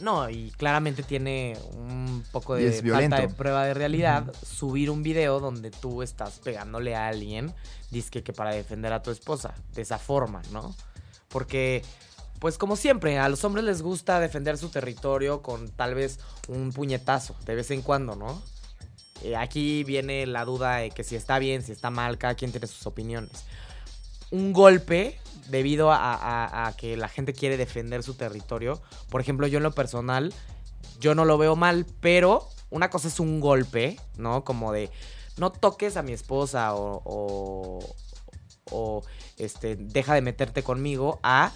No, 0.00 0.28
y 0.28 0.50
claramente 0.52 1.02
tiene 1.02 1.56
un 1.72 2.24
poco 2.32 2.56
de 2.56 2.72
falta 2.82 3.20
de 3.20 3.28
prueba 3.28 3.64
de 3.64 3.74
realidad 3.74 4.32
subir 4.44 4.90
un 4.90 5.02
video 5.02 5.38
donde 5.38 5.70
tú 5.70 6.02
estás 6.02 6.40
pegándole 6.40 6.96
a 6.96 7.08
alguien, 7.08 7.54
dizque 7.90 8.22
que 8.22 8.32
para 8.32 8.52
defender 8.52 8.92
a 8.92 9.02
tu 9.02 9.10
esposa, 9.10 9.54
de 9.72 9.82
esa 9.82 9.98
forma, 9.98 10.42
¿no? 10.50 10.74
Porque, 11.28 11.82
pues 12.40 12.58
como 12.58 12.74
siempre, 12.74 13.18
a 13.18 13.28
los 13.28 13.44
hombres 13.44 13.64
les 13.64 13.82
gusta 13.82 14.18
defender 14.18 14.58
su 14.58 14.68
territorio 14.68 15.42
con 15.42 15.68
tal 15.70 15.94
vez 15.94 16.18
un 16.48 16.72
puñetazo, 16.72 17.36
de 17.46 17.54
vez 17.54 17.70
en 17.70 17.82
cuando, 17.82 18.16
¿no? 18.16 18.42
Eh, 19.22 19.36
aquí 19.36 19.84
viene 19.84 20.26
la 20.26 20.44
duda 20.44 20.76
de 20.76 20.90
que 20.90 21.04
si 21.04 21.14
está 21.14 21.38
bien, 21.38 21.62
si 21.62 21.70
está 21.70 21.90
mal, 21.90 22.18
cada 22.18 22.34
quien 22.34 22.50
tiene 22.50 22.66
sus 22.66 22.86
opiniones. 22.86 23.44
Un 24.30 24.52
golpe 24.52 25.20
debido 25.48 25.90
a, 25.92 26.14
a- 26.14 26.66
a 26.66 26.72
que 26.76 26.96
la 26.96 27.08
gente 27.08 27.32
quiere 27.32 27.56
defender 27.56 28.02
su 28.02 28.14
territorio. 28.14 28.80
Por 29.10 29.20
ejemplo, 29.20 29.46
yo 29.46 29.58
en 29.58 29.62
lo 29.64 29.72
personal, 29.72 30.32
yo 31.00 31.14
no 31.14 31.24
lo 31.24 31.38
veo 31.38 31.56
mal, 31.56 31.86
pero 32.00 32.48
una 32.70 32.90
cosa 32.90 33.08
es 33.08 33.20
un 33.20 33.40
golpe, 33.40 33.98
¿no? 34.16 34.44
Como 34.44 34.72
de, 34.72 34.90
no 35.36 35.50
toques 35.52 35.96
a 35.96 36.02
mi 36.02 36.12
esposa 36.12 36.74
o, 36.74 37.02
o, 37.04 37.94
o, 38.70 39.02
este, 39.38 39.76
deja 39.76 40.14
de 40.14 40.22
meterte 40.22 40.62
conmigo 40.62 41.20
a 41.22 41.52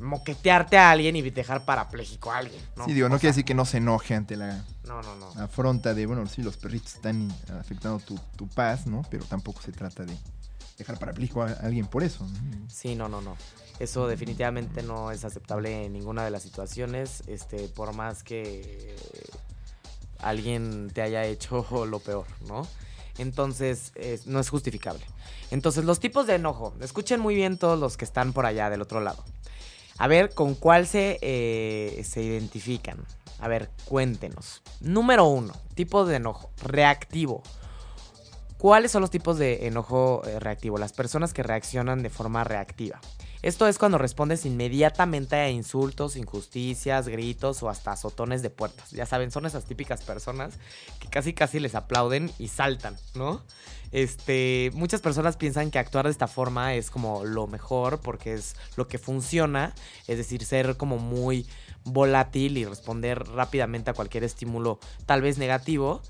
moquetearte 0.00 0.78
a 0.78 0.90
alguien 0.90 1.14
y 1.16 1.22
dejar 1.30 1.64
parapléjico 1.64 2.32
a 2.32 2.38
alguien, 2.38 2.60
¿no? 2.76 2.86
Sí, 2.86 2.92
digo, 2.94 3.06
O 3.06 3.08
no 3.10 3.16
sea, 3.16 3.20
quiere 3.20 3.32
decir 3.32 3.44
que 3.44 3.54
no 3.54 3.64
se 3.64 3.76
enoje 3.78 4.14
ante 4.14 4.36
la 4.36 4.64
No, 4.84 5.00
no, 5.02 5.14
no. 5.16 5.28
afronta 5.42 5.94
de, 5.94 6.06
bueno, 6.06 6.26
sí, 6.26 6.42
los 6.42 6.56
perritos 6.56 6.94
están 6.94 7.28
afectando 7.60 7.98
tu, 8.00 8.18
tu 8.36 8.48
paz, 8.48 8.86
¿no? 8.86 9.02
Pero 9.10 9.24
tampoco 9.26 9.60
se 9.62 9.70
trata 9.72 10.04
de 10.04 10.16
dejar 10.82 10.98
parapléjico 10.98 11.42
a 11.42 11.52
alguien 11.62 11.86
por 11.86 12.02
eso. 12.02 12.26
Sí, 12.68 12.94
no, 12.94 13.08
no, 13.08 13.20
no. 13.20 13.36
Eso 13.80 14.06
definitivamente 14.06 14.82
no 14.82 15.10
es 15.10 15.24
aceptable 15.24 15.86
en 15.86 15.92
ninguna 15.92 16.24
de 16.24 16.30
las 16.30 16.42
situaciones, 16.42 17.22
este, 17.26 17.68
por 17.68 17.94
más 17.94 18.22
que 18.22 18.94
alguien 20.18 20.90
te 20.92 21.02
haya 21.02 21.24
hecho 21.24 21.66
lo 21.86 21.98
peor, 21.98 22.26
¿no? 22.46 22.66
Entonces, 23.18 23.92
es- 23.94 24.26
no 24.26 24.40
es 24.40 24.48
justificable. 24.48 25.04
Entonces, 25.50 25.84
los 25.84 26.00
tipos 26.00 26.26
de 26.26 26.36
enojo, 26.36 26.74
escuchen 26.80 27.20
muy 27.20 27.34
bien 27.34 27.58
todos 27.58 27.78
los 27.78 27.96
que 27.96 28.04
están 28.04 28.32
por 28.32 28.46
allá 28.46 28.70
del 28.70 28.80
otro 28.80 29.00
lado. 29.00 29.22
A 29.98 30.06
ver, 30.08 30.32
¿con 30.32 30.54
cuál 30.54 30.86
se, 30.86 31.18
eh, 31.20 32.02
se 32.08 32.22
identifican? 32.22 33.04
A 33.38 33.48
ver, 33.48 33.70
cuéntenos. 33.84 34.62
Número 34.80 35.24
uno, 35.26 35.52
tipo 35.74 36.06
de 36.06 36.16
enojo, 36.16 36.50
reactivo. 36.62 37.42
¿Cuáles 38.62 38.92
son 38.92 39.00
los 39.00 39.10
tipos 39.10 39.38
de 39.38 39.66
enojo 39.66 40.22
eh, 40.24 40.38
reactivo? 40.38 40.78
Las 40.78 40.92
personas 40.92 41.34
que 41.34 41.42
reaccionan 41.42 42.00
de 42.04 42.10
forma 42.10 42.44
reactiva. 42.44 43.00
Esto 43.42 43.66
es 43.66 43.76
cuando 43.76 43.98
respondes 43.98 44.46
inmediatamente 44.46 45.34
a 45.34 45.50
insultos, 45.50 46.14
injusticias, 46.14 47.08
gritos 47.08 47.60
o 47.64 47.68
hasta 47.68 47.90
azotones 47.90 48.40
de 48.40 48.50
puertas. 48.50 48.92
Ya 48.92 49.04
saben, 49.04 49.32
son 49.32 49.46
esas 49.46 49.64
típicas 49.64 50.02
personas 50.02 50.60
que 51.00 51.08
casi 51.08 51.32
casi 51.32 51.58
les 51.58 51.74
aplauden 51.74 52.30
y 52.38 52.46
saltan, 52.46 52.96
¿no? 53.16 53.42
Este, 53.90 54.70
muchas 54.74 55.00
personas 55.00 55.36
piensan 55.36 55.72
que 55.72 55.80
actuar 55.80 56.04
de 56.04 56.12
esta 56.12 56.28
forma 56.28 56.74
es 56.74 56.92
como 56.92 57.24
lo 57.24 57.48
mejor 57.48 57.98
porque 57.98 58.32
es 58.34 58.54
lo 58.76 58.86
que 58.86 58.98
funciona, 58.98 59.74
es 60.06 60.18
decir, 60.18 60.44
ser 60.44 60.76
como 60.76 60.98
muy 60.98 61.48
volátil 61.82 62.56
y 62.58 62.64
responder 62.64 63.26
rápidamente 63.26 63.90
a 63.90 63.94
cualquier 63.94 64.22
estímulo 64.22 64.78
tal 65.04 65.20
vez 65.20 65.36
negativo. 65.36 66.00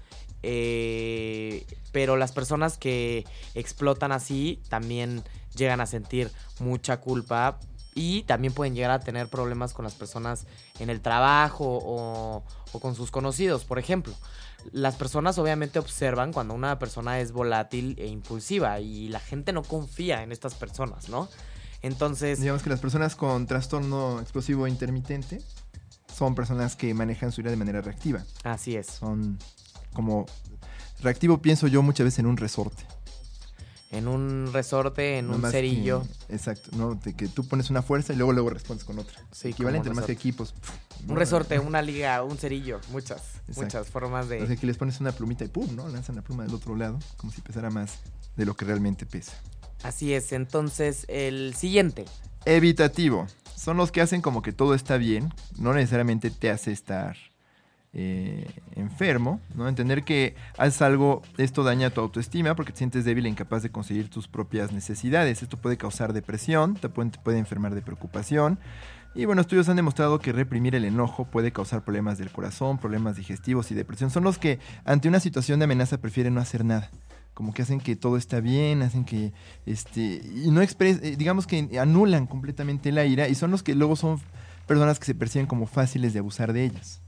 Eh, 0.43 1.64
pero 1.93 2.16
las 2.16 2.32
personas 2.32 2.78
que 2.78 3.24
explotan 3.55 4.12
así 4.12 4.61
también 4.68 5.22
llegan 5.55 5.80
a 5.80 5.86
sentir 5.86 6.30
mucha 6.59 6.99
culpa 7.01 7.59
y 7.95 8.22
también 8.22 8.55
pueden 8.55 8.74
llegar 8.74 8.90
a 8.90 9.01
tener 9.01 9.28
problemas 9.28 9.74
con 9.74 9.84
las 9.84 9.95
personas 9.95 10.47
en 10.78 10.88
el 10.88 11.01
trabajo 11.03 11.64
o, 11.66 12.43
o 12.72 12.80
con 12.80 12.95
sus 12.95 13.11
conocidos, 13.11 13.64
por 13.64 13.78
ejemplo. 13.78 14.14
Las 14.70 14.95
personas 14.97 15.38
obviamente 15.38 15.78
observan 15.78 16.32
cuando 16.32 16.55
una 16.55 16.78
persona 16.78 17.20
es 17.20 17.32
volátil 17.32 17.97
e 17.99 18.07
impulsiva 18.07 18.80
y 18.80 19.09
la 19.09 19.20
gente 19.20 19.53
no 19.53 19.62
confía 19.62 20.22
en 20.22 20.32
estas 20.32 20.55
personas, 20.55 21.09
¿no? 21.09 21.28
Entonces, 21.82 22.40
Digamos 22.40 22.62
que 22.62 22.70
las 22.70 22.78
personas 22.80 23.16
con 23.16 23.47
trastorno 23.47 24.20
explosivo 24.20 24.66
intermitente 24.68 25.43
son 26.14 26.34
personas 26.34 26.76
que 26.76 26.95
manejan 26.95 27.32
su 27.32 27.40
ira 27.40 27.51
de 27.51 27.57
manera 27.57 27.80
reactiva. 27.82 28.24
así 28.45 28.76
es. 28.76 28.86
Son 28.86 29.38
como... 29.93 30.26
Reactivo 31.01 31.43
pienso 31.43 31.66
yo 31.66 31.82
muchas 31.82 32.05
veces 32.05 32.20
en 32.20 32.26
un 32.26 32.36
resorte. 32.36 32.84
En 33.90 34.09
un 34.09 34.51
resorte, 34.53 35.18
en 35.18 35.28
No 35.28 35.34
un 35.36 35.51
cerillo. 35.51 36.03
que- 36.28 36.34
exacto, 36.34 36.70
¿no? 36.76 36.95
De 36.95 37.14
que 37.14 37.28
tú 37.28 37.47
pones 37.47 37.68
una 37.68 37.82
fuerza 37.82 38.12
y 38.12 38.16
luego 38.16 38.32
luego 38.32 38.49
respondes 38.51 38.84
con 38.84 38.99
otra. 38.99 39.20
Sí, 39.32 39.49
Equivalente, 39.49 39.90
más 39.90 40.07
que 40.07 40.12
equipos. 40.12 40.55
Un 41.07 41.16
resorte, 41.16 41.59
una 41.59 41.82
liga, 41.82 42.22
un 42.22 42.38
cerillo, 42.38 42.80
muchas, 42.90 43.20
Exacto. 43.49 43.62
muchas 43.62 43.88
formas 43.88 44.28
de... 44.28 44.43
O 44.43 44.47
sea, 44.47 44.57
que 44.57 44.66
les 44.66 44.78
pones 44.78 45.01
una 45.01 45.12
plumita 45.12 45.45
y 45.45 45.49
pum, 45.49 45.74
¿no? 45.76 45.88
Lanzan 45.88 46.16
la 46.16 46.22
pluma 46.22 46.45
del 46.45 46.55
otro 46.55 46.74
lado, 46.76 46.99
como 47.18 47.32
si 47.32 47.40
pesara 47.43 47.68
más 47.68 47.99
de 48.36 48.47
lo 48.47 48.55
que 48.55 48.64
realmente 48.64 49.05
pesa. 49.05 49.32
Así 49.82 50.14
es, 50.14 50.32
entonces 50.32 51.05
el 51.09 51.55
siguiente. 51.55 52.05
Evitativo. 52.47 53.26
son 53.57 53.76
los 53.76 53.93
que 53.93 54.01
hacen 54.01 54.22
como 54.22 54.40
que 54.43 54.53
todo 54.53 54.74
está 54.74 54.97
bien, 54.97 55.34
no 55.59 55.74
necesariamente 55.74 56.30
te 56.30 56.51
hace 56.51 56.72
estar 56.72 57.16
eh, 57.95 58.47
enfermo, 58.74 59.40
¿no? 59.55 59.68
Entender 59.68 60.03
que 60.03 60.34
haces 60.57 60.80
algo, 60.80 61.22
esto 61.36 61.62
daña 61.62 61.90
tu 61.90 62.01
autoestima 62.01 62.55
porque 62.55 62.72
te 62.72 62.78
sientes 62.78 63.05
débil 63.05 63.26
e 63.26 63.28
incapaz 63.28 63.62
de 63.62 63.70
conseguir 63.70 64.09
tus 64.09 64.28
propias 64.28 64.72
necesidades. 64.72 65.43
Esto 65.43 65.59
puede 65.59 65.76
causar 65.76 66.12
depresión, 66.12 66.74
te 66.74 66.88
puede, 66.88 67.11
te 67.11 67.18
puede 67.18 67.38
enfermar 67.38 67.74
de 67.74 67.82
preocupación. 67.82 68.59
Y 69.14 69.26
bueno, 69.26 69.43
estudios 69.43 69.68
han 69.68 69.76
demostrado 69.76 70.20
que 70.20 70.32
reprimir 70.32 70.74
el 70.74 70.86
enojo 70.86 71.26
puede 71.26 71.53
causar 71.53 71.84
problemas 71.84 72.16
del 72.16 72.30
corazón, 72.30 72.78
problemas 72.78 73.16
digestivos 73.16 73.70
y 73.70 73.74
depresión. 73.74 74.11
Son 74.11 74.24
los 74.24 74.38
que 74.38 74.59
ante 74.86 75.09
una 75.09 75.20
situación 75.20 75.59
de 75.59 75.64
amenaza 75.64 75.99
prefieren 75.99 76.34
no 76.34 76.40
hacer 76.40 76.64
nada 76.64 76.90
como 77.34 77.55
que 77.55 77.62
hacen 77.62 77.80
que 77.80 77.97
todo 77.97 78.18
está 78.18 78.40
bien, 78.40 78.82
hacen 78.82 79.05
que, 79.05 79.32
este, 79.64 80.20
y 80.34 80.51
no 80.51 80.61
expres 80.61 81.01
eh, 81.03 81.16
digamos 81.16 81.47
que 81.47 81.78
anulan 81.80 82.26
completamente 82.26 82.93
la 82.93 83.07
ira 83.07 83.26
y 83.26 83.34
son 83.34 83.51
los 83.51 83.62
que 83.62 83.74
luego 83.74 83.97
son 83.97 84.20
personas 84.66 84.99
que 84.99 85.07
se 85.07 85.14
perciben 85.14 85.47
como 85.47 85.66
fáciles 85.66 86.12
de 86.12 86.18
abusar 86.18 86.53
de 86.53 86.64
ellas. 86.64 87.02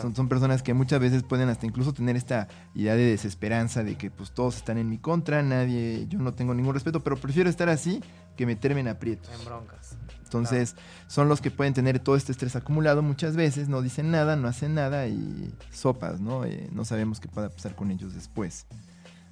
Son, 0.00 0.16
son, 0.16 0.28
personas 0.28 0.62
que 0.62 0.72
muchas 0.72 0.98
veces 0.98 1.22
pueden 1.22 1.50
hasta 1.50 1.66
incluso 1.66 1.92
tener 1.92 2.16
esta 2.16 2.48
idea 2.74 2.96
de 2.96 3.04
desesperanza, 3.04 3.84
de 3.84 3.96
que 3.96 4.10
pues 4.10 4.30
todos 4.30 4.56
están 4.56 4.78
en 4.78 4.88
mi 4.88 4.96
contra, 4.96 5.42
nadie, 5.42 6.06
yo 6.08 6.18
no 6.18 6.32
tengo 6.32 6.54
ningún 6.54 6.72
respeto, 6.72 7.00
pero 7.00 7.16
prefiero 7.16 7.50
estar 7.50 7.68
así 7.68 8.02
que 8.36 8.46
meterme 8.46 8.80
en 8.80 8.88
aprietos. 8.88 9.30
En 9.38 9.44
broncas. 9.44 9.96
Entonces, 10.24 10.74
son 11.06 11.28
los 11.28 11.40
que 11.40 11.50
pueden 11.50 11.74
tener 11.74 12.00
todo 12.00 12.16
este 12.16 12.32
estrés 12.32 12.56
acumulado 12.56 13.02
muchas 13.02 13.36
veces, 13.36 13.68
no 13.68 13.82
dicen 13.82 14.10
nada, 14.10 14.36
no 14.36 14.48
hacen 14.48 14.74
nada 14.74 15.06
y 15.06 15.54
sopas, 15.70 16.20
¿no? 16.20 16.44
Eh, 16.44 16.68
no 16.72 16.84
sabemos 16.84 17.20
qué 17.20 17.28
pueda 17.28 17.50
pasar 17.50 17.76
con 17.76 17.90
ellos 17.90 18.14
después. 18.14 18.66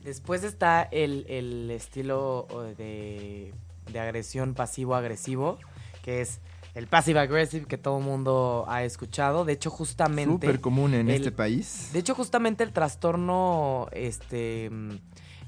Después 0.04 0.44
está 0.44 0.82
el, 0.82 1.70
estilo 1.70 2.46
de, 2.76 3.52
de 3.90 4.00
agresión 4.00 4.54
pasivo-agresivo, 4.54 5.58
que 6.02 6.20
es 6.20 6.40
el 6.74 6.86
passive 6.86 7.20
aggressive 7.20 7.66
que 7.66 7.76
todo 7.76 7.98
el 7.98 8.04
mundo 8.04 8.64
ha 8.68 8.82
escuchado. 8.84 9.44
De 9.44 9.52
hecho, 9.52 9.70
justamente. 9.70 10.46
Súper 10.46 10.60
común 10.60 10.94
en 10.94 11.10
este 11.10 11.30
país. 11.32 11.90
De 11.92 11.98
hecho, 11.98 12.14
justamente 12.14 12.64
el 12.64 12.72
trastorno 12.72 13.88
este, 13.92 14.70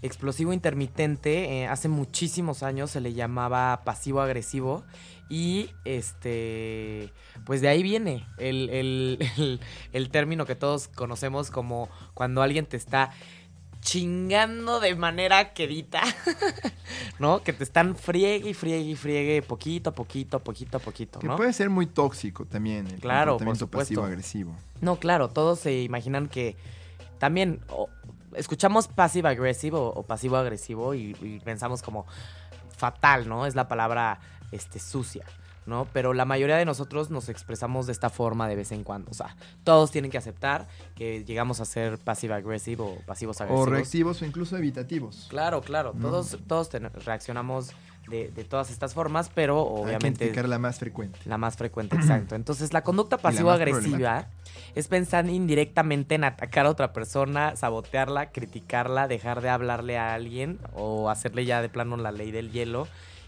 explosivo 0.03 0.53
intermitente 0.53 1.63
eh, 1.63 1.67
hace 1.67 1.89
muchísimos 1.89 2.63
años 2.63 2.91
se 2.91 3.01
le 3.01 3.15
llamaba 3.15 3.83
pasivo 3.85 4.21
agresivo. 4.21 4.85
Y 5.31 5.71
este. 5.87 7.11
Pues 7.47 7.63
de 7.63 7.69
ahí 7.69 7.83
viene 7.83 8.27
el, 8.37 8.69
el, 8.69 9.61
el 9.93 10.11
término 10.11 10.45
que 10.45 10.55
todos 10.55 10.89
conocemos 10.89 11.51
como 11.51 11.89
cuando 12.13 12.43
alguien 12.43 12.67
te 12.67 12.77
está 12.77 13.11
chingando 13.85 14.81
de 14.81 14.97
manera 14.97 15.53
quedita, 15.53 16.03
¿no? 17.19 17.43
Que 17.43 17.53
te 17.53 17.63
están 17.63 17.95
friegue 17.95 18.51
y 18.51 18.55
friegue 18.55 18.91
y 18.91 18.97
friegue 18.97 19.43
poquito 19.43 19.91
a 19.91 19.95
poquito, 19.95 20.41
poquito 20.41 20.79
a 20.79 20.81
poquito, 20.81 21.21
¿no? 21.23 21.35
Que 21.35 21.37
puede 21.37 21.53
ser 21.53 21.69
muy 21.71 21.87
tóxico 21.87 22.47
también 22.47 22.87
el 22.87 23.01
claro, 23.01 23.33
comportamiento 23.33 23.69
pasivo-agresivo. 23.69 24.57
No, 24.81 24.97
claro, 24.97 25.29
todos 25.29 25.61
se 25.61 25.83
imaginan 25.83 26.29
que 26.29 26.57
también 27.19 27.61
escuchamos 28.35 28.89
pasivo-agresivo 28.89 29.93
o 29.95 30.03
pasivo-agresivo 30.03 30.95
y, 30.95 31.15
y 31.21 31.41
pensamos 31.45 31.83
como 31.83 32.07
fatal, 32.77 33.29
¿no? 33.29 33.47
Es 33.47 33.55
la 33.55 33.69
palabra 33.69 34.19
este, 34.51 34.79
sucia. 34.79 35.27
¿No? 35.67 35.89
Pero 35.93 36.15
la 36.15 36.25
mayoría 36.25 36.57
de 36.57 36.65
nosotros 36.65 37.11
nos 37.11 37.29
expresamos 37.29 37.87
de 37.87 37.93
esta 37.93 38.11
forma 38.11 38.49
de 38.49 38.57
vez 38.57 38.73
en 38.73 38.85
cuando. 38.85 39.11
O 39.11 39.15
sea, 39.15 39.37
todos 39.65 39.91
tienen 39.91 40.11
que 40.11 40.19
aceptar 40.19 40.67
que 40.95 41.25
llegamos 41.25 41.61
a 41.61 41.65
ser 41.65 41.99
passive 41.99 42.35
aggressive 42.35 42.83
o 42.83 42.99
pasivos 43.07 43.41
agresivos. 43.41 43.69
O 43.69 43.71
reactivos 43.71 44.23
o 44.23 44.25
incluso 44.25 44.57
evitativos. 44.57 45.27
Claro, 45.29 45.61
claro. 45.61 45.95
Todos, 46.01 46.39
todos 46.47 46.71
reaccionamos 47.05 47.73
de, 48.09 48.29
todas 48.49 48.71
estas 48.71 48.95
formas, 48.95 49.31
pero 49.35 49.61
obviamente... 49.61 50.25
Hay 50.25 50.33
que 50.33 50.43
la 50.43 50.59
más 50.59 50.79
frecuente. 50.79 51.19
La 51.25 51.39
más 51.39 51.57
frecuente, 51.57 51.97
exacto. 51.97 52.35
Entonces, 52.35 52.73
la 52.73 52.83
conducta 52.83 53.19
pasivo-agresiva 53.19 54.29
es 54.75 54.89
pensar 54.89 55.29
indirectamente 55.29 56.17
en 56.17 56.25
atacar 56.25 56.67
a 56.67 56.71
otra 56.71 56.93
persona, 56.93 57.57
sabotearla, 57.57 58.31
criticarla, 58.31 59.09
dejar 59.09 59.41
de 59.41 59.49
hablarle 59.49 59.99
a 59.99 60.15
alguien 60.15 60.59
o 60.75 61.11
hacerle 61.11 61.45
ya 61.45 61.63
de 61.63 61.69
plano 61.69 61.97
la 61.97 62.13
ley 62.13 62.31
del 62.31 62.53
hielo 62.53 62.87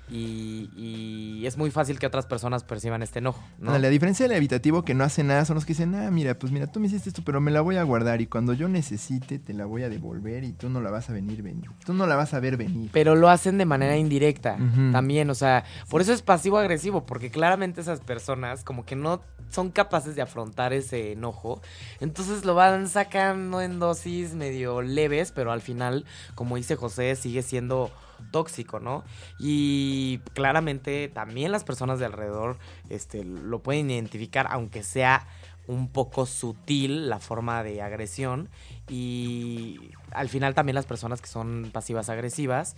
y, 0.08 1.44
es 1.46 1.56
muy 1.56 1.70
fácil 1.70 1.98
que 1.98 2.06
otras 2.06 2.26
personas 2.26 2.64
perciban 2.64 3.02
este 3.02 3.20
enojo. 3.20 3.42
¿no? 3.58 3.78
la 3.78 3.88
diferencia 3.88 4.26
del 4.26 4.36
evitativo 4.36 4.84
que 4.84 4.94
no 4.94 5.04
hace 5.04 5.22
nada 5.22 5.44
son 5.44 5.54
los 5.54 5.64
que 5.64 5.74
dicen, 5.74 5.94
ah, 5.94 6.10
mira, 6.10 6.36
pues 6.38 6.52
mira, 6.52 6.66
tú 6.66 6.80
me 6.80 6.86
hiciste 6.86 7.08
esto, 7.08 7.22
pero 7.24 7.40
me 7.40 7.50
la 7.50 7.60
voy 7.60 7.76
a 7.76 7.82
guardar 7.84 8.20
y 8.20 8.26
cuando 8.26 8.52
yo 8.52 8.68
necesite 8.68 9.38
te 9.38 9.54
la 9.54 9.64
voy 9.64 9.84
a 9.84 9.88
devolver 9.88 10.44
y 10.44 10.52
tú 10.52 10.68
no 10.68 10.80
la 10.80 10.90
vas 10.90 11.08
a 11.08 11.12
venir 11.12 11.42
venir. 11.42 11.70
Tú 11.84 11.94
no 11.94 12.06
la 12.06 12.16
vas 12.16 12.34
a 12.34 12.40
ver 12.40 12.56
venir. 12.56 12.90
Pero 12.92 13.14
lo 13.14 13.28
hacen 13.28 13.58
de 13.58 13.64
manera 13.64 13.96
indirecta 13.96 14.56
también, 14.92 15.30
o 15.30 15.34
sea, 15.34 15.64
por 15.88 16.00
eso 16.00 16.12
es 16.12 16.22
pasivo-agresivo, 16.22 17.06
porque 17.06 17.30
claramente 17.30 17.80
esas 17.80 18.00
personas 18.00 18.64
como 18.64 18.84
que 18.84 18.96
no 18.96 19.20
son 19.50 19.70
capaces 19.70 20.16
de 20.16 20.22
afrontar 20.22 20.72
ese 20.72 21.12
enojo, 21.12 21.60
entonces 22.00 22.44
lo 22.44 22.54
van 22.54 22.88
sacando 22.88 23.60
en 23.60 23.78
dosis 23.78 24.34
medio 24.34 24.82
leves, 24.82 25.32
pero 25.32 25.52
al 25.52 25.60
final, 25.60 26.04
como 26.34 26.56
dice 26.56 26.76
José, 26.76 27.14
sigue 27.14 27.42
siendo 27.42 27.90
tóxico, 28.30 28.80
¿no? 28.80 29.04
Y 29.38 30.18
claramente 30.34 31.08
también 31.08 31.52
las 31.52 31.64
personas 31.64 31.98
de 31.98 32.06
alrededor 32.06 32.58
este, 32.88 33.24
lo 33.24 33.62
pueden 33.62 33.90
identificar, 33.90 34.46
aunque 34.50 34.82
sea 34.82 35.26
un 35.66 35.88
poco 35.88 36.26
sutil 36.26 37.08
la 37.08 37.18
forma 37.18 37.62
de 37.62 37.82
agresión. 37.82 38.48
Y 38.88 39.90
al 40.12 40.28
final 40.28 40.54
también 40.54 40.74
las 40.74 40.86
personas 40.86 41.20
que 41.20 41.28
son 41.28 41.70
pasivas 41.72 42.08
agresivas 42.08 42.76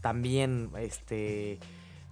también 0.00 0.70
este 0.78 1.58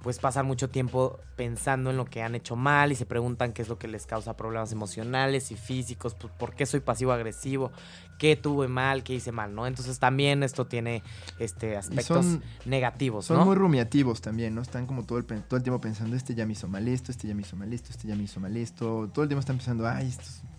pues 0.09 0.21
pasan 0.21 0.47
mucho 0.47 0.71
tiempo 0.71 1.21
pensando 1.37 1.91
en 1.91 1.99
lo 1.99 2.07
que 2.07 2.23
han 2.23 2.35
hecho 2.35 2.57
mal 2.57 2.93
y 2.93 2.95
se 2.95 3.05
preguntan 3.05 3.53
qué 3.53 3.61
es 3.61 3.69
lo 3.69 3.79
que 3.79 3.89
les 3.89 4.07
causa 4.07 4.39
problemas 4.39 4.73
emocionales 4.73 5.51
y 5.51 5.55
físicos, 5.55 6.15
pues, 6.15 6.33
por 6.33 6.55
qué 6.55 6.65
soy 6.65 6.81
pasivo 6.81 7.13
agresivo, 7.13 7.73
qué 8.19 8.35
tuve 8.35 8.69
mal, 8.69 9.03
qué 9.03 9.15
hice 9.15 9.33
mal, 9.33 9.55
¿no? 9.55 9.67
Entonces 9.67 9.99
también 9.99 10.43
esto 10.43 10.67
tiene 10.67 11.03
este 11.39 11.77
aspectos 11.77 12.39
negativos, 12.65 13.27
son 13.27 13.45
muy 13.45 13.55
rumiativos 13.55 14.23
también, 14.23 14.55
¿no? 14.55 14.63
Están 14.63 14.87
como 14.87 15.05
todo 15.05 15.19
el, 15.19 15.27
todo 15.27 15.59
el 15.59 15.63
tiempo 15.63 15.79
pensando, 15.79 16.17
este 16.17 16.35
ya 16.35 16.47
me 16.47 16.53
hizo 16.53 16.69
mal 16.69 16.89
esto, 16.89 17.13
este 17.13 17.29
ya 17.29 17.35
me 17.35 17.43
hizo 17.43 17.57
mal 17.57 17.71
esto, 17.71 17.91
este 17.91 18.09
ya 18.09 18.17
me 18.17 18.23
hizo 18.23 18.41
mal 18.41 18.57
esto, 18.57 19.11
todo 19.13 19.25
el 19.25 19.29
tiempo 19.29 19.41
están 19.41 19.57
pensando, 19.57 19.87
ay, 19.87 20.11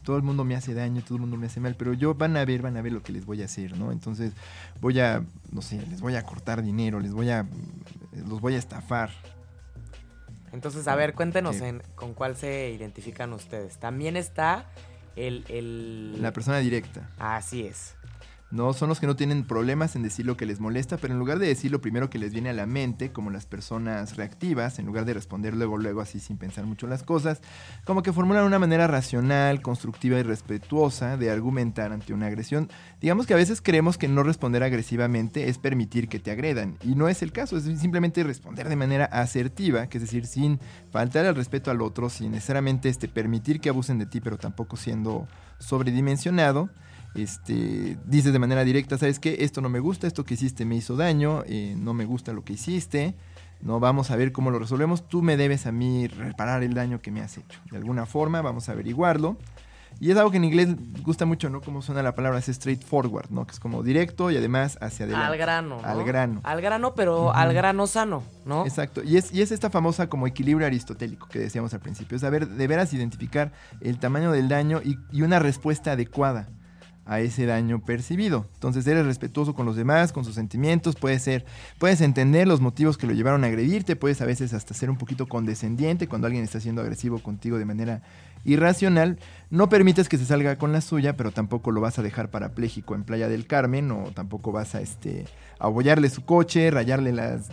todo 0.03 0.15
el 0.17 0.23
mundo 0.23 0.43
me 0.43 0.55
hace 0.55 0.73
daño, 0.73 1.01
todo 1.03 1.15
el 1.15 1.21
mundo 1.21 1.37
me 1.37 1.47
hace 1.47 1.59
mal, 1.59 1.75
pero 1.75 1.93
yo 1.93 2.15
van 2.15 2.37
a 2.37 2.45
ver, 2.45 2.61
van 2.61 2.77
a 2.77 2.81
ver 2.81 2.93
lo 2.93 3.03
que 3.03 3.11
les 3.11 3.25
voy 3.25 3.41
a 3.41 3.45
hacer, 3.45 3.77
¿no? 3.77 3.91
Entonces 3.91 4.33
voy 4.79 4.99
a, 4.99 5.23
no 5.51 5.61
sé, 5.61 5.85
les 5.87 6.01
voy 6.01 6.15
a 6.15 6.23
cortar 6.23 6.61
dinero, 6.61 6.99
les 6.99 7.13
voy 7.13 7.29
a, 7.29 7.45
los 8.27 8.41
voy 8.41 8.55
a 8.55 8.57
estafar, 8.57 9.11
entonces, 10.51 10.87
a 10.87 10.95
ver, 10.95 11.13
cuéntenos 11.13 11.57
con 11.95 12.13
cuál 12.13 12.35
se 12.35 12.69
identifican 12.71 13.33
ustedes. 13.33 13.77
También 13.77 14.15
está 14.17 14.65
el, 15.15 15.45
el... 15.49 16.21
La 16.21 16.33
persona 16.33 16.59
directa. 16.59 17.09
Así 17.17 17.65
es. 17.65 17.95
¿No? 18.51 18.73
Son 18.73 18.89
los 18.89 18.99
que 18.99 19.07
no 19.07 19.15
tienen 19.15 19.43
problemas 19.43 19.95
en 19.95 20.03
decir 20.03 20.25
lo 20.25 20.35
que 20.35 20.45
les 20.45 20.59
molesta, 20.59 20.97
pero 20.97 21.13
en 21.13 21.19
lugar 21.19 21.39
de 21.39 21.47
decir 21.47 21.71
lo 21.71 21.81
primero 21.81 22.09
que 22.09 22.17
les 22.17 22.33
viene 22.33 22.49
a 22.49 22.53
la 22.53 22.65
mente, 22.65 23.11
como 23.11 23.29
las 23.29 23.45
personas 23.45 24.17
reactivas, 24.17 24.79
en 24.79 24.85
lugar 24.85 25.05
de 25.05 25.13
responder 25.13 25.55
luego, 25.55 25.77
luego 25.77 26.01
así 26.01 26.19
sin 26.19 26.37
pensar 26.37 26.65
mucho 26.65 26.87
las 26.87 27.03
cosas, 27.03 27.41
como 27.85 28.01
que 28.01 28.13
formulan 28.13 28.45
una 28.45 28.59
manera 28.59 28.87
racional, 28.87 29.61
constructiva 29.61 30.19
y 30.19 30.23
respetuosa 30.23 31.17
de 31.17 31.29
argumentar 31.29 31.91
ante 31.91 32.13
una 32.13 32.27
agresión. 32.27 32.69
Digamos 33.01 33.27
que 33.27 33.33
a 33.33 33.37
veces 33.37 33.61
creemos 33.61 33.97
que 33.97 34.07
no 34.07 34.23
responder 34.23 34.63
agresivamente 34.63 35.49
es 35.49 35.57
permitir 35.57 36.09
que 36.09 36.19
te 36.19 36.31
agredan, 36.31 36.77
y 36.83 36.95
no 36.95 37.07
es 37.07 37.21
el 37.21 37.31
caso, 37.31 37.57
es 37.57 37.63
simplemente 37.79 38.23
responder 38.23 38.67
de 38.67 38.75
manera 38.75 39.05
asertiva, 39.05 39.87
que 39.87 39.97
es 39.97 40.03
decir, 40.03 40.25
sin 40.25 40.59
faltar 40.91 41.25
al 41.25 41.35
respeto 41.35 41.69
al 41.71 41.81
otro, 41.81 42.09
sin 42.09 42.31
necesariamente 42.31 42.89
este, 42.89 43.07
permitir 43.07 43.59
que 43.61 43.69
abusen 43.69 43.99
de 43.99 44.05
ti, 44.05 44.21
pero 44.21 44.37
tampoco 44.37 44.75
siendo 44.75 45.27
sobredimensionado 45.59 46.69
este, 47.15 47.97
dices 48.05 48.33
de 48.33 48.39
manera 48.39 48.63
directa, 48.63 48.97
¿sabes 48.97 49.19
qué? 49.19 49.37
Esto 49.39 49.61
no 49.61 49.69
me 49.69 49.79
gusta, 49.79 50.07
esto 50.07 50.23
que 50.23 50.35
hiciste 50.35 50.65
me 50.65 50.75
hizo 50.75 50.95
daño, 50.95 51.43
eh, 51.47 51.75
no 51.77 51.93
me 51.93 52.05
gusta 52.05 52.33
lo 52.33 52.43
que 52.43 52.53
hiciste, 52.53 53.15
no 53.61 53.79
vamos 53.79 54.11
a 54.11 54.15
ver 54.15 54.31
cómo 54.31 54.51
lo 54.51 54.59
resolvemos, 54.59 55.07
tú 55.07 55.21
me 55.21 55.35
debes 55.35 55.65
a 55.65 55.71
mí 55.71 56.07
reparar 56.07 56.63
el 56.63 56.73
daño 56.73 57.01
que 57.01 57.11
me 57.11 57.21
has 57.21 57.37
hecho. 57.37 57.59
De 57.71 57.77
alguna 57.77 58.05
forma 58.05 58.41
vamos 58.41 58.69
a 58.69 58.73
averiguarlo. 58.73 59.37
Y 59.99 60.11
es 60.11 60.17
algo 60.17 60.29
que 60.31 60.37
en 60.37 60.45
inglés 60.45 60.69
gusta 61.01 61.25
mucho, 61.25 61.49
¿no? 61.49 61.61
Como 61.61 61.81
suena 61.81 62.03
la 62.03 62.13
palabra, 62.13 62.39
es 62.39 62.45
straightforward, 62.45 63.31
¿no? 63.31 63.45
Que 63.45 63.53
es 63.53 63.59
como 63.59 63.81
directo 63.83 64.29
y 64.31 64.37
además 64.37 64.77
hacia 64.81 65.05
adelante. 65.05 65.27
Al 65.27 65.37
grano, 65.37 65.81
Al 65.83 66.03
grano. 66.05 66.41
Al 66.43 66.61
grano, 66.61 66.93
pero 66.93 67.33
al 67.33 67.53
grano 67.53 67.87
sano, 67.87 68.23
¿no? 68.45 68.65
Exacto. 68.65 69.01
Y 69.03 69.17
es, 69.17 69.33
y 69.33 69.41
es 69.41 69.51
esta 69.51 69.69
famosa 69.69 70.07
como 70.07 70.27
equilibrio 70.27 70.67
aristotélico 70.67 71.27
que 71.27 71.39
decíamos 71.39 71.73
al 71.73 71.79
principio. 71.81 72.15
Es 72.15 72.21
saber 72.21 72.47
de 72.47 72.67
veras 72.67 72.93
identificar 72.93 73.51
el 73.81 73.97
tamaño 73.97 74.31
del 74.31 74.47
daño 74.47 74.79
y, 74.85 74.99
y 75.11 75.23
una 75.23 75.39
respuesta 75.39 75.93
adecuada 75.93 76.47
a 77.09 77.21
ese 77.21 77.47
daño 77.47 77.79
percibido. 77.79 78.45
Entonces 78.53 78.85
eres 78.85 79.03
respetuoso 79.03 79.55
con 79.55 79.65
los 79.65 79.75
demás, 79.75 80.13
con 80.13 80.23
sus 80.23 80.35
sentimientos, 80.35 80.95
puedes 80.95 81.23
ser, 81.23 81.43
puedes 81.79 82.01
entender 82.01 82.47
los 82.47 82.61
motivos 82.61 82.99
que 82.99 83.07
lo 83.07 83.13
llevaron 83.13 83.43
a 83.43 83.47
agredirte, 83.47 83.95
puedes 83.95 84.21
a 84.21 84.25
veces 84.25 84.53
hasta 84.53 84.75
ser 84.75 84.91
un 84.91 84.97
poquito 84.97 85.27
condescendiente 85.27 86.07
cuando 86.07 86.27
alguien 86.27 86.43
está 86.43 86.59
siendo 86.59 86.83
agresivo 86.83 87.17
contigo 87.17 87.57
de 87.57 87.65
manera 87.65 88.03
irracional. 88.45 89.17
No 89.49 89.69
permites 89.69 90.07
que 90.07 90.19
se 90.19 90.25
salga 90.25 90.57
con 90.59 90.71
la 90.71 90.81
suya, 90.81 91.17
pero 91.17 91.31
tampoco 91.31 91.71
lo 91.71 91.81
vas 91.81 91.97
a 91.97 92.03
dejar 92.03 92.29
parapléjico 92.29 92.93
en 92.93 93.03
Playa 93.03 93.27
del 93.27 93.47
Carmen 93.47 93.89
o 93.89 94.11
tampoco 94.11 94.51
vas 94.51 94.75
a 94.75 94.81
este 94.81 95.25
abollarle 95.57 96.11
su 96.11 96.25
coche, 96.25 96.69
rayarle 96.69 97.11
las, 97.11 97.49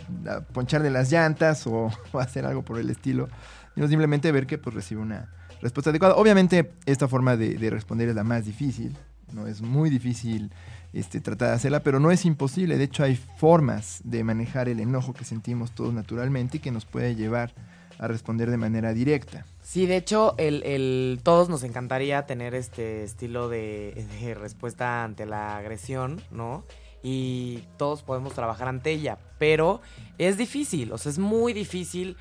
poncharle 0.53 0.91
las 0.91 1.11
llantas 1.11 1.65
o, 1.67 1.89
hacer 2.13 2.45
algo 2.45 2.61
por 2.63 2.79
el 2.79 2.89
estilo 2.91 3.27
sino 3.73 3.87
simplemente 3.87 4.31
ver 4.31 4.47
que 4.47 4.57
pues 4.57 4.75
recibe 4.75 5.01
una 5.01 5.29
respuesta 5.61 5.91
adecuada. 5.91 6.15
Obviamente 6.15 6.73
esta 6.87 7.07
forma 7.07 7.37
de 7.37 7.69
responder 7.69 8.09
es 8.09 8.15
la 8.15 8.23
más 8.23 8.43
difícil, 8.43 8.97
no 9.33 9.47
es 9.47 9.61
muy 9.61 9.89
difícil 9.89 10.51
este, 10.93 11.21
tratar 11.21 11.49
de 11.49 11.55
hacerla, 11.55 11.81
pero 11.81 11.99
no 11.99 12.11
es 12.11 12.25
imposible. 12.25 12.77
De 12.77 12.85
hecho 12.85 13.03
hay 13.03 13.15
formas 13.15 14.01
de 14.03 14.23
manejar 14.23 14.69
el 14.69 14.79
enojo 14.79 15.13
que 15.13 15.25
sentimos 15.25 15.71
todos 15.71 15.93
naturalmente 15.93 16.57
y 16.57 16.59
que 16.59 16.71
nos 16.71 16.85
puede 16.85 17.15
llevar 17.15 17.53
a 17.99 18.07
responder 18.07 18.49
de 18.51 18.57
manera 18.57 18.93
directa. 18.93 19.45
Sí, 19.61 19.85
de 19.85 19.97
hecho, 19.97 20.35
el, 20.37 20.63
el, 20.63 21.19
todos 21.23 21.49
nos 21.49 21.63
encantaría 21.63 22.25
tener 22.25 22.53
este 22.53 23.03
estilo 23.03 23.49
de, 23.49 24.05
de 24.21 24.33
respuesta 24.35 25.03
ante 25.03 25.25
la 25.25 25.57
agresión, 25.57 26.21
¿no? 26.31 26.63
y 27.03 27.63
todos 27.77 28.03
podemos 28.03 28.33
trabajar 28.33 28.67
ante 28.67 28.91
ella, 28.91 29.17
pero 29.37 29.81
es 30.17 30.37
difícil, 30.37 30.91
o 30.91 30.97
sea, 30.97 31.11
es 31.11 31.19
muy 31.19 31.53
difícil 31.53 32.17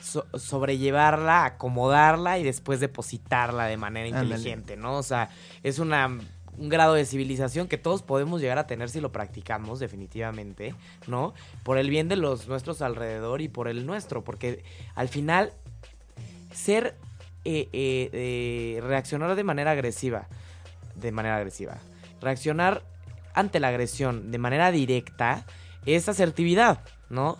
so 0.00 0.26
sobrellevarla, 0.38 1.44
acomodarla 1.44 2.38
y 2.38 2.44
después 2.44 2.80
depositarla 2.80 3.66
de 3.66 3.76
manera 3.76 4.08
inteligente. 4.08 4.76
¿no? 4.76 4.96
O 4.96 5.02
sea, 5.02 5.30
es 5.62 5.78
una 5.78 6.18
un 6.58 6.68
grado 6.68 6.94
de 6.94 7.06
civilización 7.06 7.68
que 7.68 7.78
todos 7.78 8.02
podemos 8.02 8.40
llegar 8.40 8.58
a 8.58 8.66
tener 8.66 8.90
si 8.90 9.00
lo 9.00 9.12
practicamos 9.12 9.78
definitivamente, 9.78 10.74
¿no? 11.06 11.32
Por 11.62 11.78
el 11.78 11.88
bien 11.88 12.08
de 12.08 12.16
los 12.16 12.48
nuestros 12.48 12.82
alrededor 12.82 13.40
y 13.40 13.48
por 13.48 13.68
el 13.68 13.86
nuestro, 13.86 14.24
porque 14.24 14.64
al 14.94 15.08
final 15.08 15.52
ser 16.52 16.96
eh, 17.44 17.68
eh, 17.72 18.10
eh, 18.12 18.80
reaccionar 18.82 19.36
de 19.36 19.44
manera 19.44 19.70
agresiva, 19.70 20.26
de 20.96 21.12
manera 21.12 21.36
agresiva, 21.36 21.78
reaccionar 22.20 22.82
ante 23.34 23.60
la 23.60 23.68
agresión 23.68 24.32
de 24.32 24.38
manera 24.38 24.72
directa 24.72 25.46
es 25.86 26.08
asertividad, 26.08 26.80
¿no? 27.08 27.38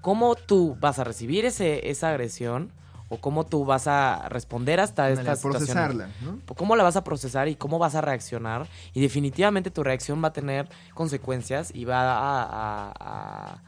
¿Cómo 0.00 0.34
tú 0.34 0.76
vas 0.80 0.98
a 0.98 1.04
recibir 1.04 1.44
ese, 1.44 1.90
esa 1.90 2.10
agresión? 2.10 2.72
o 3.12 3.16
cómo 3.16 3.44
tú 3.44 3.64
vas 3.64 3.88
a 3.88 4.28
responder 4.28 4.78
hasta 4.78 5.10
esta 5.10 5.34
situación. 5.34 5.52
procesarla, 5.52 6.10
¿no? 6.22 6.38
¿Cómo 6.54 6.76
la 6.76 6.84
vas 6.84 6.94
a 6.94 7.02
procesar 7.02 7.48
y 7.48 7.56
cómo 7.56 7.80
vas 7.80 7.96
a 7.96 8.00
reaccionar? 8.00 8.68
Y 8.94 9.00
definitivamente 9.00 9.72
tu 9.72 9.82
reacción 9.82 10.22
va 10.22 10.28
a 10.28 10.32
tener 10.32 10.68
consecuencias 10.94 11.72
y 11.74 11.84
va 11.84 12.02
a, 12.02 12.44
a, 12.44 12.92
a 13.00 13.62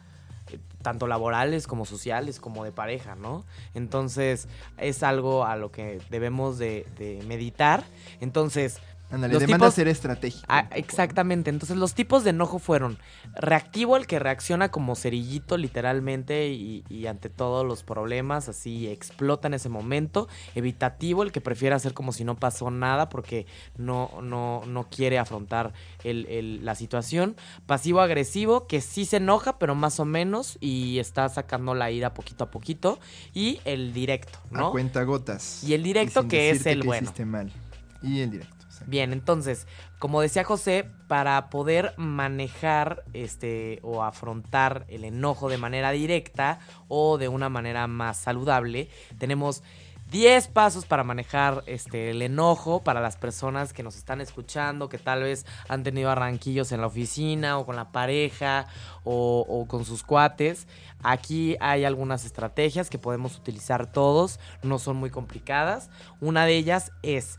tanto 0.82 1.06
laborales 1.06 1.66
como 1.66 1.84
sociales 1.84 2.40
como 2.40 2.64
de 2.64 2.72
pareja, 2.72 3.14
¿no? 3.14 3.44
Entonces 3.74 4.48
es 4.78 5.02
algo 5.02 5.44
a 5.44 5.56
lo 5.56 5.70
que 5.72 6.00
debemos 6.10 6.58
de, 6.58 6.86
de 6.98 7.22
meditar. 7.26 7.84
Entonces 8.20 8.78
Ándale, 9.12 9.34
demanda 9.34 9.66
tipos, 9.66 9.74
ser 9.74 9.88
estratégico. 9.88 10.46
Ah, 10.48 10.68
exactamente. 10.74 11.50
Entonces, 11.50 11.76
los 11.76 11.92
tipos 11.92 12.24
de 12.24 12.30
enojo 12.30 12.58
fueron 12.58 12.96
reactivo, 13.34 13.98
el 13.98 14.06
que 14.06 14.18
reacciona 14.18 14.70
como 14.70 14.96
cerillito, 14.96 15.58
literalmente, 15.58 16.48
y, 16.48 16.82
y, 16.88 17.06
ante 17.06 17.28
todos 17.28 17.66
los 17.66 17.82
problemas, 17.82 18.48
así 18.48 18.88
explota 18.88 19.48
en 19.48 19.54
ese 19.54 19.68
momento. 19.68 20.28
Evitativo, 20.54 21.22
el 21.22 21.30
que 21.30 21.42
prefiere 21.42 21.74
hacer 21.74 21.92
como 21.92 22.12
si 22.12 22.24
no 22.24 22.36
pasó 22.36 22.70
nada 22.70 23.10
porque 23.10 23.46
no, 23.76 24.10
no, 24.22 24.62
no 24.66 24.88
quiere 24.88 25.18
afrontar 25.18 25.74
el, 26.04 26.24
el, 26.26 26.64
la 26.64 26.74
situación. 26.74 27.36
Pasivo-agresivo, 27.66 28.66
que 28.66 28.80
sí 28.80 29.04
se 29.04 29.18
enoja, 29.18 29.58
pero 29.58 29.74
más 29.74 30.00
o 30.00 30.06
menos, 30.06 30.56
y 30.58 30.98
está 31.00 31.28
sacando 31.28 31.74
la 31.74 31.90
ira 31.90 32.14
poquito 32.14 32.44
a 32.44 32.50
poquito. 32.50 32.98
Y 33.34 33.60
el 33.66 33.92
directo, 33.92 34.38
¿no? 34.50 34.68
A 34.68 34.70
cuenta 34.70 35.02
gotas. 35.02 35.62
Y 35.64 35.74
el 35.74 35.82
directo, 35.82 36.28
que 36.28 36.48
es 36.48 36.64
el 36.64 36.80
que 36.80 36.86
bueno. 36.86 37.12
Mal. 37.26 37.52
Y 38.02 38.20
el 38.20 38.30
directo. 38.30 38.61
Bien, 38.86 39.12
entonces, 39.12 39.66
como 39.98 40.20
decía 40.20 40.44
José, 40.44 40.88
para 41.08 41.50
poder 41.50 41.94
manejar 41.96 43.04
este 43.12 43.78
o 43.82 44.02
afrontar 44.02 44.84
el 44.88 45.04
enojo 45.04 45.48
de 45.48 45.58
manera 45.58 45.90
directa 45.90 46.58
o 46.88 47.18
de 47.18 47.28
una 47.28 47.48
manera 47.48 47.86
más 47.86 48.16
saludable, 48.16 48.88
tenemos 49.18 49.62
10 50.12 50.48
pasos 50.48 50.84
para 50.84 51.04
manejar 51.04 51.64
este 51.66 52.10
el 52.10 52.20
enojo 52.20 52.84
para 52.84 53.00
las 53.00 53.16
personas 53.16 53.72
que 53.72 53.82
nos 53.82 53.96
están 53.96 54.20
escuchando, 54.20 54.90
que 54.90 54.98
tal 54.98 55.22
vez 55.22 55.46
han 55.68 55.84
tenido 55.84 56.10
arranquillos 56.10 56.70
en 56.72 56.82
la 56.82 56.88
oficina 56.88 57.58
o 57.58 57.64
con 57.64 57.76
la 57.76 57.92
pareja 57.92 58.66
o, 59.04 59.46
o 59.48 59.66
con 59.66 59.86
sus 59.86 60.02
cuates. 60.02 60.68
Aquí 61.02 61.56
hay 61.60 61.86
algunas 61.86 62.26
estrategias 62.26 62.90
que 62.90 62.98
podemos 62.98 63.38
utilizar 63.38 63.90
todos, 63.90 64.38
no 64.62 64.78
son 64.78 64.96
muy 64.96 65.08
complicadas. 65.08 65.88
Una 66.20 66.44
de 66.44 66.56
ellas 66.56 66.92
es 67.02 67.38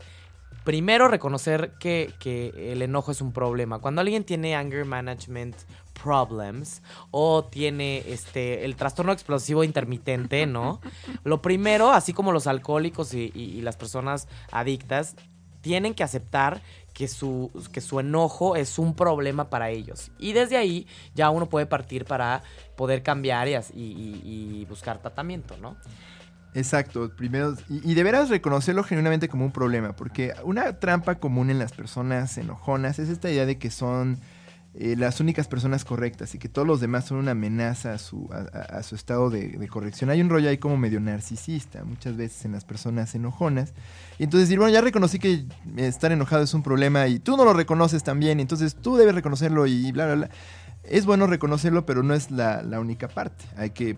primero 0.64 1.08
reconocer 1.08 1.72
que, 1.78 2.12
que, 2.18 2.72
el 2.72 2.82
enojo 2.82 3.12
es 3.12 3.20
un 3.20 3.32
problema. 3.32 3.78
Cuando 3.78 4.00
alguien 4.00 4.24
tiene 4.24 4.56
anger 4.56 4.84
management 4.84 5.56
problems 6.02 6.82
o 7.10 7.44
tiene 7.44 8.02
este 8.08 8.64
el 8.64 8.74
trastorno 8.74 9.12
explosivo 9.12 9.62
intermitente, 9.62 10.46
¿no? 10.46 10.80
Lo 11.24 11.40
primero, 11.40 11.92
así 11.92 12.12
como 12.12 12.32
los 12.32 12.46
alcohólicos 12.46 13.14
y, 13.14 13.30
y, 13.34 13.42
y 13.42 13.60
las 13.60 13.76
personas 13.76 14.26
adictas, 14.50 15.16
tienen 15.60 15.94
que 15.94 16.02
aceptar 16.02 16.60
que 16.92 17.08
su, 17.08 17.50
que 17.72 17.80
su 17.80 17.98
enojo 18.00 18.54
es 18.54 18.78
un 18.78 18.94
problema 18.94 19.50
para 19.50 19.70
ellos. 19.70 20.12
Y 20.18 20.32
desde 20.32 20.56
ahí 20.56 20.86
ya 21.14 21.30
uno 21.30 21.46
puede 21.48 21.66
partir 21.66 22.04
para 22.04 22.42
poder 22.76 23.02
cambiar 23.02 23.48
y, 23.48 23.54
y, 23.74 24.22
y 24.24 24.64
buscar 24.66 24.98
tratamiento, 24.98 25.56
¿no? 25.56 25.76
Exacto, 26.54 27.10
primero, 27.16 27.56
y, 27.68 27.90
y, 27.90 27.94
de 27.94 28.24
reconocerlo 28.26 28.84
genuinamente 28.84 29.28
como 29.28 29.44
un 29.44 29.50
problema, 29.50 29.96
porque 29.96 30.32
una 30.44 30.78
trampa 30.78 31.16
común 31.16 31.50
en 31.50 31.58
las 31.58 31.72
personas 31.72 32.38
enojonas 32.38 33.00
es 33.00 33.08
esta 33.08 33.28
idea 33.28 33.44
de 33.44 33.58
que 33.58 33.70
son 33.70 34.20
eh, 34.76 34.96
las 34.96 35.20
únicas 35.20 35.46
personas 35.46 35.84
correctas 35.84 36.34
y 36.34 36.38
que 36.38 36.48
todos 36.48 36.66
los 36.66 36.80
demás 36.80 37.04
son 37.04 37.18
una 37.18 37.30
amenaza 37.30 37.92
a 37.94 37.98
su, 37.98 38.28
a, 38.32 38.82
su 38.82 38.96
estado 38.96 39.30
de, 39.30 39.50
de, 39.50 39.68
corrección. 39.68 40.10
Hay 40.10 40.20
un 40.20 40.28
rollo 40.28 40.48
ahí 40.48 40.58
como 40.58 40.76
medio 40.76 40.98
narcisista 40.98 41.84
muchas 41.84 42.16
veces 42.16 42.44
en 42.44 42.52
las 42.52 42.64
personas 42.64 43.14
enojonas. 43.14 43.72
Y 44.18 44.24
entonces 44.24 44.48
decir, 44.48 44.58
bueno, 44.58 44.72
ya 44.72 44.80
reconocí 44.80 45.20
que 45.20 45.46
estar 45.76 46.10
enojado 46.10 46.42
es 46.42 46.54
un 46.54 46.64
problema 46.64 47.06
y 47.06 47.20
tú 47.20 47.36
no 47.36 47.44
lo 47.44 47.52
reconoces 47.52 48.02
también, 48.02 48.40
entonces 48.40 48.74
tú 48.74 48.96
debes 48.96 49.14
reconocerlo 49.14 49.68
y 49.68 49.92
bla, 49.92 50.06
bla, 50.06 50.14
bla. 50.14 50.30
Es 50.82 51.06
bueno 51.06 51.28
reconocerlo, 51.28 51.86
pero 51.86 52.02
no 52.02 52.12
es 52.12 52.32
la, 52.32 52.62
la 52.62 52.80
única 52.80 53.06
parte. 53.06 53.44
Hay 53.56 53.70
que 53.70 53.96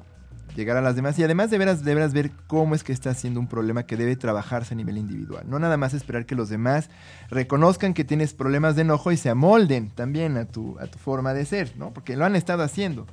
llegar 0.57 0.77
a 0.77 0.81
las 0.81 0.97
demás 0.97 1.19
y 1.19 1.23
además 1.23 1.51
de 1.51 1.59
veras, 1.59 1.85
de 1.85 1.95
veras 1.95 2.13
ver 2.13 2.33
cómo 2.47 2.75
es 2.75 2.83
que 2.83 2.93
está 2.93 3.15
siendo 3.15 3.39
un 3.39 3.47
problema 3.47 3.85
que 3.85 3.97
debe 3.97 4.17
trabajarse 4.17 4.75
a 4.75 4.77
nivel 4.77 4.99
individual. 4.99 5.45
No 5.49 5.59
nada 5.59 5.77
más 5.77 5.95
esperar 5.95 6.27
que 6.27 6.35
los 6.35 6.49
demás 6.49 6.91
reconozcan 7.29 7.95
que 7.95 8.05
tienes 8.05 8.35
problemas 8.35 8.75
de 8.75 8.83
enojo 8.83 9.13
y 9.13 9.17
se 9.17 9.29
amolden 9.29 9.91
también 9.91 10.37
a 10.37 10.47
tu, 10.47 10.79
a 10.81 10.87
tu 10.87 10.99
forma 10.99 11.35
de 11.35 11.45
ser, 11.45 11.73
¿no? 11.77 11.93
Porque 11.93 12.17
lo 12.17 12.25
han 12.25 12.35
estado 12.35 12.63
haciendo. 12.63 13.07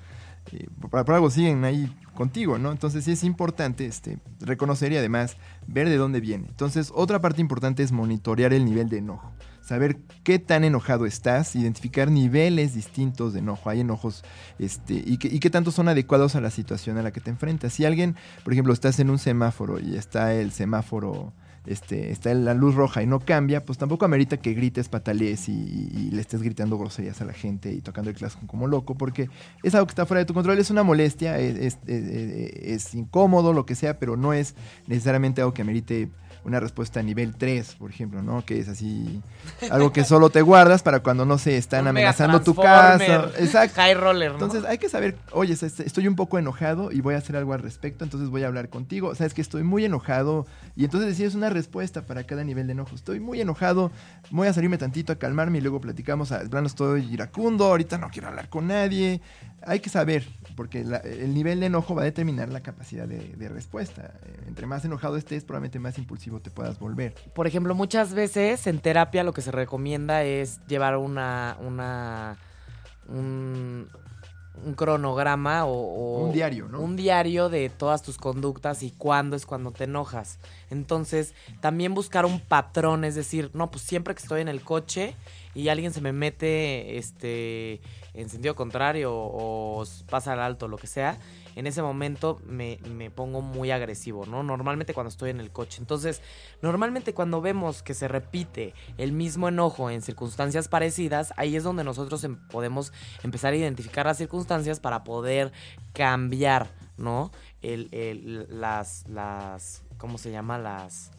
Eh, 0.52 0.68
por, 0.80 0.90
por, 0.90 1.16
algo 1.16 1.30
siguen 1.30 1.64
ahí 1.64 1.94
contigo, 2.16 2.58
¿no? 2.58 2.72
Entonces 2.72 3.06
sí 3.06 3.12
es 3.12 3.24
importante 3.24 3.86
este, 3.86 4.20
reconocer 4.40 4.92
y 4.92 4.98
además 4.98 5.38
ver 5.68 5.90
de 5.90 5.98
dónde 5.98 6.22
viene. 6.22 6.48
Entonces 6.48 6.92
otra 6.96 7.22
parte 7.22 7.42
importante 7.42 7.84
es 7.84 7.92
monitorear 7.92 8.54
el 8.54 8.66
nivel 8.66 8.90
de 8.90 8.98
enojo 8.98 9.32
saber 9.64 9.98
qué 10.24 10.40
tan 10.40 10.64
enojado 10.64 11.06
estás, 11.06 11.56
identificar 11.56 12.12
niveles 12.12 12.76
distintos 12.76 13.34
de 13.34 13.40
enojo. 13.40 13.70
Hay 13.70 13.80
enojos 13.80 14.24
este, 14.60 14.94
y, 14.94 15.18
que, 15.18 15.30
y 15.30 15.40
qué 15.40 15.50
tanto 15.50 15.72
son 15.72 15.88
adecuados 15.88 16.36
a 16.36 16.42
la 16.42 16.52
situación 16.52 16.98
a 16.98 17.02
la 17.02 17.12
que 17.12 17.22
te 17.22 17.30
enfrentas. 17.30 17.74
Si 17.74 17.86
alguien, 17.86 18.16
por 18.44 18.54
ejemplo, 18.54 18.74
estás 18.74 19.00
en 19.00 19.10
un 19.10 19.20
semáforo 19.20 19.80
y 19.80 19.96
está 19.96 20.34
el 20.34 20.52
semáforo 20.52 21.34
este, 21.66 22.12
está 22.12 22.34
la 22.34 22.54
luz 22.54 22.76
roja 22.76 23.04
y 23.04 23.08
no 23.08 23.22
cambia, 23.22 23.66
pues 23.66 23.78
tampoco 23.78 24.04
amerita 24.04 24.38
que 24.38 24.54
grites, 24.54 24.90
patalees 24.90 25.48
y, 25.48 26.10
le 26.12 26.20
estés 26.20 26.42
gritando 26.42 26.78
groserías 26.78 27.22
a 27.22 27.26
la 27.26 27.34
gente 27.34 27.72
y 27.72 27.80
tocando 27.80 28.10
el 28.10 28.18
claxon 28.18 28.48
como 28.48 28.68
loco, 28.68 28.96
porque 28.96 29.30
es 29.64 29.74
algo 29.74 29.88
que 29.88 29.92
está 29.92 30.06
fuera 30.06 30.20
de 30.20 30.26
tu 30.26 30.34
control, 30.34 30.60
es 30.60 30.70
una 30.72 30.84
molestia, 30.84 31.40
es, 31.40 31.56
es, 31.58 31.78
es, 31.88 32.88
es 32.88 32.96
incómodo, 32.96 33.54
lo 33.54 33.66
que 33.66 33.76
sea, 33.76 33.98
pero 33.98 34.18
no 34.18 34.34
es 34.34 34.56
necesariamente 34.88 35.42
algo 35.42 35.54
que 35.54 35.62
amerite 35.62 36.10
una 36.46 36.60
respuesta 36.60 37.00
a 37.00 37.04
nivel 37.04 37.36
3, 37.36 37.76
por 37.76 37.90
ejemplo, 37.90 38.22
¿no? 38.22 38.46
Que 38.46 38.60
es 38.60 38.68
así, 38.68 39.22
algo 39.72 39.94
que 39.94 40.04
solo 40.04 40.30
te 40.30 40.42
guardas 40.42 40.84
para 40.84 41.00
cuando, 41.00 41.26
no 41.26 41.38
sé, 41.38 41.58
están 41.58 41.88
amenazando 41.88 42.42
tu 42.42 42.56
casa. 42.56 43.30
Exacto. 43.38 43.82
High 43.82 43.94
roller, 43.94 44.32
¿no? 44.32 44.36
Entonces 44.36 44.66
hay 44.66 44.78
que 44.78 44.90
saber, 44.90 45.18
oye, 45.32 45.54
estoy 45.54 46.08
un 46.08 46.16
poco 46.16 46.38
enojado 46.38 46.92
y 46.92 47.02
voy 47.02 47.16
a 47.16 47.18
hacer 47.20 47.36
algo 47.36 47.54
al 47.54 47.62
respecto, 47.62 48.04
entonces 48.04 48.30
voy 48.30 48.44
a 48.44 48.48
hablar 48.48 48.70
contigo. 48.70 49.16
Sabes 49.16 49.34
que 49.34 49.42
estoy 49.42 49.64
muy 49.64 49.86
enojado 49.86 50.46
y 50.76 50.86
entonces 50.86 51.10
decides 51.10 51.36
una 51.36 51.50
respuesta 51.50 52.02
para 52.02 52.24
cada 52.24 52.44
nivel 52.44 52.68
de 52.68 52.74
enojo. 52.74 52.96
Estoy 52.96 53.20
muy 53.20 53.40
enojado, 53.40 53.92
voy 54.30 54.48
a 54.48 54.54
salirme 54.54 54.78
tantito 54.78 55.14
a 55.14 55.16
calmarme 55.16 55.60
y 55.60 55.62
luego 55.62 55.80
platicamos, 55.80 56.32
a 56.32 56.42
plano 56.42 56.68
estoy 56.68 57.12
iracundo, 57.12 57.66
ahorita 57.66 57.98
no 57.98 58.10
quiero 58.10 58.28
hablar 58.28 58.50
con 58.50 58.68
nadie. 58.68 59.22
Hay 59.66 59.80
que 59.80 59.90
saber, 59.90 60.28
porque 60.54 60.84
la, 60.84 60.98
el 60.98 61.34
nivel 61.34 61.60
de 61.60 61.68
enojo 61.68 61.96
va 61.96 62.04
a 62.04 62.06
determinar 62.06 62.50
la 62.50 62.62
capacidad 62.62 63.08
de, 63.08 63.36
de 63.36 63.50
respuesta. 63.50 64.14
Entre 64.48 64.66
más 64.66 64.86
enojado 64.86 65.18
estés, 65.18 65.44
probablemente 65.44 65.80
más 65.80 65.98
impulsivo 65.98 66.40
te 66.40 66.52
puedas 66.52 66.80
volver. 66.80 67.16
Por 67.34 67.48
ejemplo, 67.48 67.76
muchas 67.76 68.14
veces 68.14 68.68
en 68.68 68.80
terapia 68.80 69.24
lo 69.24 69.34
que 69.34 69.42
se 69.42 69.52
recomienda 69.52 70.24
es 70.24 70.60
llevar 70.68 70.98
una, 70.98 71.58
una 71.62 72.38
un, 73.08 73.88
un 74.64 74.74
cronograma 74.74 75.66
o, 75.66 75.72
o, 75.72 76.26
un 76.26 76.32
diario, 76.32 76.68
¿no? 76.68 76.80
Un 76.80 76.96
diario 76.96 77.50
de 77.50 77.70
todas 77.70 78.02
tus 78.02 78.18
conductas 78.18 78.84
y 78.84 78.92
cuándo 78.92 79.36
es 79.36 79.46
cuando 79.46 79.72
te 79.72 79.86
enojas. 79.86 80.40
Entonces, 80.74 81.34
también 81.62 81.94
buscar 81.94 82.26
un 82.26 82.40
patrón, 82.40 83.06
es 83.06 83.16
decir, 83.16 83.52
no, 83.54 83.72
pues 83.72 83.84
siempre 83.84 84.14
que 84.14 84.22
estoy 84.22 84.42
en 84.42 84.50
el 84.50 84.62
coche 84.62 85.16
y 85.56 85.70
alguien 85.70 85.94
se 85.94 86.02
me 86.02 86.12
mete 86.12 86.98
este 86.98 87.80
en 88.14 88.30
sentido 88.30 88.56
contrario 88.56 89.12
o, 89.14 89.84
pasa 90.10 90.34
al 90.34 90.40
alto, 90.40 90.68
lo 90.68 90.78
que 90.78 90.88
sea, 90.88 91.18
en 91.56 91.68
ese 91.68 91.82
momento 91.82 92.40
me, 92.46 92.80
me 92.90 93.10
pongo 93.10 93.42
muy 93.42 93.72
agresivo, 93.72 94.26
¿no? 94.26 94.44
Normalmente 94.44 94.94
cuando 94.94 95.10
estoy 95.10 95.30
en 95.32 95.40
el 95.40 95.52
coche. 95.52 95.78
Entonces, 95.80 96.22
normalmente 96.62 97.14
cuando 97.14 97.42
vemos 97.42 97.82
que 97.82 97.94
se 97.94 98.08
repite 98.08 98.74
el 98.98 99.12
mismo 99.12 99.48
enojo 99.48 99.90
en 99.90 100.02
circunstancias 100.02 100.68
parecidas, 100.68 101.34
ahí 101.38 101.56
es 101.56 101.64
donde 101.64 101.84
nosotros 101.84 102.24
em- 102.24 102.38
podemos 102.50 102.94
empezar 103.24 103.54
a 103.54 103.58
identificar 103.58 104.06
las 104.06 104.18
circunstancias 104.18 104.80
para 104.80 105.04
poder 105.04 105.52
cambiar, 105.94 106.70
¿no? 106.98 107.32
El, 107.64 107.88
el- 107.92 108.48
las, 108.62 109.08
las, 109.08 109.82
¿cómo 109.98 110.18
se 110.20 110.30
llama? 110.32 110.58
Las... 110.60 111.12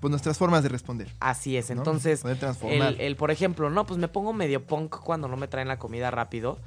Pues 0.00 0.10
nuestras 0.10 0.36
formas 0.36 0.62
de 0.62 0.68
responder. 0.68 1.08
Así 1.20 1.56
es, 1.56 1.70
¿no? 1.70 1.76
entonces... 1.76 2.24
El, 2.98 3.16
por 3.16 3.30
ejemplo, 3.30 3.70
no, 3.70 3.86
pues 3.86 3.98
me 3.98 4.08
pongo 4.08 4.32
medio 4.32 4.66
punk 4.66 4.96
cuando 4.98 5.28
no 5.28 5.36
me 5.36 5.48
traen 5.48 5.68
la 5.68 5.78
comida 5.78 6.10
rápido. 6.10 6.58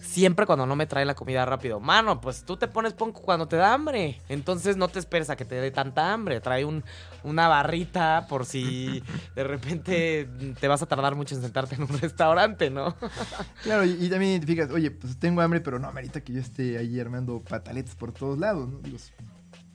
Siempre 0.00 0.46
cuando 0.46 0.66
no 0.66 0.76
me 0.76 0.86
traen 0.86 1.06
la 1.06 1.14
comida 1.14 1.44
rápido. 1.46 1.80
Mano, 1.80 2.20
pues 2.20 2.44
tú 2.44 2.56
te 2.56 2.68
pones 2.68 2.92
punk 2.92 3.14
cuando 3.20 3.46
te 3.46 3.56
da 3.56 3.72
hambre. 3.72 4.20
Entonces 4.28 4.76
no 4.76 4.88
te 4.88 4.98
esperes 4.98 5.30
a 5.30 5.36
que 5.36 5.44
te 5.44 5.54
dé 5.54 5.70
tanta 5.70 6.12
hambre. 6.12 6.40
Trae 6.40 6.64
un, 6.64 6.84
una 7.24 7.48
barrita 7.48 8.26
por 8.28 8.44
si 8.44 9.02
de 9.34 9.44
repente 9.44 10.28
te 10.60 10.68
vas 10.68 10.82
a 10.82 10.86
tardar 10.86 11.14
mucho 11.14 11.34
en 11.34 11.42
sentarte 11.42 11.76
en 11.76 11.82
un 11.82 11.98
restaurante, 11.98 12.70
¿no? 12.70 12.94
Claro, 13.62 13.84
y, 13.84 13.92
y 13.92 14.08
también 14.08 14.32
identificas, 14.32 14.70
oye, 14.70 14.90
pues 14.90 15.18
tengo 15.18 15.40
hambre, 15.40 15.60
pero 15.60 15.78
no 15.78 15.88
amerita 15.88 16.20
que 16.20 16.32
yo 16.32 16.40
esté 16.40 16.78
ahí 16.78 16.98
armando 16.98 17.40
pataletas 17.40 17.94
por 17.94 18.12
todos 18.12 18.38
lados, 18.38 18.68
¿no? 18.68 18.80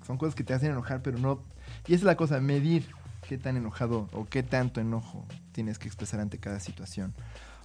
Son 0.05 0.17
cosas 0.17 0.35
que 0.35 0.43
te 0.43 0.53
hacen 0.53 0.71
enojar, 0.71 1.01
pero 1.01 1.17
no... 1.17 1.43
Y 1.87 1.93
esa 1.93 2.01
es 2.01 2.03
la 2.03 2.15
cosa, 2.17 2.39
medir 2.39 2.87
qué 3.27 3.37
tan 3.37 3.57
enojado 3.57 4.09
o 4.13 4.25
qué 4.25 4.43
tanto 4.43 4.79
enojo 4.79 5.25
tienes 5.51 5.79
que 5.79 5.87
expresar 5.87 6.19
ante 6.19 6.39
cada 6.39 6.59
situación. 6.59 7.13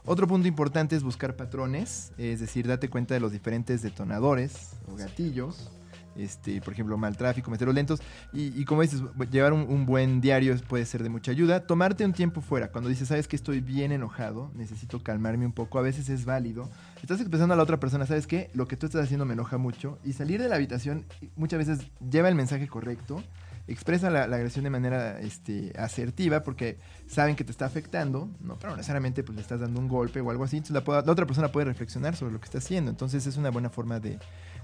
Otro 0.04 0.26
punto 0.26 0.48
importante 0.48 0.96
es 0.96 1.04
buscar 1.04 1.36
patrones, 1.36 2.12
es 2.18 2.40
decir, 2.40 2.66
date 2.66 2.88
cuenta 2.88 3.14
de 3.14 3.20
los 3.20 3.30
diferentes 3.30 3.82
detonadores 3.82 4.72
o 4.88 4.96
gatillos. 4.96 5.70
Este, 6.16 6.60
por 6.60 6.74
ejemplo, 6.74 6.98
mal 6.98 7.16
tráfico, 7.16 7.50
meteros 7.50 7.74
lentos. 7.74 8.00
Y, 8.32 8.64
como 8.64 8.82
dices, 8.82 9.00
llevar 9.30 9.52
un, 9.52 9.62
un 9.62 9.86
buen 9.86 10.20
diario 10.20 10.54
puede 10.68 10.84
ser 10.84 11.02
de 11.02 11.08
mucha 11.08 11.30
ayuda. 11.30 11.66
Tomarte 11.66 12.04
un 12.04 12.12
tiempo 12.12 12.40
fuera. 12.40 12.70
Cuando 12.70 12.90
dices, 12.90 13.08
sabes 13.08 13.28
que 13.28 13.36
estoy 13.36 13.60
bien 13.60 13.92
enojado, 13.92 14.50
necesito 14.54 15.02
calmarme 15.02 15.46
un 15.46 15.52
poco, 15.52 15.78
a 15.78 15.82
veces 15.82 16.08
es 16.08 16.24
válido. 16.24 16.68
Estás 17.00 17.20
expresando 17.20 17.54
a 17.54 17.56
la 17.56 17.62
otra 17.62 17.80
persona, 17.80 18.04
sabes 18.04 18.26
que 18.26 18.50
lo 18.54 18.66
que 18.68 18.76
tú 18.76 18.86
estás 18.86 19.04
haciendo 19.04 19.24
me 19.24 19.32
enoja 19.34 19.56
mucho. 19.56 19.98
Y 20.04 20.12
salir 20.12 20.42
de 20.42 20.48
la 20.48 20.56
habitación 20.56 21.06
muchas 21.36 21.58
veces 21.66 21.86
lleva 22.10 22.28
el 22.28 22.34
mensaje 22.34 22.68
correcto. 22.68 23.22
Expresa 23.68 24.10
la, 24.10 24.26
la 24.26 24.36
agresión 24.36 24.64
de 24.64 24.70
manera 24.70 25.20
este, 25.20 25.72
asertiva 25.78 26.42
porque 26.42 26.78
saben 27.06 27.36
que 27.36 27.44
te 27.44 27.52
está 27.52 27.66
afectando, 27.66 28.28
¿no? 28.40 28.56
pero 28.58 28.70
no 28.70 28.76
necesariamente 28.76 29.22
pues, 29.22 29.36
le 29.36 29.42
estás 29.42 29.60
dando 29.60 29.78
un 29.78 29.88
golpe 29.88 30.20
o 30.20 30.30
algo 30.30 30.44
así. 30.44 30.56
Entonces 30.56 30.84
la, 30.86 31.12
otra 31.12 31.26
persona 31.26 31.52
puede 31.52 31.66
reflexionar 31.66 32.16
sobre 32.16 32.32
lo 32.32 32.40
que 32.40 32.46
está 32.46 32.58
haciendo. 32.58 32.90
Entonces 32.90 33.26
es 33.26 33.36
una 33.36 33.50
buena 33.50 33.70
forma 33.70 34.00
de, 34.00 34.18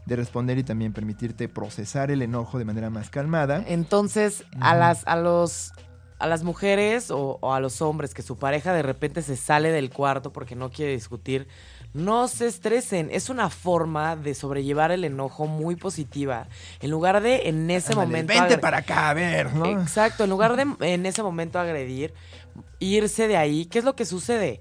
de 0.06 0.16
responder 0.16 0.58
y 0.58 0.64
también 0.64 0.92
permitirte 0.92 1.48
procesar 1.48 2.10
el 2.10 2.22
enojo 2.22 2.58
de 2.58 2.64
manera 2.64 2.90
más 2.90 3.10
calmada. 3.10 3.64
Entonces, 3.66 4.44
a 4.60 4.74
las, 4.74 5.06
a 5.06 5.16
los. 5.16 5.72
A 6.20 6.26
las 6.26 6.42
mujeres 6.42 7.12
o, 7.12 7.38
o 7.40 7.54
a 7.54 7.60
los 7.60 7.80
hombres 7.80 8.12
que 8.12 8.22
su 8.22 8.36
pareja 8.36 8.72
de 8.72 8.82
repente 8.82 9.22
se 9.22 9.36
sale 9.36 9.70
del 9.70 9.88
cuarto 9.88 10.32
porque 10.32 10.56
no 10.56 10.68
quiere 10.68 10.90
discutir, 10.90 11.46
no 11.98 12.28
se 12.28 12.46
estresen. 12.46 13.08
Es 13.12 13.28
una 13.28 13.50
forma 13.50 14.16
de 14.16 14.34
sobrellevar 14.34 14.90
el 14.90 15.04
enojo 15.04 15.46
muy 15.46 15.76
positiva. 15.76 16.48
En 16.80 16.90
lugar 16.90 17.20
de 17.20 17.48
en 17.48 17.70
ese 17.70 17.92
Ándale, 17.92 18.06
momento. 18.06 18.32
Vente 18.32 18.58
para 18.58 18.78
acá, 18.78 19.10
a 19.10 19.14
ver, 19.14 19.52
¿no? 19.52 19.66
Exacto, 19.66 20.24
en 20.24 20.30
lugar 20.30 20.56
de 20.56 20.92
en 20.92 21.06
ese 21.06 21.22
momento 21.22 21.58
agredir, 21.58 22.14
irse 22.78 23.28
de 23.28 23.36
ahí, 23.36 23.66
¿qué 23.66 23.80
es 23.80 23.84
lo 23.84 23.96
que 23.96 24.04
sucede? 24.04 24.60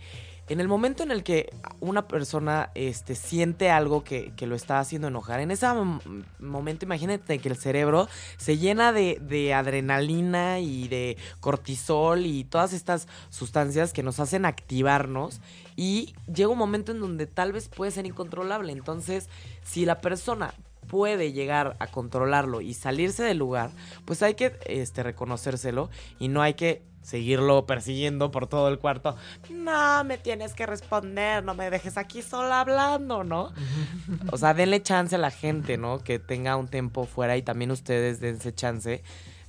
En 0.49 0.61
el 0.61 0.67
momento 0.69 1.03
en 1.03 1.11
el 1.11 1.23
que 1.23 1.53
una 1.81 2.07
persona 2.07 2.71
este, 2.73 3.15
siente 3.15 3.69
algo 3.69 4.03
que, 4.03 4.31
que 4.37 4.47
lo 4.47 4.55
está 4.55 4.79
haciendo 4.79 5.09
enojar, 5.09 5.41
en 5.41 5.51
ese 5.51 5.65
mom- 5.65 5.99
momento 6.39 6.85
imagínate 6.85 7.39
que 7.39 7.49
el 7.49 7.57
cerebro 7.57 8.07
se 8.37 8.57
llena 8.57 8.93
de, 8.93 9.19
de 9.21 9.53
adrenalina 9.53 10.59
y 10.59 10.87
de 10.87 11.17
cortisol 11.41 12.25
y 12.25 12.45
todas 12.45 12.71
estas 12.71 13.07
sustancias 13.29 13.91
que 13.91 14.03
nos 14.03 14.21
hacen 14.21 14.45
activarnos 14.45 15.41
y 15.75 16.15
llega 16.33 16.49
un 16.49 16.57
momento 16.57 16.93
en 16.93 17.01
donde 17.01 17.27
tal 17.27 17.51
vez 17.51 17.67
puede 17.67 17.91
ser 17.91 18.05
incontrolable. 18.05 18.71
Entonces, 18.71 19.29
si 19.63 19.85
la 19.85 19.99
persona 19.99 20.53
puede 20.87 21.33
llegar 21.33 21.75
a 21.79 21.87
controlarlo 21.87 22.61
y 22.61 22.73
salirse 22.73 23.21
del 23.21 23.37
lugar, 23.37 23.71
pues 24.05 24.23
hay 24.23 24.35
que 24.35 24.57
este, 24.65 25.03
reconocérselo 25.03 25.89
y 26.19 26.29
no 26.29 26.41
hay 26.41 26.53
que 26.53 26.81
seguirlo 27.07 27.65
persiguiendo 27.65 28.31
por 28.31 28.47
todo 28.47 28.67
el 28.67 28.79
cuarto. 28.79 29.15
No, 29.49 30.03
me 30.03 30.17
tienes 30.17 30.53
que 30.53 30.65
responder, 30.65 31.41
no 31.41 31.53
me 31.55 31.69
dejes 31.69 31.97
aquí 31.97 32.21
sola 32.21 32.59
hablando, 32.59 33.23
¿no? 33.23 33.53
O 34.33 34.37
sea, 34.37 34.53
denle 34.53 34.83
chance 34.83 35.15
a 35.15 35.17
la 35.17 35.31
gente, 35.31 35.77
¿no? 35.77 35.99
Que 35.99 36.19
tenga 36.19 36.57
un 36.57 36.67
tiempo 36.67 37.05
fuera 37.05 37.37
y 37.37 37.43
también 37.43 37.71
ustedes 37.71 38.19
dense 38.19 38.53
chance 38.53 39.03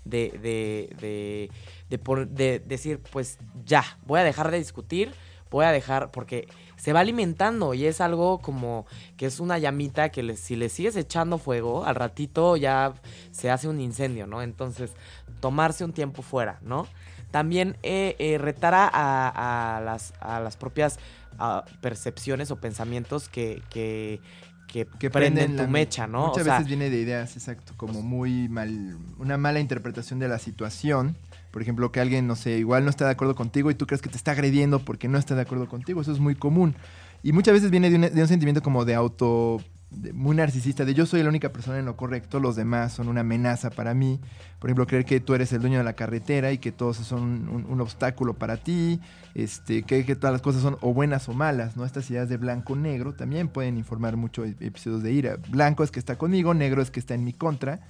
de, 0.04 0.30
de, 0.40 0.94
de, 1.00 1.50
de, 1.90 1.98
por- 1.98 2.28
de 2.28 2.60
decir, 2.60 3.00
pues 3.10 3.38
ya, 3.64 3.98
voy 4.06 4.20
a 4.20 4.24
dejar 4.24 4.52
de 4.52 4.58
discutir, 4.58 5.12
voy 5.50 5.64
a 5.64 5.72
dejar, 5.72 6.12
porque 6.12 6.46
se 6.76 6.92
va 6.92 7.00
alimentando 7.00 7.74
y 7.74 7.86
es 7.86 8.00
algo 8.00 8.38
como 8.38 8.86
que 9.16 9.26
es 9.26 9.40
una 9.40 9.58
llamita 9.58 10.10
que 10.10 10.36
si 10.36 10.54
le 10.54 10.68
sigues 10.68 10.94
echando 10.94 11.38
fuego, 11.38 11.84
al 11.84 11.96
ratito 11.96 12.56
ya 12.56 12.92
se 13.32 13.50
hace 13.50 13.66
un 13.66 13.80
incendio, 13.80 14.28
¿no? 14.28 14.42
Entonces, 14.42 14.92
tomarse 15.40 15.84
un 15.84 15.92
tiempo 15.92 16.22
fuera, 16.22 16.60
¿no? 16.62 16.86
También 17.30 17.76
eh, 17.82 18.16
eh, 18.18 18.38
retar 18.38 18.74
a, 18.74 19.80
las, 19.84 20.12
a 20.20 20.40
las 20.40 20.56
propias 20.56 20.98
ah, 21.38 21.64
percepciones 21.80 22.50
o 22.50 22.56
pensamientos 22.56 23.28
que, 23.28 23.62
que, 23.70 24.20
que, 24.66 24.86
que 24.98 25.10
prenden 25.10 25.56
la 25.56 25.64
tu 25.64 25.70
me- 25.70 25.80
mecha, 25.80 26.06
¿no? 26.06 26.28
Muchas 26.28 26.42
O 26.42 26.44
sea, 26.44 26.54
veces 26.58 26.68
viene 26.68 26.90
de 26.90 27.00
ideas, 27.00 27.36
exacto, 27.36 27.74
como 27.76 28.02
muy 28.02 28.48
mal, 28.48 28.98
una 29.18 29.36
mala 29.36 29.60
interpretación 29.60 30.18
de 30.18 30.28
la 30.28 30.38
situación. 30.38 31.16
Por 31.50 31.62
ejemplo, 31.62 31.90
que 31.92 32.00
alguien, 32.00 32.26
no 32.26 32.36
sé, 32.36 32.58
igual 32.58 32.84
no 32.84 32.90
está 32.90 33.04
de 33.06 33.12
acuerdo 33.12 33.34
contigo 33.34 33.70
y 33.70 33.74
tú 33.74 33.86
crees 33.86 34.02
que 34.02 34.08
te 34.10 34.16
está 34.16 34.32
agrediendo 34.32 34.78
porque 34.80 35.08
no 35.08 35.18
está 35.18 35.34
de 35.34 35.42
acuerdo 35.42 35.68
contigo. 35.68 36.00
Eso 36.00 36.12
es 36.12 36.18
muy 36.18 36.34
común. 36.34 36.74
Y 37.22 37.32
muchas 37.32 37.54
veces 37.54 37.70
viene 37.70 37.90
de 37.90 37.96
un, 37.96 38.02
de 38.02 38.22
un 38.22 38.28
sentimiento 38.28 38.62
como 38.62 38.84
de 38.84 38.94
auto, 38.94 39.60
muy 39.90 40.36
narcisista, 40.36 40.84
de 40.84 40.92
yo 40.92 41.06
soy 41.06 41.22
la 41.22 41.30
única 41.30 41.50
persona 41.50 41.78
en 41.78 41.86
lo 41.86 41.96
correcto, 41.96 42.40
los 42.40 42.56
demás 42.56 42.92
son 42.92 43.08
una 43.08 43.20
amenaza 43.20 43.70
para 43.70 43.94
mí. 43.94 44.20
Por 44.58 44.68
ejemplo, 44.68 44.86
creer 44.86 45.04
que 45.06 45.20
tú 45.20 45.34
eres 45.34 45.52
el 45.52 45.60
dueño 45.60 45.78
de 45.78 45.84
la 45.84 45.94
carretera 45.94 46.52
y 46.52 46.58
que 46.58 46.72
todos 46.72 46.98
son 46.98 47.48
un, 47.48 47.80
obstáculo 47.80 48.34
para 48.34 48.58
ti, 48.58 49.00
este, 49.34 49.84
que, 49.84 50.04
que 50.04 50.14
todas 50.14 50.32
las 50.32 50.42
cosas 50.42 50.62
son 50.62 50.76
o 50.82 50.92
buenas 50.92 51.28
o 51.28 51.32
malas, 51.32 51.76
¿no? 51.76 51.84
Estas 51.86 52.10
ideas 52.10 52.28
de 52.28 52.36
blanco-negro 52.36 53.14
también 53.14 53.48
pueden 53.48 53.78
informar 53.78 54.16
mucho 54.16 54.44
e- 54.44 54.56
episodios 54.60 55.02
de 55.02 55.12
ira. 55.12 55.38
Blanco 55.48 55.82
es 55.84 55.90
que 55.90 55.98
está 55.98 56.18
conmigo, 56.18 56.52
negro 56.52 56.82
es 56.82 56.90
que 56.90 57.00
está 57.00 57.14
en 57.14 57.24
mi 57.24 57.32
contra, 57.32 57.80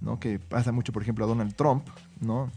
¿no? 0.00 0.20
Que 0.20 0.38
pasa 0.38 0.70
mucho, 0.70 0.92
por 0.92 1.02
ejemplo, 1.02 1.24
a 1.24 1.28
Donald 1.28 1.56
Trump, 1.56 1.88
¿no? 2.20 2.52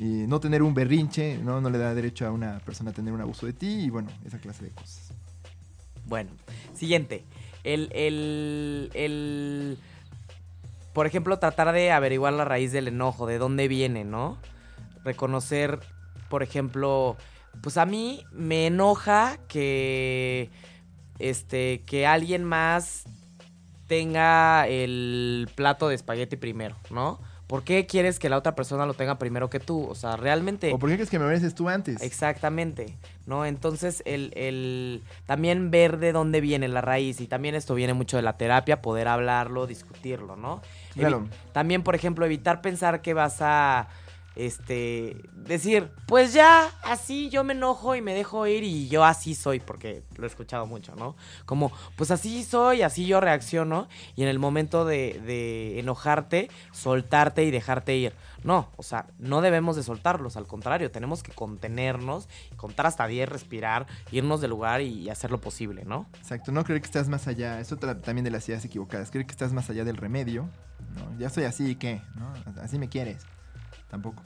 Y 0.00 0.26
no 0.26 0.40
tener 0.40 0.62
un 0.62 0.74
berrinche, 0.74 1.38
¿no? 1.38 1.60
No 1.60 1.70
le 1.70 1.78
da 1.78 1.94
derecho 1.94 2.26
a 2.26 2.32
una 2.32 2.58
persona 2.60 2.90
a 2.90 2.94
tener 2.94 3.12
un 3.12 3.20
abuso 3.20 3.46
de 3.46 3.52
ti 3.52 3.84
y 3.84 3.90
bueno, 3.90 4.08
esa 4.24 4.38
clase 4.38 4.64
de 4.64 4.70
cosas. 4.70 5.12
Bueno, 6.06 6.30
siguiente. 6.74 7.24
El, 7.68 7.90
el, 7.92 8.90
el, 8.94 9.78
por 10.94 11.06
ejemplo, 11.06 11.38
tratar 11.38 11.72
de 11.72 11.92
averiguar 11.92 12.32
la 12.32 12.46
raíz 12.46 12.72
del 12.72 12.88
enojo, 12.88 13.26
de 13.26 13.36
dónde 13.36 13.68
viene, 13.68 14.04
¿no? 14.04 14.38
Reconocer, 15.04 15.80
por 16.30 16.42
ejemplo, 16.42 17.16
pues 17.60 17.76
a 17.76 17.84
mí 17.84 18.24
me 18.32 18.66
enoja 18.68 19.38
que, 19.48 20.50
este, 21.18 21.82
que 21.84 22.06
alguien 22.06 22.42
más 22.42 23.04
tenga 23.86 24.66
el 24.66 25.48
plato 25.54 25.88
de 25.88 25.94
espagueti 25.94 26.36
primero, 26.36 26.76
¿no? 26.90 27.20
¿Por 27.46 27.64
qué 27.64 27.86
quieres 27.86 28.18
que 28.18 28.28
la 28.28 28.36
otra 28.36 28.54
persona 28.54 28.84
lo 28.84 28.94
tenga 28.94 29.18
primero 29.18 29.48
que 29.48 29.60
tú? 29.60 29.86
O 29.88 29.94
sea, 29.94 30.16
realmente... 30.16 30.72
¿O 30.72 30.78
por 30.78 30.90
qué 30.90 30.96
crees 30.96 31.10
que 31.10 31.18
me 31.18 31.24
mereces 31.26 31.54
tú 31.54 31.68
antes? 31.68 32.02
Exactamente, 32.02 32.96
¿no? 33.28 33.44
Entonces, 33.44 34.02
el, 34.06 34.32
el 34.34 35.02
también 35.26 35.70
ver 35.70 35.98
de 35.98 36.12
dónde 36.12 36.40
viene 36.40 36.66
la 36.66 36.80
raíz, 36.80 37.20
y 37.20 37.26
también 37.28 37.54
esto 37.54 37.74
viene 37.74 37.92
mucho 37.92 38.16
de 38.16 38.22
la 38.24 38.36
terapia, 38.38 38.80
poder 38.82 39.06
hablarlo, 39.06 39.66
discutirlo, 39.66 40.34
¿no? 40.34 40.62
Evi- 40.96 41.00
Claro. 41.00 41.28
también, 41.52 41.82
por 41.82 41.94
ejemplo, 41.94 42.24
evitar 42.24 42.62
pensar 42.62 43.02
que 43.02 43.12
vas 43.14 43.36
a, 43.40 43.88
este, 44.38 45.20
decir, 45.34 45.90
pues 46.06 46.32
ya, 46.32 46.70
así 46.84 47.28
yo 47.28 47.42
me 47.42 47.54
enojo 47.54 47.96
y 47.96 48.00
me 48.00 48.14
dejo 48.14 48.46
ir 48.46 48.62
y 48.62 48.86
yo 48.88 49.04
así 49.04 49.34
soy, 49.34 49.58
porque 49.58 50.04
lo 50.16 50.24
he 50.24 50.26
escuchado 50.28 50.64
mucho, 50.64 50.94
¿no? 50.94 51.16
Como, 51.44 51.72
pues 51.96 52.12
así 52.12 52.44
soy, 52.44 52.82
así 52.82 53.04
yo 53.04 53.20
reacciono, 53.20 53.88
y 54.14 54.22
en 54.22 54.28
el 54.28 54.38
momento 54.38 54.84
de, 54.84 55.80
enojarte, 55.80 56.50
soltarte 56.70 57.42
y 57.42 57.50
dejarte 57.50 57.96
ir. 57.96 58.12
No, 58.44 58.70
o 58.76 58.84
sea, 58.84 59.08
no 59.18 59.40
debemos 59.40 59.74
de 59.74 59.82
soltarlos, 59.82 60.36
al 60.36 60.46
contrario, 60.46 60.92
tenemos 60.92 61.24
que 61.24 61.32
contenernos, 61.32 62.28
contar 62.56 62.86
hasta 62.86 63.08
10, 63.08 63.28
respirar, 63.28 63.88
irnos 64.12 64.40
del 64.40 64.50
lugar 64.50 64.82
y 64.82 65.10
hacer 65.10 65.32
lo 65.32 65.40
posible, 65.40 65.84
¿no? 65.84 66.06
Exacto, 66.16 66.52
no 66.52 66.62
creer 66.62 66.80
que 66.80 66.86
estás 66.86 67.08
más 67.08 67.26
allá, 67.26 67.58
es 67.58 67.72
otra 67.72 68.00
también 68.00 68.24
de 68.24 68.30
las 68.30 68.48
ideas 68.48 68.64
equivocadas, 68.64 69.10
creer 69.10 69.26
que 69.26 69.32
estás 69.32 69.52
más 69.52 69.68
allá 69.68 69.84
del 69.84 69.96
remedio, 69.96 70.48
¿no? 70.94 71.18
Ya 71.18 71.28
soy 71.28 71.42
así, 71.42 71.74
¿qué? 71.74 72.00
¿No? 72.14 72.32
Así 72.62 72.78
me 72.78 72.88
quieres, 72.88 73.26
tampoco. 73.88 74.22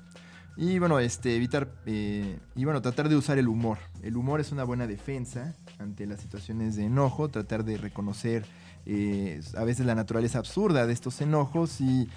Y 0.56 0.78
bueno, 0.78 0.98
este, 0.98 1.34
evitar, 1.34 1.72
eh, 1.86 2.38
y 2.54 2.64
bueno, 2.64 2.82
tratar 2.82 3.08
de 3.08 3.16
usar 3.16 3.38
el 3.38 3.48
humor. 3.48 3.78
El 4.02 4.16
humor 4.16 4.40
es 4.40 4.52
una 4.52 4.64
buena 4.64 4.86
defensa 4.86 5.54
ante 5.78 6.06
las 6.06 6.20
situaciones 6.20 6.76
de 6.76 6.84
enojo, 6.84 7.30
tratar 7.30 7.64
de 7.64 7.78
reconocer 7.78 8.44
eh, 8.84 9.40
a 9.56 9.64
veces 9.64 9.86
la 9.86 9.94
naturaleza 9.94 10.38
absurda 10.38 10.86
de 10.86 10.92
estos 10.92 11.20
enojos 11.20 11.80
y, 11.80 12.08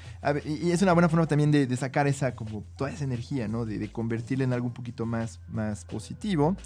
y 0.45 0.71
es 0.71 0.81
una 0.81 0.93
buena 0.93 1.07
forma 1.07 1.27
también 1.27 1.51
de, 1.51 1.77
sacar 1.77 2.07
esa 2.07 2.35
como 2.35 2.63
toda 2.75 2.89
esa 2.89 3.03
energía, 3.03 3.47
¿no? 3.47 3.65
De, 3.65 3.77
de, 3.77 3.91
convertirla 3.91 4.43
en 4.43 4.51
algo 4.51 4.67
un 4.67 4.73
poquito 4.73 5.05
más, 5.05 5.39
más 5.47 5.85
positivo, 5.85 6.57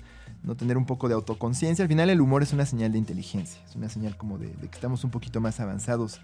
no 0.41 0.55
tener 0.55 0.77
un 0.77 0.85
poco 0.85 1.07
de 1.07 1.13
autoconciencia. 1.13 1.83
Al 1.83 1.89
final 1.89 2.09
el 2.09 2.21
humor 2.21 2.41
es 2.41 2.53
una 2.53 2.65
señal 2.65 2.93
de 2.93 2.97
inteligencia, 2.97 3.61
es 3.67 3.75
una 3.75 3.89
señal 3.89 4.17
como 4.17 4.39
de, 4.39 4.47
de 4.47 4.69
que 4.69 4.75
estamos 4.75 5.03
un 5.03 5.11
poquito 5.11 5.39
más 5.41 5.59
avanzados 5.59 6.21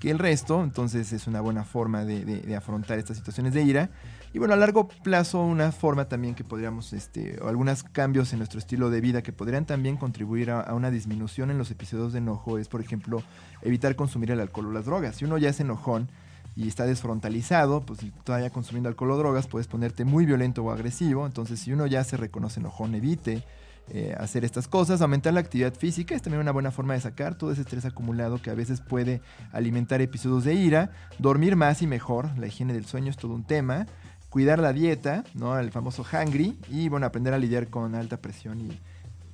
que 0.00 0.10
el 0.10 0.18
resto, 0.18 0.62
entonces 0.62 1.12
es 1.12 1.26
una 1.26 1.40
buena 1.40 1.64
forma 1.64 2.04
de, 2.04 2.54
afrontar 2.56 2.98
estas 2.98 3.16
situaciones 3.16 3.54
de 3.54 3.62
ira. 3.62 3.90
Y 4.32 4.38
bueno, 4.38 4.54
a 4.54 4.56
largo 4.56 4.88
plazo 4.88 5.40
una 5.40 5.70
forma 5.70 6.06
también 6.06 6.34
que 6.34 6.42
podríamos, 6.42 6.92
este, 6.92 7.38
o 7.40 7.48
algunos 7.48 7.84
cambios 7.84 8.32
en 8.32 8.38
nuestro 8.38 8.58
estilo 8.58 8.90
de 8.90 9.00
vida 9.00 9.22
que 9.22 9.32
podrían 9.32 9.64
también 9.64 9.96
contribuir 9.96 10.50
a, 10.50 10.74
una 10.74 10.90
disminución 10.90 11.50
en 11.50 11.58
los 11.58 11.70
episodios 11.70 12.12
de 12.12 12.18
enojo 12.18 12.58
es, 12.58 12.68
por 12.68 12.80
ejemplo, 12.80 13.22
evitar 13.62 13.94
consumir 13.94 14.32
el 14.32 14.40
alcohol 14.40 14.66
o 14.66 14.72
las 14.72 14.86
drogas. 14.86 15.16
Si 15.16 15.24
uno 15.24 15.38
ya 15.38 15.50
es 15.50 15.60
enojón 15.60 16.08
y 16.56 16.66
está 16.66 16.84
desfrontalizado, 16.84 17.82
pues 17.82 18.00
todavía 18.24 18.50
consumiendo 18.50 18.88
alcohol 18.88 19.12
o 19.12 19.16
drogas 19.16 19.46
puedes 19.46 19.68
ponerte 19.68 20.04
muy 20.04 20.26
violento 20.26 20.64
o 20.64 20.72
agresivo. 20.72 21.26
Entonces 21.26 21.60
si 21.60 21.72
uno 21.72 21.86
ya 21.86 22.02
se 22.02 22.16
reconoce 22.16 22.60
enojón, 22.60 22.94
evite 22.94 23.44
eh, 23.90 24.14
hacer 24.18 24.44
estas 24.44 24.66
cosas. 24.66 25.02
Aumentar 25.02 25.34
la 25.34 25.40
actividad 25.40 25.74
física 25.74 26.14
es 26.14 26.22
también 26.22 26.40
una 26.40 26.52
buena 26.52 26.70
forma 26.70 26.94
de 26.94 27.00
sacar 27.00 27.36
todo 27.36 27.52
ese 27.52 27.60
estrés 27.62 27.84
acumulado 27.84 28.40
que 28.40 28.50
a 28.50 28.54
veces 28.54 28.80
puede 28.80 29.20
alimentar 29.52 30.00
episodios 30.00 30.44
de 30.44 30.54
ira. 30.54 30.90
Dormir 31.18 31.56
más 31.56 31.82
y 31.82 31.86
mejor, 31.86 32.30
la 32.38 32.46
higiene 32.46 32.72
del 32.72 32.86
sueño 32.86 33.10
es 33.10 33.16
todo 33.16 33.34
un 33.34 33.44
tema. 33.44 33.86
Cuidar 34.30 34.58
la 34.58 34.72
dieta, 34.72 35.24
¿no? 35.34 35.58
El 35.58 35.70
famoso 35.70 36.04
hungry. 36.04 36.58
Y 36.70 36.88
bueno, 36.88 37.06
aprender 37.06 37.34
a 37.34 37.38
lidiar 37.38 37.68
con 37.68 37.94
alta 37.94 38.16
presión 38.16 38.60
y 38.60 38.80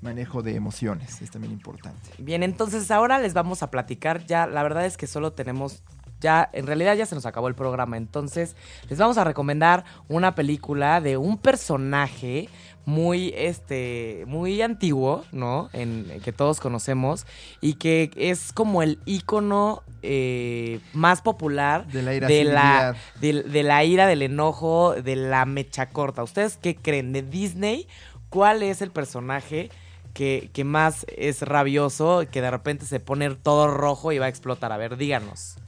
manejo 0.02 0.42
de 0.42 0.54
emociones 0.54 1.20
es 1.22 1.30
también 1.30 1.52
importante. 1.52 2.10
Bien, 2.18 2.42
entonces 2.42 2.90
ahora 2.90 3.18
les 3.18 3.34
vamos 3.34 3.62
a 3.62 3.70
platicar 3.70 4.24
ya, 4.26 4.46
la 4.46 4.62
verdad 4.62 4.86
es 4.86 4.96
que 4.96 5.06
solo 5.06 5.32
tenemos 5.32 5.82
ya, 6.20 6.50
en 6.52 6.66
realidad 6.66 6.94
ya 6.94 7.06
se 7.06 7.14
nos 7.14 7.26
acabó 7.26 7.48
el 7.48 7.54
programa, 7.54 7.96
entonces 7.96 8.54
les 8.88 8.98
vamos 8.98 9.16
a 9.18 9.24
recomendar 9.24 9.84
una 10.08 10.34
película 10.34 11.00
de 11.00 11.16
un 11.16 11.38
personaje 11.38 12.48
muy, 12.84 13.32
este, 13.36 14.24
muy 14.26 14.60
antiguo, 14.62 15.24
¿no? 15.32 15.70
En, 15.72 16.20
que 16.24 16.32
todos 16.32 16.60
conocemos 16.60 17.26
y 17.60 17.74
que 17.74 18.10
es 18.16 18.52
como 18.52 18.82
el 18.82 18.98
icono 19.04 19.82
eh, 20.02 20.80
más 20.92 21.22
popular 21.22 21.86
de 21.86 22.02
la 22.02 22.14
ira, 22.14 22.28
de 22.28 22.44
la, 22.44 22.96
de, 23.20 23.62
la 23.62 23.84
ira, 23.84 24.06
del 24.06 24.22
enojo, 24.22 24.94
de 24.94 25.16
la 25.16 25.44
mecha 25.44 25.90
corta. 25.90 26.22
¿Ustedes 26.22 26.58
qué 26.60 26.74
creen? 26.74 27.12
De 27.12 27.22
Disney, 27.22 27.86
¿cuál 28.28 28.62
es 28.62 28.82
el 28.82 28.90
personaje? 28.90 29.70
Que, 30.14 30.50
que, 30.52 30.64
más 30.64 31.06
es 31.16 31.42
rabioso, 31.42 32.24
que 32.32 32.42
de 32.42 32.50
repente 32.50 32.84
se 32.84 32.98
pone 32.98 33.30
todo 33.36 33.68
rojo 33.68 34.10
y 34.10 34.18
va 34.18 34.26
a 34.26 34.28
explotar. 34.28 34.72
A 34.72 34.76
ver, 34.76 34.96
díganos. 34.96 35.59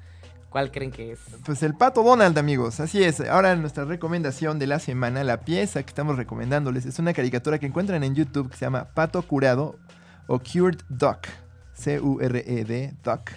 ¿Cuál 0.53 0.71
creen 0.71 0.91
que 0.91 1.13
es? 1.13 1.19
Pues 1.47 1.63
el 1.63 1.75
Pato 1.75 2.03
Donald, 2.03 2.37
amigos. 2.37 2.79
Así 2.79 3.03
es. 3.03 3.21
Ahora 3.21 3.57
nuestra 3.57 3.87
recomendación 3.87 4.59
de 4.59 4.67
la 4.67 4.81
semana, 4.81 5.25
la 5.25 5.41
pieza 5.41 5.83
que 5.83 5.89
estamos 5.89 6.19
recomendándoles, 6.19 6.85
es 6.85 6.99
una 6.99 7.15
caricatura 7.15 7.59
que 7.59 7.65
encuentran 7.65 8.05
en 8.05 8.15
YouTube 8.15 8.51
que 8.51 8.59
se 8.59 8.67
llama 8.67 8.89
Pato 8.93 9.23
Curado 9.23 9.79
o 10.27 10.39
Cured 10.39 10.81
Duck. 10.91 11.21
C-U-R-E-D, 11.73 12.95
Duck. 13.03 13.31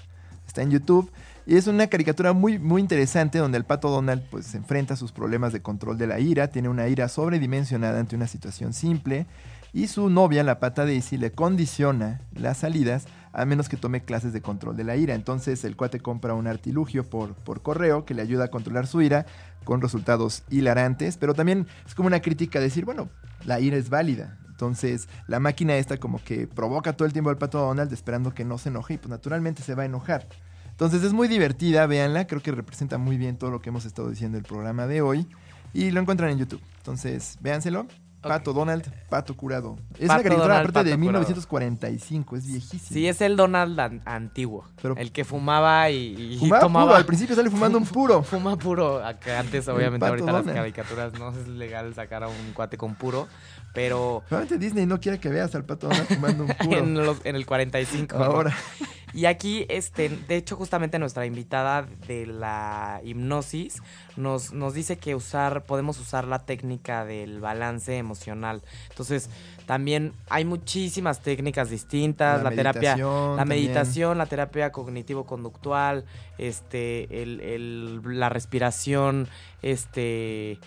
Está 0.45 0.61
en 0.61 0.71
YouTube. 0.71 1.09
Y 1.45 1.55
es 1.55 1.67
una 1.67 1.87
caricatura 1.87 2.33
muy, 2.33 2.59
muy 2.59 2.81
interesante 2.81 3.37
donde 3.37 3.57
el 3.57 3.63
pato 3.63 3.89
Donald 3.89 4.23
pues, 4.29 4.47
se 4.47 4.57
enfrenta 4.57 4.95
a 4.95 4.97
sus 4.97 5.13
problemas 5.13 5.53
de 5.53 5.61
control 5.61 5.97
de 5.97 6.07
la 6.07 6.19
ira, 6.19 6.49
tiene 6.49 6.67
una 6.67 6.89
ira 6.89 7.07
sobredimensionada 7.07 7.97
ante 7.97 8.17
una 8.17 8.27
situación 8.27 8.73
simple 8.73 9.25
y 9.71 9.87
su 9.87 10.09
novia, 10.09 10.43
la 10.43 10.59
pata 10.59 10.85
Daisy, 10.85 11.17
le 11.17 11.31
condiciona 11.31 12.21
las 12.33 12.57
salidas 12.57 13.05
a 13.35 13.45
menos 13.45 13.67
que 13.67 13.77
tome 13.77 14.01
clases 14.01 14.33
de 14.33 14.41
control 14.41 14.77
de 14.77 14.85
la 14.85 14.95
ira. 14.95 15.13
Entonces 15.13 15.63
el 15.65 15.75
cuate 15.75 15.99
compra 15.99 16.33
un 16.33 16.47
artilugio 16.47 17.03
por, 17.03 17.33
por 17.35 17.61
correo 17.61 18.05
que 18.05 18.13
le 18.13 18.21
ayuda 18.21 18.45
a 18.45 18.47
controlar 18.47 18.87
su 18.87 19.01
ira 19.01 19.25
con 19.65 19.81
resultados 19.81 20.43
hilarantes, 20.49 21.17
pero 21.17 21.33
también 21.33 21.67
es 21.85 21.95
como 21.95 22.07
una 22.07 22.21
crítica 22.21 22.59
decir, 22.59 22.85
bueno, 22.85 23.09
la 23.45 23.59
ira 23.59 23.77
es 23.77 23.89
válida. 23.89 24.37
Entonces 24.49 25.09
la 25.27 25.41
máquina 25.41 25.75
esta 25.75 25.97
como 25.97 26.23
que 26.23 26.47
provoca 26.47 26.93
todo 26.93 27.05
el 27.05 27.13
tiempo 27.13 27.29
al 27.29 27.37
pato 27.37 27.59
Donald 27.59 27.91
esperando 27.91 28.33
que 28.33 28.45
no 28.45 28.57
se 28.57 28.69
enoje 28.69 28.93
y 28.93 28.97
pues 28.97 29.09
naturalmente 29.09 29.61
se 29.63 29.75
va 29.75 29.83
a 29.83 29.87
enojar. 29.87 30.27
Entonces 30.71 31.03
es 31.03 31.13
muy 31.13 31.27
divertida, 31.27 31.85
véanla, 31.87 32.27
creo 32.27 32.41
que 32.41 32.51
representa 32.51 32.97
muy 32.97 33.17
bien 33.17 33.37
todo 33.37 33.51
lo 33.51 33.61
que 33.61 33.69
hemos 33.69 33.85
estado 33.85 34.09
diciendo 34.09 34.37
en 34.37 34.43
el 34.43 34.47
programa 34.47 34.87
de 34.87 35.01
hoy 35.01 35.27
y 35.73 35.91
lo 35.91 35.99
encuentran 35.99 36.31
en 36.31 36.37
YouTube. 36.37 36.61
Entonces, 36.77 37.37
véanselo. 37.41 37.85
Pato 38.27 38.53
Donald, 38.53 38.91
Pato 39.09 39.35
Curado. 39.35 39.77
Es 39.97 40.09
una 40.09 40.21
caricatura 40.21 40.59
aparte 40.59 40.83
de 40.83 40.97
1945, 40.97 42.35
es 42.35 42.47
viejísimo. 42.47 42.81
Sí, 42.83 43.07
es 43.07 43.21
el 43.21 43.35
Donald 43.35 43.79
antiguo. 44.05 44.65
el 44.97 45.11
que 45.11 45.23
fumaba 45.23 45.89
y, 45.89 46.37
fumaba 46.39 46.61
tomaba. 46.61 46.85
Puro. 46.85 46.97
Al 46.97 47.05
principio 47.05 47.35
sale 47.35 47.49
fumando 47.49 47.77
un 47.77 47.85
puro. 47.85 48.23
Fuma 48.35 48.57
puro. 48.57 49.01
antes, 49.03 49.67
obviamente, 49.67 50.05
ahorita 50.05 50.31
las 50.31 50.45
caricaturas 50.45 51.13
no 51.13 51.29
es 51.29 51.47
legal 51.47 51.93
sacar 51.93 52.23
a 52.23 52.27
un 52.27 52.53
cuate 52.53 52.77
con 52.77 52.95
puro. 52.95 53.27
Pero. 53.73 54.23
Probablemente 54.27 54.65
Disney 54.65 54.85
no 54.85 54.99
quiere 54.99 55.19
que 55.19 55.29
veas 55.29 55.53
al 55.55 55.65
Pato 55.65 55.87
Donald 55.87 56.07
fumando 56.07 56.45
un 56.45 56.49
puro. 56.95 57.17
en, 57.23 57.35
el 57.35 57.45
45. 57.45 58.17
Ahora. 58.17 58.55
Y 59.15 59.27
aquí, 59.27 59.65
este, 59.69 60.09
de 60.09 60.35
hecho, 60.35 60.57
justamente 60.57 60.99
nuestra 60.99 61.25
invitada 61.25 61.87
de 62.05 62.25
la 62.25 62.99
hipnosis 63.01 63.81
nos, 64.17 64.51
nos 64.51 64.73
dice 64.73 64.97
que 64.97 65.15
usar, 65.15 65.63
podemos 65.63 65.97
usar 66.01 66.27
la 66.27 66.39
técnica 66.39 67.05
del 67.05 67.39
balance 67.39 67.97
emocional. 67.97 68.61
Entonces, 68.89 69.29
también 69.65 70.11
hay 70.27 70.43
muchísimas 70.43 71.21
técnicas 71.21 71.69
distintas, 71.69 72.43
la, 72.43 72.51
terapia, 72.51 72.97
la 72.97 73.45
meditación, 73.45 74.17
la 74.17 74.25
terapia 74.25 74.73
cognitivo-conductual, 74.73 76.03
este, 76.37 77.23
el, 77.23 77.39
el, 77.39 78.19
la 78.19 78.27
respiración, 78.27 79.29
este 79.61 80.59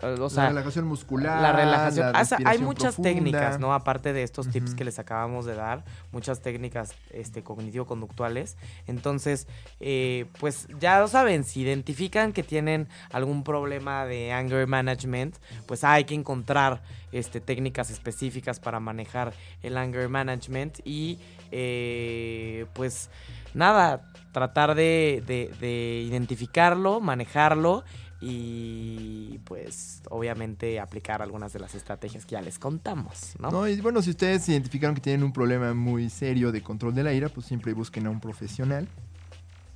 la 0.00 0.48
relajación 0.48 0.86
muscular. 0.86 1.42
La 1.42 1.52
relajación. 1.52 2.12
Ah, 2.14 2.24
hay 2.44 2.58
muchas 2.58 2.96
técnicas, 2.96 3.58
¿no? 3.58 3.74
Aparte 3.74 4.12
de 4.12 4.22
estos 4.22 4.48
tips 4.48 4.74
que 4.74 4.84
les 4.84 4.98
acabamos 4.98 5.44
de 5.44 5.54
dar, 5.54 5.84
muchas 6.12 6.40
técnicas 6.40 6.94
este, 7.10 7.42
cognitivo-conductuales. 7.42 8.56
Entonces, 8.86 9.46
eh, 9.80 10.26
pues 10.40 10.68
ya 10.80 11.00
lo 11.00 11.08
saben, 11.08 11.44
si 11.44 11.62
identifican 11.62 12.32
que 12.32 12.42
tienen 12.42 12.88
algún 13.12 13.44
problema 13.44 14.06
de 14.06 14.32
anger 14.32 14.66
management, 14.66 15.36
pues 15.66 15.84
hay 15.84 16.04
que 16.04 16.14
encontrar 16.14 16.82
este, 17.12 17.40
técnicas 17.40 17.90
específicas 17.90 18.60
para 18.60 18.80
manejar 18.80 19.32
el 19.62 19.76
anger 19.76 20.08
management 20.08 20.80
y 20.84 21.18
eh, 21.52 22.66
pues 22.72 23.10
nada, 23.52 24.10
tratar 24.32 24.74
de, 24.74 25.22
de 25.26 26.02
identificarlo, 26.06 27.00
manejarlo 27.00 27.84
y 28.26 29.38
pues 29.44 30.00
obviamente 30.08 30.80
aplicar 30.80 31.20
algunas 31.20 31.52
de 31.52 31.58
las 31.58 31.74
estrategias 31.74 32.24
que 32.24 32.32
ya 32.32 32.40
les 32.40 32.58
contamos, 32.58 33.34
¿no? 33.38 33.50
No, 33.50 33.68
y 33.68 33.78
bueno, 33.82 34.00
si 34.00 34.10
ustedes 34.10 34.48
identificaron 34.48 34.94
que 34.94 35.02
tienen 35.02 35.22
un 35.24 35.32
problema 35.32 35.74
muy 35.74 36.08
serio 36.08 36.50
de 36.50 36.62
control 36.62 36.94
de 36.94 37.02
la 37.02 37.12
ira, 37.12 37.28
pues 37.28 37.44
siempre 37.46 37.74
busquen 37.74 38.06
a 38.06 38.10
un 38.10 38.20
profesional. 38.20 38.88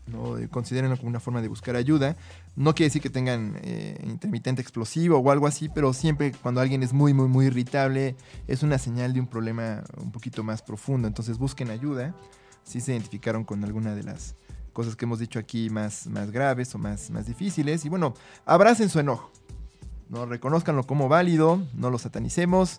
¿no? 0.07 0.37
Considérenlo 0.49 0.97
como 0.97 1.11
una 1.11 1.21
forma 1.21 1.43
de 1.43 1.49
buscar 1.49 1.77
ayuda. 1.77 2.17
No 2.57 2.75
quiere 2.75 2.87
decir 2.87 3.03
que 3.03 3.11
tengan 3.11 3.61
eh, 3.63 4.03
intermitente 4.03 4.63
explosivo 4.63 5.19
o 5.19 5.31
algo 5.31 5.47
así, 5.47 5.69
pero 5.69 5.93
siempre 5.93 6.33
cuando 6.33 6.63
alguien 6.63 6.83
es 6.83 6.95
muy, 6.95 7.13
muy, 7.13 7.29
muy 7.29 7.47
irritable, 7.47 8.17
es 8.47 8.63
una 8.63 8.79
señal 8.79 9.13
de 9.13 9.21
un 9.21 9.27
problema 9.27 9.85
un 9.99 10.11
poquito 10.11 10.43
más 10.43 10.63
profundo. 10.63 11.07
Entonces 11.07 11.37
busquen 11.37 11.69
ayuda 11.69 12.15
si 12.65 12.81
se 12.81 12.93
identificaron 12.93 13.45
con 13.45 13.63
alguna 13.63 13.95
de 13.95 14.05
las 14.05 14.37
cosas 14.79 14.95
que 14.95 15.07
hemos 15.07 15.18
dicho 15.18 15.41
aquí 15.41 15.70
más, 15.70 16.07
más 16.07 16.31
graves 16.31 16.72
o 16.72 16.79
más, 16.79 17.11
más 17.11 17.26
difíciles. 17.26 17.85
Y 17.85 17.89
bueno, 17.89 18.14
abracen 18.47 18.89
su 18.89 19.01
enojo. 19.01 19.33
¿no? 20.09 20.24
Reconozcanlo 20.24 20.85
como 20.85 21.09
válido, 21.09 21.61
no 21.74 21.91
lo 21.91 21.99
satanicemos. 21.99 22.79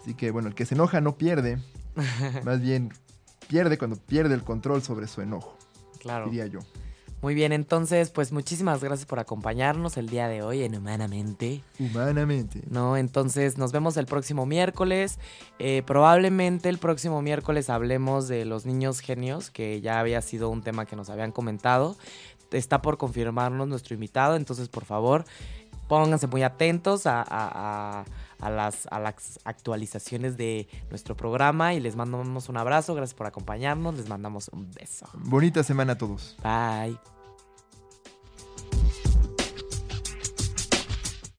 Así 0.00 0.14
que 0.14 0.32
bueno, 0.32 0.48
el 0.48 0.56
que 0.56 0.66
se 0.66 0.74
enoja 0.74 1.00
no 1.00 1.16
pierde. 1.16 1.62
más 2.44 2.60
bien 2.60 2.92
pierde 3.46 3.78
cuando 3.78 3.94
pierde 3.94 4.34
el 4.34 4.42
control 4.42 4.82
sobre 4.82 5.06
su 5.06 5.20
enojo. 5.20 5.56
Claro. 6.00 6.24
Diría 6.24 6.46
yo. 6.46 6.58
Muy 7.20 7.34
bien, 7.34 7.52
entonces, 7.52 8.10
pues 8.10 8.30
muchísimas 8.30 8.82
gracias 8.82 9.04
por 9.04 9.18
acompañarnos 9.18 9.96
el 9.96 10.08
día 10.08 10.28
de 10.28 10.42
hoy 10.42 10.62
en 10.62 10.76
Humanamente. 10.76 11.64
Humanamente. 11.80 12.62
No, 12.70 12.96
entonces 12.96 13.58
nos 13.58 13.72
vemos 13.72 13.96
el 13.96 14.06
próximo 14.06 14.46
miércoles. 14.46 15.18
Eh, 15.58 15.82
probablemente 15.84 16.68
el 16.68 16.78
próximo 16.78 17.20
miércoles 17.20 17.70
hablemos 17.70 18.28
de 18.28 18.44
los 18.44 18.66
niños 18.66 19.00
genios, 19.00 19.50
que 19.50 19.80
ya 19.80 19.98
había 19.98 20.22
sido 20.22 20.48
un 20.48 20.62
tema 20.62 20.86
que 20.86 20.94
nos 20.94 21.10
habían 21.10 21.32
comentado. 21.32 21.96
Está 22.52 22.82
por 22.82 22.98
confirmarnos 22.98 23.66
nuestro 23.66 23.94
invitado, 23.94 24.36
entonces 24.36 24.68
por 24.68 24.84
favor 24.84 25.24
pónganse 25.88 26.26
muy 26.26 26.42
atentos 26.42 27.02
a, 27.06 28.04
las, 28.40 28.86
a 28.86 29.00
las 29.00 29.40
actualizaciones 29.44 30.36
de 30.36 30.68
nuestro 30.90 31.16
programa 31.16 31.74
y 31.74 31.80
les 31.80 31.96
mandamos 31.96 32.48
un 32.48 32.56
abrazo. 32.56 32.94
Gracias 32.94 33.16
por 33.16 33.26
acompañarnos. 33.26 33.96
Les 33.96 34.08
mandamos 34.08 34.48
un 34.52 34.70
beso. 34.70 35.06
Bonita 35.14 35.62
semana 35.64 35.94
a 35.94 35.98
todos. 35.98 36.36
Bye. 36.42 37.17